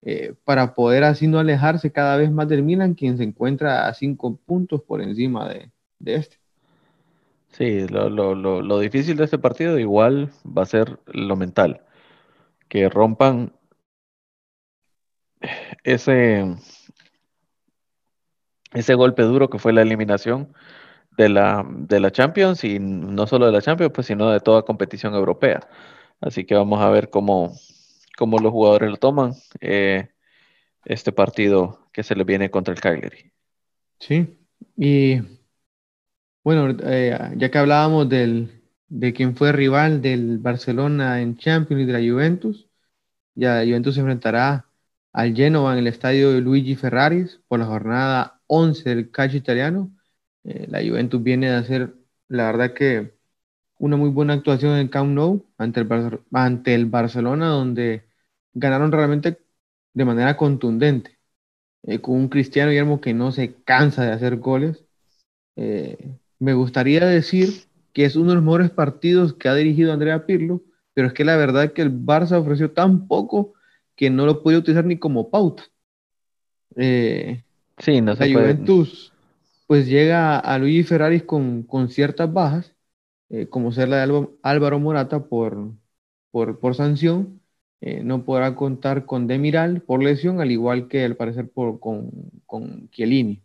eh, 0.03 0.33
para 0.45 0.73
poder 0.73 1.03
así 1.03 1.27
no 1.27 1.39
alejarse 1.39 1.91
cada 1.91 2.17
vez 2.17 2.31
más 2.31 2.47
del 2.47 2.63
Milan, 2.63 2.95
quien 2.95 3.17
se 3.17 3.23
encuentra 3.23 3.87
a 3.87 3.93
cinco 3.93 4.35
puntos 4.35 4.81
por 4.81 5.01
encima 5.01 5.47
de, 5.47 5.71
este. 6.05 6.37
Sí, 7.49 7.87
lo, 7.87 8.79
difícil 8.79 9.17
de 9.17 9.25
este 9.25 9.37
partido 9.37 9.77
igual 9.77 10.31
va 10.45 10.63
a 10.63 10.65
ser 10.65 10.99
lo 11.05 11.35
mental, 11.35 11.81
que 12.67 12.89
rompan 12.89 13.53
ese, 15.83 16.55
ese 18.73 18.95
golpe 18.95 19.23
duro 19.23 19.49
que 19.49 19.59
fue 19.59 19.73
la 19.73 19.81
eliminación 19.81 20.53
de 21.17 21.29
la, 21.29 21.65
de 21.67 21.99
la 21.99 22.11
Champions 22.11 22.63
y 22.63 22.79
no 22.79 23.27
solo 23.27 23.45
de 23.45 23.51
la 23.51 23.61
Champions, 23.61 23.91
pues 23.93 24.07
sino 24.07 24.31
de 24.31 24.39
toda 24.39 24.63
competición 24.63 25.13
europea. 25.13 25.67
Así 26.21 26.45
que 26.45 26.55
vamos 26.55 26.81
a 26.81 26.89
ver 26.89 27.09
cómo, 27.09 27.53
cómo 28.21 28.37
los 28.37 28.51
jugadores 28.51 28.91
lo 28.91 28.97
toman 28.97 29.33
eh, 29.61 30.09
este 30.85 31.11
partido 31.11 31.89
que 31.91 32.03
se 32.03 32.15
le 32.15 32.23
viene 32.23 32.51
contra 32.51 32.71
el 32.71 32.79
Cagliari. 32.79 33.33
Sí, 33.99 34.37
y 34.77 35.21
bueno, 36.43 36.77
eh, 36.83 37.17
ya 37.37 37.49
que 37.49 37.57
hablábamos 37.57 38.07
del, 38.09 38.61
de 38.89 39.11
quién 39.11 39.35
fue 39.35 39.51
rival 39.51 40.03
del 40.03 40.37
Barcelona 40.37 41.19
en 41.21 41.35
Champions 41.35 41.81
y 41.81 41.85
de 41.85 41.93
la 41.93 41.99
Juventus, 41.99 42.69
ya 43.35 43.63
Juventus 43.65 43.95
se 43.95 44.01
enfrentará 44.01 44.67
al 45.13 45.35
Genoa 45.35 45.73
en 45.73 45.79
el 45.79 45.87
estadio 45.87 46.39
Luigi 46.41 46.75
Ferraris 46.75 47.41
por 47.47 47.59
la 47.59 47.65
jornada 47.65 48.41
11 48.45 48.87
del 48.87 49.09
calcio 49.09 49.39
italiano. 49.39 49.91
Eh, 50.43 50.67
la 50.69 50.79
Juventus 50.83 51.23
viene 51.23 51.49
de 51.49 51.55
hacer, 51.57 51.95
la 52.27 52.45
verdad 52.45 52.73
que 52.75 53.15
una 53.79 53.97
muy 53.97 54.09
buena 54.11 54.33
actuación 54.33 54.77
en 54.77 54.89
Camp 54.89 55.11
Nou 55.11 55.47
ante 55.57 55.81
el, 55.81 55.89
ante 56.33 56.75
el 56.75 56.85
Barcelona, 56.85 57.47
donde 57.47 58.10
ganaron 58.53 58.91
realmente 58.91 59.39
de 59.93 60.05
manera 60.05 60.37
contundente, 60.37 61.17
eh, 61.83 61.99
con 61.99 62.15
un 62.15 62.29
Cristiano 62.29 62.69
Guillermo 62.69 63.01
que 63.01 63.13
no 63.13 63.31
se 63.31 63.53
cansa 63.63 64.03
de 64.03 64.11
hacer 64.11 64.37
goles. 64.37 64.85
Eh, 65.55 66.15
me 66.39 66.53
gustaría 66.53 67.05
decir 67.05 67.49
que 67.93 68.05
es 68.05 68.15
uno 68.15 68.29
de 68.29 68.35
los 68.35 68.43
mejores 68.43 68.69
partidos 68.69 69.33
que 69.33 69.49
ha 69.49 69.55
dirigido 69.55 69.93
Andrea 69.93 70.25
Pirlo, 70.25 70.61
pero 70.93 71.07
es 71.07 71.13
que 71.13 71.25
la 71.25 71.35
verdad 71.35 71.65
es 71.65 71.71
que 71.71 71.81
el 71.81 71.91
Barça 71.91 72.39
ofreció 72.39 72.71
tan 72.71 73.07
poco 73.07 73.53
que 73.95 74.09
no 74.09 74.25
lo 74.25 74.43
puede 74.43 74.57
utilizar 74.57 74.85
ni 74.85 74.97
como 74.97 75.29
pauta. 75.29 75.63
Eh, 76.75 77.43
sí, 77.77 78.01
no 78.01 78.13
la 78.13 78.27
Juventus 78.27 79.11
pues 79.67 79.87
llega 79.87 80.37
a 80.37 80.57
Luigi 80.57 80.83
Ferraris 80.83 81.23
con, 81.23 81.63
con 81.63 81.87
ciertas 81.87 82.31
bajas 82.31 82.73
eh, 83.33 83.47
como 83.47 83.71
ser 83.71 83.87
la 83.87 84.05
de 84.05 84.27
Álvaro 84.41 84.79
Morata 84.79 85.23
por, 85.23 85.71
por, 86.31 86.75
sanción, 86.75 87.40
eh, 87.81 88.03
no 88.03 88.25
podrá 88.25 88.55
contar 88.55 89.05
con 89.05 89.27
Demiral 89.27 89.81
por 89.83 90.03
lesión, 90.03 90.41
al 90.41 90.51
igual 90.51 90.87
que 90.87 91.05
al 91.05 91.17
parecer 91.17 91.49
por, 91.51 91.79
con, 91.79 92.11
con 92.45 92.89
Chiellini. 92.91 93.43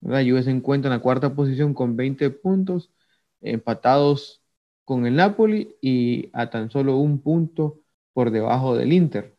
La 0.00 0.22
Juve 0.24 0.42
se 0.42 0.50
encuentra 0.50 0.90
en 0.90 0.96
la 0.98 1.02
cuarta 1.02 1.34
posición 1.34 1.74
con 1.74 1.96
20 1.96 2.30
puntos, 2.30 2.92
empatados 3.40 4.42
con 4.84 5.06
el 5.06 5.16
Napoli 5.16 5.76
y 5.82 6.30
a 6.34 6.50
tan 6.50 6.70
solo 6.70 6.96
un 6.98 7.20
punto 7.22 7.80
por 8.14 8.30
debajo 8.30 8.76
del 8.76 8.92
Inter. 8.92 9.36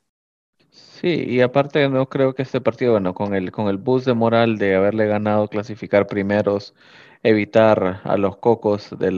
Sí, 0.71 1.07
y 1.27 1.41
aparte 1.41 1.87
no 1.89 2.07
creo 2.09 2.33
que 2.35 2.41
este 2.43 2.61
partido, 2.61 2.91
bueno, 2.93 3.13
con 3.13 3.33
el, 3.35 3.51
con 3.51 3.67
el 3.69 3.77
bus 3.77 4.05
de 4.05 4.13
moral 4.13 4.57
de 4.57 4.75
haberle 4.75 5.07
ganado, 5.07 5.47
clasificar 5.47 6.07
primeros, 6.07 6.75
evitar 7.23 8.01
a 8.03 8.17
los 8.17 8.37
cocos 8.37 8.89
del, 8.99 9.17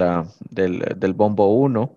del 0.50 1.14
bombo 1.14 1.54
1, 1.54 1.94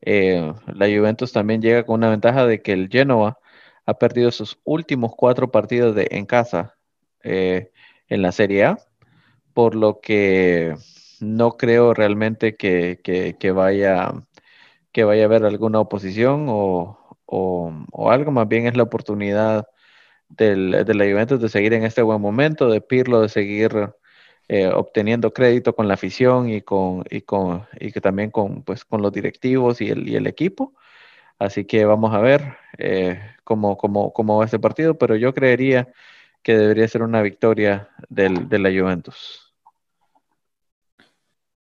eh, 0.00 0.52
la 0.66 0.86
Juventus 0.86 1.32
también 1.32 1.62
llega 1.62 1.84
con 1.84 1.96
una 1.96 2.10
ventaja 2.10 2.46
de 2.46 2.62
que 2.62 2.72
el 2.72 2.88
Genoa 2.88 3.38
ha 3.86 3.94
perdido 3.94 4.30
sus 4.30 4.58
últimos 4.64 5.12
cuatro 5.16 5.50
partidos 5.50 5.94
de, 5.94 6.08
en 6.10 6.26
casa 6.26 6.76
eh, 7.24 7.70
en 8.08 8.22
la 8.22 8.32
Serie 8.32 8.64
A, 8.64 8.78
por 9.54 9.74
lo 9.74 10.00
que 10.00 10.74
no 11.20 11.56
creo 11.56 11.94
realmente 11.94 12.56
que, 12.56 13.00
vaya, 13.54 14.12
que 14.92 15.04
vaya 15.04 15.22
a 15.22 15.26
haber 15.26 15.44
alguna 15.44 15.80
oposición 15.80 16.46
o, 16.48 16.98
o, 17.26 18.10
algo, 18.10 18.30
más 18.30 18.48
bien 18.48 18.66
es 18.66 18.76
la 18.76 18.84
oportunidad 18.84 19.66
del, 20.28 20.84
de 20.84 20.94
la 20.94 21.04
Juventus 21.04 21.40
de 21.40 21.48
seguir 21.48 21.72
en 21.74 21.84
este 21.84 22.02
buen 22.02 22.20
momento, 22.20 22.70
de 22.70 22.80
Pirlo 22.80 23.20
de 23.20 23.28
seguir 23.28 23.90
eh, 24.50 24.66
obteniendo 24.66 25.34
crédito 25.34 25.74
con 25.76 25.88
la 25.88 25.94
afición 25.94 26.48
y 26.48 26.62
con 26.62 27.04
y 27.10 27.20
con 27.20 27.66
y 27.78 27.92
que 27.92 28.00
también 28.00 28.30
con 28.30 28.62
pues 28.62 28.82
con 28.86 29.02
los 29.02 29.12
directivos 29.12 29.82
y 29.82 29.90
el, 29.90 30.08
y 30.08 30.16
el 30.16 30.26
equipo. 30.26 30.74
Así 31.38 31.66
que 31.66 31.84
vamos 31.84 32.14
a 32.14 32.20
ver 32.20 32.56
eh, 32.78 33.20
cómo, 33.44 33.76
cómo, 33.76 34.12
cómo, 34.14 34.38
va 34.38 34.46
este 34.46 34.58
partido, 34.58 34.96
pero 34.96 35.16
yo 35.16 35.34
creería 35.34 35.92
que 36.42 36.56
debería 36.56 36.88
ser 36.88 37.02
una 37.02 37.20
victoria 37.22 37.90
del, 38.08 38.48
de 38.48 38.58
la 38.58 38.70
Juventus. 38.70 39.54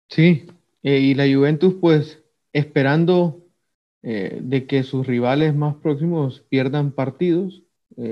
Sí, 0.10 0.48
eh, 0.84 1.00
y 1.00 1.14
la 1.14 1.26
Juventus 1.26 1.76
pues 1.82 2.24
esperando 2.54 3.44
de 4.02 4.68
que 4.68 4.84
sus 4.84 5.06
rivales 5.06 5.54
más 5.54 5.76
próximos 5.76 6.40
pierdan 6.50 6.94
partidos. 6.94 7.64
Por 7.90 8.06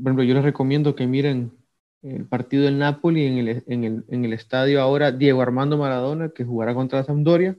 ejemplo, 0.00 0.22
yo 0.22 0.34
les 0.34 0.44
recomiendo 0.44 0.94
que 0.94 1.08
miren 1.08 1.50
el 2.10 2.26
partido 2.26 2.64
del 2.64 2.78
Napoli 2.78 3.26
en 3.26 3.38
el, 3.38 3.64
en 3.66 3.84
el, 3.84 4.04
en 4.08 4.24
el 4.24 4.32
estadio 4.32 4.80
ahora 4.80 5.12
Diego 5.12 5.42
Armando 5.42 5.78
Maradona, 5.78 6.30
que 6.30 6.44
jugará 6.44 6.74
contra 6.74 7.00
la 7.00 7.04
Sampdoria. 7.06 7.58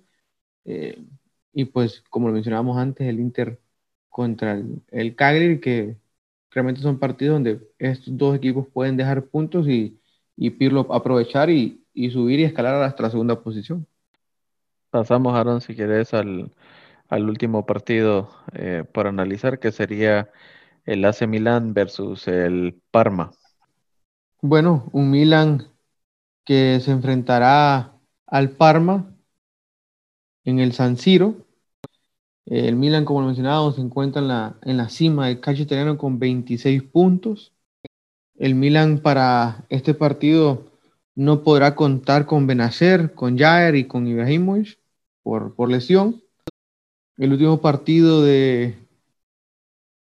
Eh, 0.65 1.03
y 1.53 1.65
pues, 1.65 2.03
como 2.09 2.27
lo 2.29 2.33
mencionábamos 2.35 2.77
antes, 2.77 3.07
el 3.07 3.19
Inter 3.19 3.59
contra 4.09 4.53
el, 4.53 4.83
el 4.91 5.15
Cagliari, 5.15 5.59
que 5.61 5.97
realmente 6.51 6.81
son 6.81 6.99
partidos 6.99 7.35
donde 7.35 7.61
estos 7.79 8.17
dos 8.17 8.35
equipos 8.35 8.67
pueden 8.67 8.97
dejar 8.97 9.25
puntos 9.27 9.67
y, 9.67 9.99
y 10.35 10.51
Pirlo 10.51 10.87
aprovechar 10.93 11.49
y, 11.49 11.85
y 11.93 12.11
subir 12.11 12.39
y 12.39 12.43
escalar 12.45 12.81
hasta 12.83 13.03
la 13.03 13.11
segunda 13.11 13.41
posición. 13.43 13.87
Pasamos, 14.89 15.35
Aaron, 15.35 15.61
si 15.61 15.75
quieres, 15.75 16.13
al, 16.13 16.51
al 17.09 17.29
último 17.29 17.65
partido 17.65 18.29
eh, 18.53 18.85
para 18.93 19.09
analizar, 19.09 19.59
que 19.59 19.71
sería 19.71 20.31
el 20.85 21.05
AC 21.05 21.27
Milan 21.27 21.73
versus 21.73 22.27
el 22.27 22.81
Parma. 22.91 23.31
Bueno, 24.41 24.89
un 24.93 25.09
Milan 25.11 25.67
que 26.45 26.79
se 26.81 26.91
enfrentará 26.91 27.93
al 28.27 28.51
Parma 28.51 29.15
en 30.45 30.59
el 30.59 30.73
San 30.73 30.97
Siro. 30.97 31.45
El 32.45 32.75
Milan, 32.77 33.05
como 33.05 33.21
lo 33.21 33.27
mencionábamos, 33.27 33.75
se 33.75 33.81
encuentra 33.81 34.21
en 34.21 34.27
la, 34.29 34.57
en 34.63 34.77
la 34.77 34.89
cima 34.89 35.27
del 35.27 35.41
calcio 35.41 35.63
italiano 35.65 35.97
con 35.97 36.17
26 36.17 36.81
puntos. 36.83 37.53
El 38.35 38.55
Milan 38.55 38.99
para 38.99 39.65
este 39.69 39.93
partido 39.93 40.71
no 41.15 41.43
podrá 41.43 41.75
contar 41.75 42.25
con 42.25 42.47
Benacer, 42.47 43.13
con 43.13 43.37
Jair 43.37 43.75
y 43.75 43.85
con 43.85 44.07
Ibrahimovic 44.07 44.79
por, 45.23 45.55
por 45.55 45.69
lesión. 45.69 46.21
El 47.17 47.33
último 47.33 47.59
partido 47.59 48.23
de, 48.23 48.77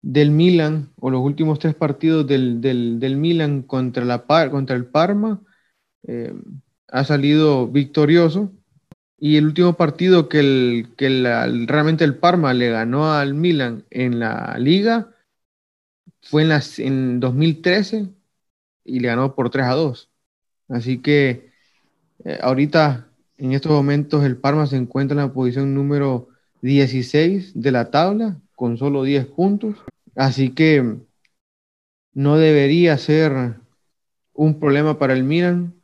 del 0.05 0.30
Milan, 0.30 0.90
o 1.00 1.09
los 1.09 1.22
últimos 1.22 1.59
tres 1.59 1.74
partidos 1.74 2.26
del, 2.26 2.61
del, 2.61 3.00
del 3.00 3.16
Milan 3.16 3.62
contra, 3.62 4.05
la, 4.05 4.24
contra 4.50 4.76
el 4.76 4.84
Parma, 4.84 5.40
eh, 6.07 6.34
ha 6.88 7.05
salido 7.05 7.66
victorioso. 7.68 8.52
Y 9.18 9.36
el 9.36 9.46
último 9.46 9.74
partido 9.74 10.28
que, 10.28 10.40
el, 10.40 10.88
que 10.98 11.09
realmente 11.66 12.05
el 12.05 12.16
Parma 12.16 12.52
le 12.52 12.68
ganó 12.70 13.12
al 13.14 13.32
Milan 13.32 13.84
en 13.88 14.18
la 14.20 14.59
liga 14.59 15.11
fue 16.20 16.42
en, 16.42 16.50
las, 16.50 16.78
en 16.78 17.20
2013 17.20 18.09
y 18.84 19.00
le 19.00 19.09
ganó 19.09 19.34
por 19.34 19.48
3 19.48 19.64
a 19.64 19.72
2. 19.72 20.11
Así 20.68 20.98
que 21.00 21.50
eh, 22.24 22.38
ahorita 22.42 23.09
en 23.38 23.52
estos 23.52 23.72
momentos 23.72 24.22
el 24.24 24.36
Parma 24.36 24.66
se 24.66 24.76
encuentra 24.76 25.14
en 25.14 25.26
la 25.26 25.32
posición 25.32 25.74
número 25.74 26.28
16 26.61 27.52
de 27.55 27.72
la 27.72 27.90
tabla 27.90 28.38
con 28.55 28.76
solo 28.76 29.02
10 29.05 29.26
puntos. 29.28 29.76
Así 30.16 30.50
que 30.50 30.96
no 32.12 32.36
debería 32.38 32.96
ser 32.98 33.56
un 34.32 34.58
problema 34.60 34.98
para 34.98 35.12
el 35.12 35.24
Milan 35.24 35.74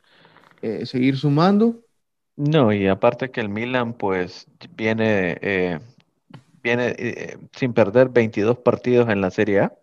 eh, 0.61 0.85
seguir 0.85 1.17
sumando. 1.17 1.81
No, 2.35 2.71
y 2.71 2.87
aparte 2.87 3.31
que 3.31 3.41
el 3.41 3.49
Milan 3.49 3.93
pues 3.93 4.47
viene, 4.75 5.37
eh, 5.41 5.79
viene 6.63 6.95
eh, 6.97 7.37
sin 7.53 7.73
perder 7.73 8.09
22 8.09 8.59
partidos 8.59 9.09
en 9.09 9.21
la 9.21 9.31
Serie 9.31 9.61
A. 9.61 9.73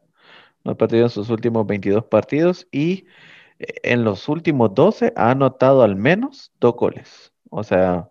No 0.64 0.72
ha 0.72 0.74
perdido 0.76 1.04
en 1.04 1.10
sus 1.10 1.30
últimos 1.30 1.66
22 1.66 2.04
partidos 2.04 2.66
y 2.72 3.06
en 3.58 4.04
los 4.04 4.28
últimos 4.28 4.74
12 4.74 5.12
ha 5.16 5.30
anotado 5.30 5.82
al 5.82 5.96
menos 5.96 6.52
dos 6.60 6.74
goles. 6.74 7.32
O 7.50 7.64
sea, 7.64 8.10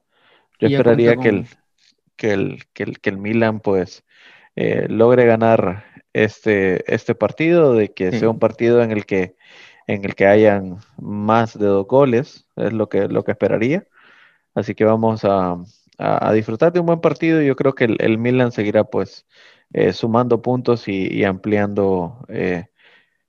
yo 0.59 0.67
esperaría 0.67 1.17
que 1.17 1.29
el, 1.29 1.47
que, 2.15 2.33
el, 2.33 2.65
que, 2.73 2.83
el, 2.83 2.99
que 2.99 3.09
el 3.09 3.17
Milan 3.17 3.59
pues 3.59 4.03
eh, 4.55 4.87
logre 4.89 5.25
ganar 5.25 5.85
este, 6.13 6.93
este 6.93 7.15
partido, 7.15 7.73
de 7.73 7.93
que 7.93 8.11
sea 8.11 8.29
un 8.29 8.39
partido 8.39 8.81
en 8.83 8.91
el 8.91 9.05
que 9.05 9.35
en 9.87 10.03
el 10.05 10.15
que 10.15 10.27
hayan 10.27 10.79
más 10.97 11.57
de 11.57 11.65
dos 11.65 11.87
goles, 11.87 12.45
es 12.57 12.73
lo 12.73 12.89
que, 12.89 13.07
lo 13.07 13.23
que 13.23 13.31
esperaría. 13.31 13.87
Así 14.53 14.75
que 14.75 14.83
vamos 14.85 15.23
a, 15.23 15.57
a, 15.97 16.33
disfrutar 16.33 16.73
de 16.73 16.81
un 16.81 16.87
buen 16.87 17.01
partido. 17.01 17.41
Yo 17.41 17.55
creo 17.55 17.73
que 17.73 17.85
el, 17.85 17.97
el 17.99 18.17
Milan 18.17 18.51
seguirá 18.51 18.83
pues 18.83 19.25
eh, 19.73 19.93
sumando 19.93 20.41
puntos 20.41 20.87
y, 20.87 21.07
y 21.07 21.23
ampliando 21.23 22.25
eh, 22.29 22.65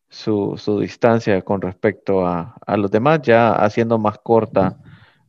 su, 0.08 0.54
su, 0.58 0.80
distancia 0.80 1.42
con 1.42 1.60
respecto 1.60 2.26
a, 2.26 2.56
a, 2.66 2.76
los 2.76 2.90
demás, 2.90 3.22
ya 3.22 3.52
haciendo 3.52 3.98
más 3.98 4.18
corta 4.18 4.78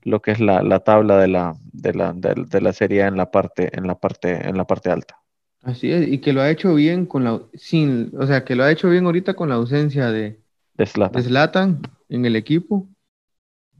lo 0.04 0.22
que 0.22 0.32
es 0.32 0.40
la, 0.40 0.64
la 0.64 0.80
tabla 0.80 1.18
de 1.18 1.28
la, 1.28 1.56
de 1.74 1.94
la, 1.94 2.14
de, 2.14 2.62
la 2.62 2.74
serie 2.74 3.04
en 3.06 3.18
la 3.18 3.32
parte, 3.32 3.70
en 3.78 3.88
la 3.88 3.96
parte, 3.96 4.48
en 4.48 4.58
la 4.58 4.66
parte 4.66 4.90
alta. 4.90 5.20
Así 5.62 5.92
es, 5.92 6.08
y 6.08 6.20
que 6.20 6.34
lo 6.34 6.42
ha 6.42 6.50
hecho 6.50 6.74
bien 6.74 7.06
con 7.06 7.24
la, 7.24 7.42
sin, 7.54 8.12
o 8.18 8.26
sea, 8.26 8.46
que 8.46 8.56
lo 8.56 8.64
ha 8.64 8.72
hecho 8.72 8.90
bien 8.90 9.06
ahorita 9.06 9.34
con 9.34 9.50
la 9.50 9.56
ausencia 9.56 10.10
de, 10.10 10.40
de 10.74 11.22
Zlatan, 11.22 11.82
en 12.08 12.26
el 12.26 12.36
equipo. 12.36 12.88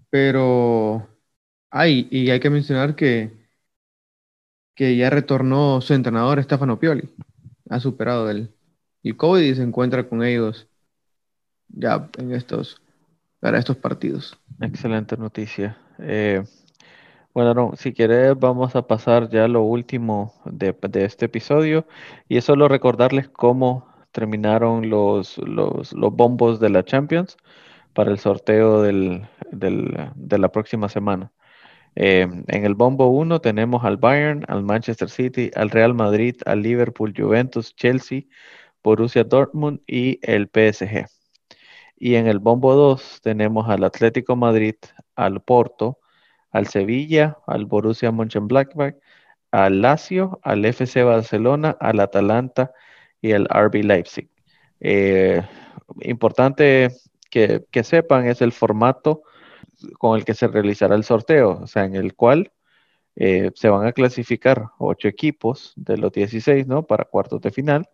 Pero 0.10 1.08
hay, 1.70 2.08
y 2.12 2.30
hay 2.30 2.40
que 2.40 2.50
mencionar 2.50 2.96
que, 2.96 3.32
que 4.76 4.98
ya 4.98 5.10
retornó 5.10 5.82
su 5.82 5.94
entrenador 5.94 6.44
Stefano 6.44 6.80
Pioli. 6.80 7.10
Ha 7.70 7.80
superado 7.80 8.30
el, 8.30 8.52
el 9.04 9.16
COVID 9.16 9.42
y 9.42 9.56
se 9.56 9.64
encuentra 9.64 10.08
con 10.08 10.24
ellos 10.24 10.68
ya 11.68 12.10
en 12.18 12.34
estos, 12.34 12.82
para 13.40 13.60
estos 13.60 13.78
partidos. 13.78 14.38
Excelente 14.60 15.16
noticia. 15.18 15.78
Eh, 16.00 16.44
bueno, 17.34 17.74
si 17.78 17.94
quieres 17.94 18.38
vamos 18.38 18.76
a 18.76 18.88
pasar 18.88 19.30
ya 19.30 19.46
a 19.46 19.48
lo 19.48 19.62
último 19.64 20.34
de, 20.46 20.76
este 20.94 21.26
episodio 21.26 21.88
y 22.28 22.38
es 22.38 22.46
solo 22.46 22.68
recordarles 22.68 23.30
cómo 23.30 23.88
terminaron 24.12 24.90
los, 24.90 25.38
los, 25.38 25.94
bombos 25.94 26.60
de 26.60 26.70
la 26.70 26.84
Champions 26.84 27.38
para 27.94 28.12
el 28.12 28.20
sorteo 28.20 28.82
del, 28.82 29.28
de 29.52 30.38
la 30.38 30.52
próxima 30.52 30.90
semana. 30.90 31.32
Eh, 31.96 32.28
en 32.48 32.66
el 32.66 32.76
bombo 32.76 33.08
1 33.10 33.42
tenemos 33.42 33.84
al 33.84 33.98
Bayern, 33.98 34.46
al 34.48 34.64
Manchester 34.64 35.10
City, 35.10 35.52
al 35.56 35.70
Real 35.70 35.94
Madrid, 35.94 36.36
al 36.46 36.62
Liverpool, 36.62 37.14
Juventus, 37.16 37.76
Chelsea, 37.76 38.24
Borussia 38.84 39.24
Dortmund 39.24 39.82
y 39.88 40.20
el 40.22 40.48
PSG. 40.48 41.06
Y 41.98 42.16
en 42.16 42.28
el 42.28 42.40
bombo 42.40 42.74
2 42.76 43.20
tenemos 43.22 43.70
al 43.70 43.84
Atlético 43.84 44.36
Madrid, 44.36 44.76
al 45.16 45.42
Porto, 45.42 45.99
al 46.52 46.68
Sevilla, 46.68 47.38
al 47.48 47.66
Borussia 47.66 48.12
Mönchengladbach, 48.12 48.96
al 49.52 49.82
Lazio, 49.82 50.40
al 50.44 50.66
FC 50.66 51.04
Barcelona, 51.04 51.76
al 51.80 52.00
Atalanta 52.00 52.72
y 53.22 53.34
al 53.34 53.48
RB 53.48 53.84
Leipzig. 53.84 54.30
Eh, 54.80 55.42
importante 56.02 56.90
que, 57.30 57.66
sepan 57.84 58.28
es 58.28 58.42
el 58.42 58.52
formato 58.52 59.24
con 59.98 60.18
el 60.18 60.26
que 60.26 60.34
se 60.34 60.48
realizará 60.48 60.96
el 60.96 61.04
sorteo, 61.04 61.62
o 61.62 61.68
sea, 61.68 61.86
en 61.86 61.96
el 61.96 62.16
cual 62.16 62.52
eh, 63.16 63.52
se 63.56 63.70
van 63.70 63.86
a 63.86 63.94
clasificar 63.94 64.68
ocho 64.78 65.08
equipos 65.08 65.74
de 65.76 65.98
los 65.98 66.12
16, 66.12 66.68
¿no? 66.68 66.84
Para 66.86 67.06
cuartos 67.06 67.42
de 67.42 67.52
final 67.52 67.90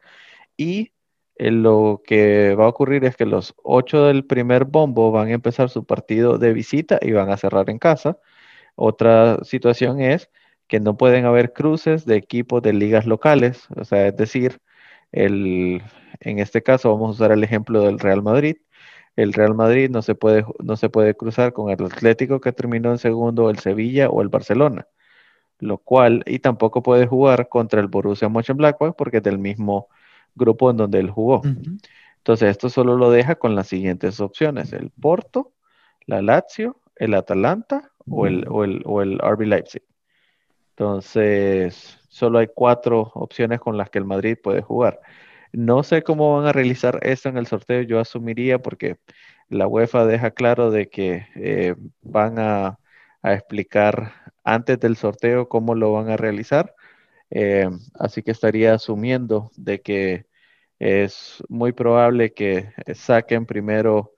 y 0.58 0.94
eh, 1.38 1.52
lo 1.52 2.02
que 2.06 2.56
va 2.56 2.66
a 2.66 2.70
ocurrir 2.70 3.06
es 3.06 3.16
que 3.18 3.26
los 3.26 3.54
ocho 3.64 4.06
del 4.06 4.26
primer 4.26 4.66
bombo 4.66 5.12
van 5.12 5.28
a 5.30 5.34
empezar 5.34 5.70
su 5.70 5.86
partido 5.86 6.38
de 6.38 6.54
visita 6.54 7.00
y 7.02 7.12
van 7.12 7.30
a 7.30 7.38
cerrar 7.38 7.70
en 7.70 7.80
casa. 7.80 8.20
Otra 8.76 9.44
situación 9.44 10.02
es 10.02 10.30
que 10.68 10.80
no 10.80 10.98
pueden 10.98 11.26
haber 11.26 11.54
cruces 11.54 12.06
de 12.06 12.16
equipos 12.16 12.62
de 12.62 12.74
ligas 12.74 13.06
locales, 13.06 13.68
o 13.76 13.86
sea, 13.86 14.08
es 14.08 14.18
decir, 14.18 14.60
el, 15.12 15.82
en 16.20 16.40
este 16.40 16.64
caso 16.64 16.92
vamos 16.92 17.10
a 17.10 17.12
usar 17.24 17.32
el 17.32 17.44
ejemplo 17.44 17.82
del 17.82 18.00
Real 18.00 18.22
Madrid. 18.24 18.58
El 19.16 19.32
Real 19.32 19.56
Madrid 19.56 19.90
no 19.90 20.02
se 20.02 20.16
puede, 20.16 20.44
no 20.60 20.76
se 20.76 20.90
puede 20.90 21.16
cruzar 21.16 21.54
con 21.54 21.70
el 21.70 21.84
Atlético 21.86 22.42
que 22.42 22.52
terminó 22.52 22.92
en 22.92 22.98
segundo, 22.98 23.50
el 23.50 23.60
Sevilla 23.60 24.10
o 24.10 24.22
el 24.22 24.30
Barcelona, 24.30 24.88
lo 25.60 25.78
cual, 25.78 26.24
y 26.26 26.40
tampoco 26.40 26.84
puede 26.84 27.08
jugar 27.08 27.48
contra 27.48 27.80
el 27.80 27.88
Borussia 27.88 28.28
Mönchengladbach 28.28 28.96
porque 28.98 29.18
es 29.18 29.24
del 29.24 29.38
mismo 29.40 29.88
grupo 30.36 30.70
en 30.70 30.78
donde 30.78 31.00
él 31.00 31.10
jugó. 31.10 31.44
Entonces, 32.18 32.50
esto 32.50 32.70
solo 32.70 32.98
lo 32.98 33.10
deja 33.10 33.36
con 33.36 33.56
las 33.56 33.68
siguientes 33.68 34.20
opciones: 34.20 34.74
el 34.74 34.90
Porto, 34.90 35.54
la 36.08 36.22
Lazio, 36.22 36.82
el 36.98 37.14
Atalanta 37.14 37.94
o 38.10 38.28
el, 38.28 38.46
o 38.50 38.64
el, 38.64 38.82
o 38.86 39.02
el 39.02 39.20
RB 39.20 39.42
Leipzig. 39.42 39.84
Entonces, 40.78 42.00
solo 42.10 42.40
hay 42.40 42.48
cuatro 42.54 43.12
opciones 43.16 43.60
con 43.62 43.78
las 43.78 43.90
que 43.90 44.00
el 44.00 44.06
Madrid 44.06 44.38
puede 44.42 44.62
jugar. 44.62 45.00
No 45.54 45.84
sé 45.84 46.04
cómo 46.04 46.36
van 46.38 46.48
a 46.48 46.54
realizar 46.54 47.00
esto 47.04 47.30
en 47.30 47.38
el 47.38 47.48
sorteo, 47.48 47.82
yo 47.84 48.00
asumiría 48.00 48.60
porque 48.60 48.98
la 49.50 49.68
UEFA 49.68 50.06
deja 50.06 50.32
claro 50.32 50.72
de 50.72 50.90
que 50.90 51.28
eh, 51.36 51.76
van 52.02 52.40
a, 52.40 52.80
explicar 53.24 54.14
antes 54.44 54.80
del 54.80 54.98
sorteo 54.98 55.50
cómo 55.50 55.76
lo 55.76 55.94
van 55.94 56.10
a 56.10 56.18
realizar. 56.18 56.76
Eh, 57.32 57.70
así 57.96 58.22
que 58.24 58.32
estaría 58.32 58.74
asumiendo 58.76 59.52
de 59.58 59.82
que 59.82 60.28
es 60.80 61.44
muy 61.50 61.72
probable 61.74 62.34
que 62.34 62.74
saquen 62.96 63.46
primero 63.48 64.14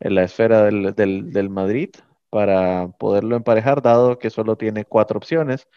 la 0.00 0.24
esfera 0.24 0.64
del, 0.64 0.94
del 0.94 1.50
Madrid 1.50 1.90
para 2.30 2.88
poderlo 2.98 3.36
emparejar, 3.36 3.82
dado 3.82 4.18
que 4.18 4.30
solo 4.30 4.56
tiene 4.56 4.84
cuatro 4.84 5.18
opciones. 5.18 5.68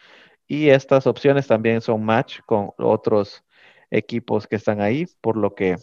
Y 0.46 0.68
estas 0.68 1.06
opciones 1.06 1.46
también 1.46 1.80
son 1.80 2.04
match 2.04 2.40
con 2.46 2.70
otros 2.78 3.42
equipos 3.90 4.46
que 4.46 4.56
están 4.56 4.80
ahí, 4.80 5.06
por 5.20 5.36
lo 5.36 5.54
que 5.54 5.76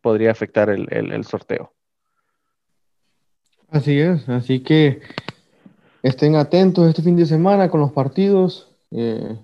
podría 0.00 0.30
afectar 0.30 0.68
el, 0.68 1.24
sorteo. 1.24 1.72
Así 3.68 3.98
es, 3.98 4.28
así 4.28 4.60
que 4.60 5.00
estén 6.02 6.36
atentos 6.36 6.88
este 6.88 7.02
fin 7.02 7.16
de 7.16 7.26
semana 7.26 7.70
con 7.70 7.80
los 7.80 7.92
partidos, 7.92 8.70
eh, 8.90 9.38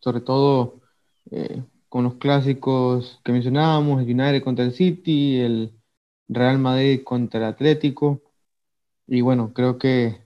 sobre 0.00 0.20
todo 0.20 0.80
eh, 1.30 1.62
con 1.88 2.04
los 2.04 2.14
clásicos 2.14 3.20
que 3.24 3.32
mencionábamos, 3.32 4.02
el 4.02 4.08
United 4.08 4.42
contra 4.42 4.64
el 4.64 4.72
City, 4.72 5.40
el 5.40 5.72
Real 6.28 6.58
Madrid 6.58 7.02
contra 7.04 7.40
el 7.40 7.46
Atlético. 7.46 8.22
Y 9.12 9.22
bueno, 9.22 9.52
creo 9.52 9.76
que 9.76 10.20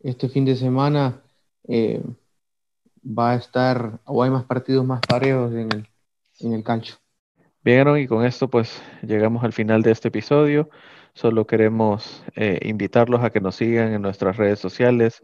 este 0.00 0.30
fin 0.30 0.46
de 0.46 0.56
semana 0.56 1.20
eh, 1.68 2.02
va 3.06 3.32
a 3.32 3.34
estar, 3.34 4.00
o 4.06 4.22
hay 4.22 4.30
más 4.30 4.44
partidos 4.44 4.86
más 4.86 5.02
parejos 5.06 5.52
en 5.52 5.70
el, 5.70 5.88
en 6.40 6.54
el 6.54 6.64
cancho. 6.64 6.96
Bien, 7.62 7.86
y 7.98 8.06
con 8.06 8.24
esto 8.24 8.48
pues 8.48 8.82
llegamos 9.02 9.44
al 9.44 9.52
final 9.52 9.82
de 9.82 9.90
este 9.90 10.08
episodio. 10.08 10.70
Solo 11.12 11.46
queremos 11.46 12.24
eh, 12.34 12.60
invitarlos 12.62 13.22
a 13.22 13.28
que 13.28 13.42
nos 13.42 13.56
sigan 13.56 13.92
en 13.92 14.00
nuestras 14.00 14.38
redes 14.38 14.58
sociales, 14.58 15.22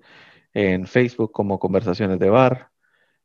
en 0.52 0.86
Facebook 0.86 1.32
como 1.32 1.58
Conversaciones 1.58 2.18
de 2.18 2.28
Bar, 2.28 2.68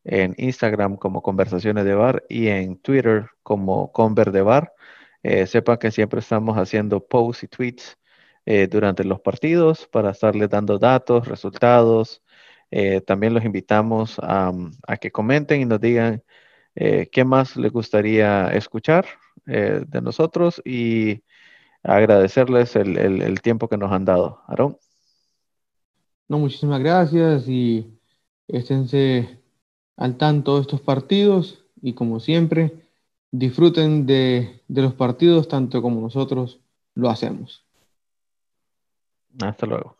en 0.05 0.35
Instagram 0.37 0.95
como 0.95 1.21
Conversaciones 1.21 1.83
de 1.83 1.95
Bar 1.95 2.23
y 2.29 2.47
en 2.47 2.77
Twitter 2.77 3.27
como 3.43 3.91
Conver 3.91 4.31
de 4.31 4.41
Bar. 4.41 4.71
Eh, 5.21 5.45
sepan 5.47 5.79
que 5.79 5.91
siempre 5.91 6.21
estamos 6.21 6.57
haciendo 6.57 7.05
posts 7.05 7.43
y 7.43 7.47
tweets 7.49 7.97
eh, 8.45 8.67
durante 8.67 9.03
los 9.03 9.19
partidos 9.21 9.87
para 9.91 10.11
estarles 10.11 10.49
dando 10.49 10.79
datos, 10.79 11.27
resultados, 11.27 12.23
eh, 12.71 13.01
también 13.01 13.33
los 13.33 13.45
invitamos 13.45 14.17
a, 14.21 14.51
que 14.99 15.11
comenten 15.11 15.61
y 15.61 15.65
nos 15.65 15.79
digan 15.79 16.23
eh, 16.75 17.07
qué 17.11 17.23
más 17.23 17.55
les 17.57 17.71
gustaría 17.71 18.49
escuchar 18.49 19.05
eh, 19.47 19.83
de 19.87 20.01
nosotros 20.01 20.61
y 20.65 21.23
agradecerles 21.83 22.75
el, 22.75 23.41
tiempo 23.41 23.69
que 23.69 23.77
nos 23.77 23.91
han 23.91 24.05
dado. 24.05 24.41
Aarón. 24.47 24.77
No, 26.27 26.39
muchísimas 26.39 26.81
gracias 26.81 27.47
y 27.47 27.97
esténse 28.47 29.39
al 29.95 30.17
tanto 30.17 30.55
de 30.55 30.61
estos 30.61 30.81
partidos 30.81 31.63
y 31.81 31.93
como 31.93 32.19
siempre, 32.19 32.73
disfruten 33.31 34.05
de 34.05 34.61
los 34.67 34.93
partidos 34.95 35.47
tanto 35.47 35.81
como 35.81 36.01
nosotros 36.01 36.59
lo 36.95 37.09
hacemos. 37.09 37.64
Hasta 39.39 39.65
luego. 39.65 39.97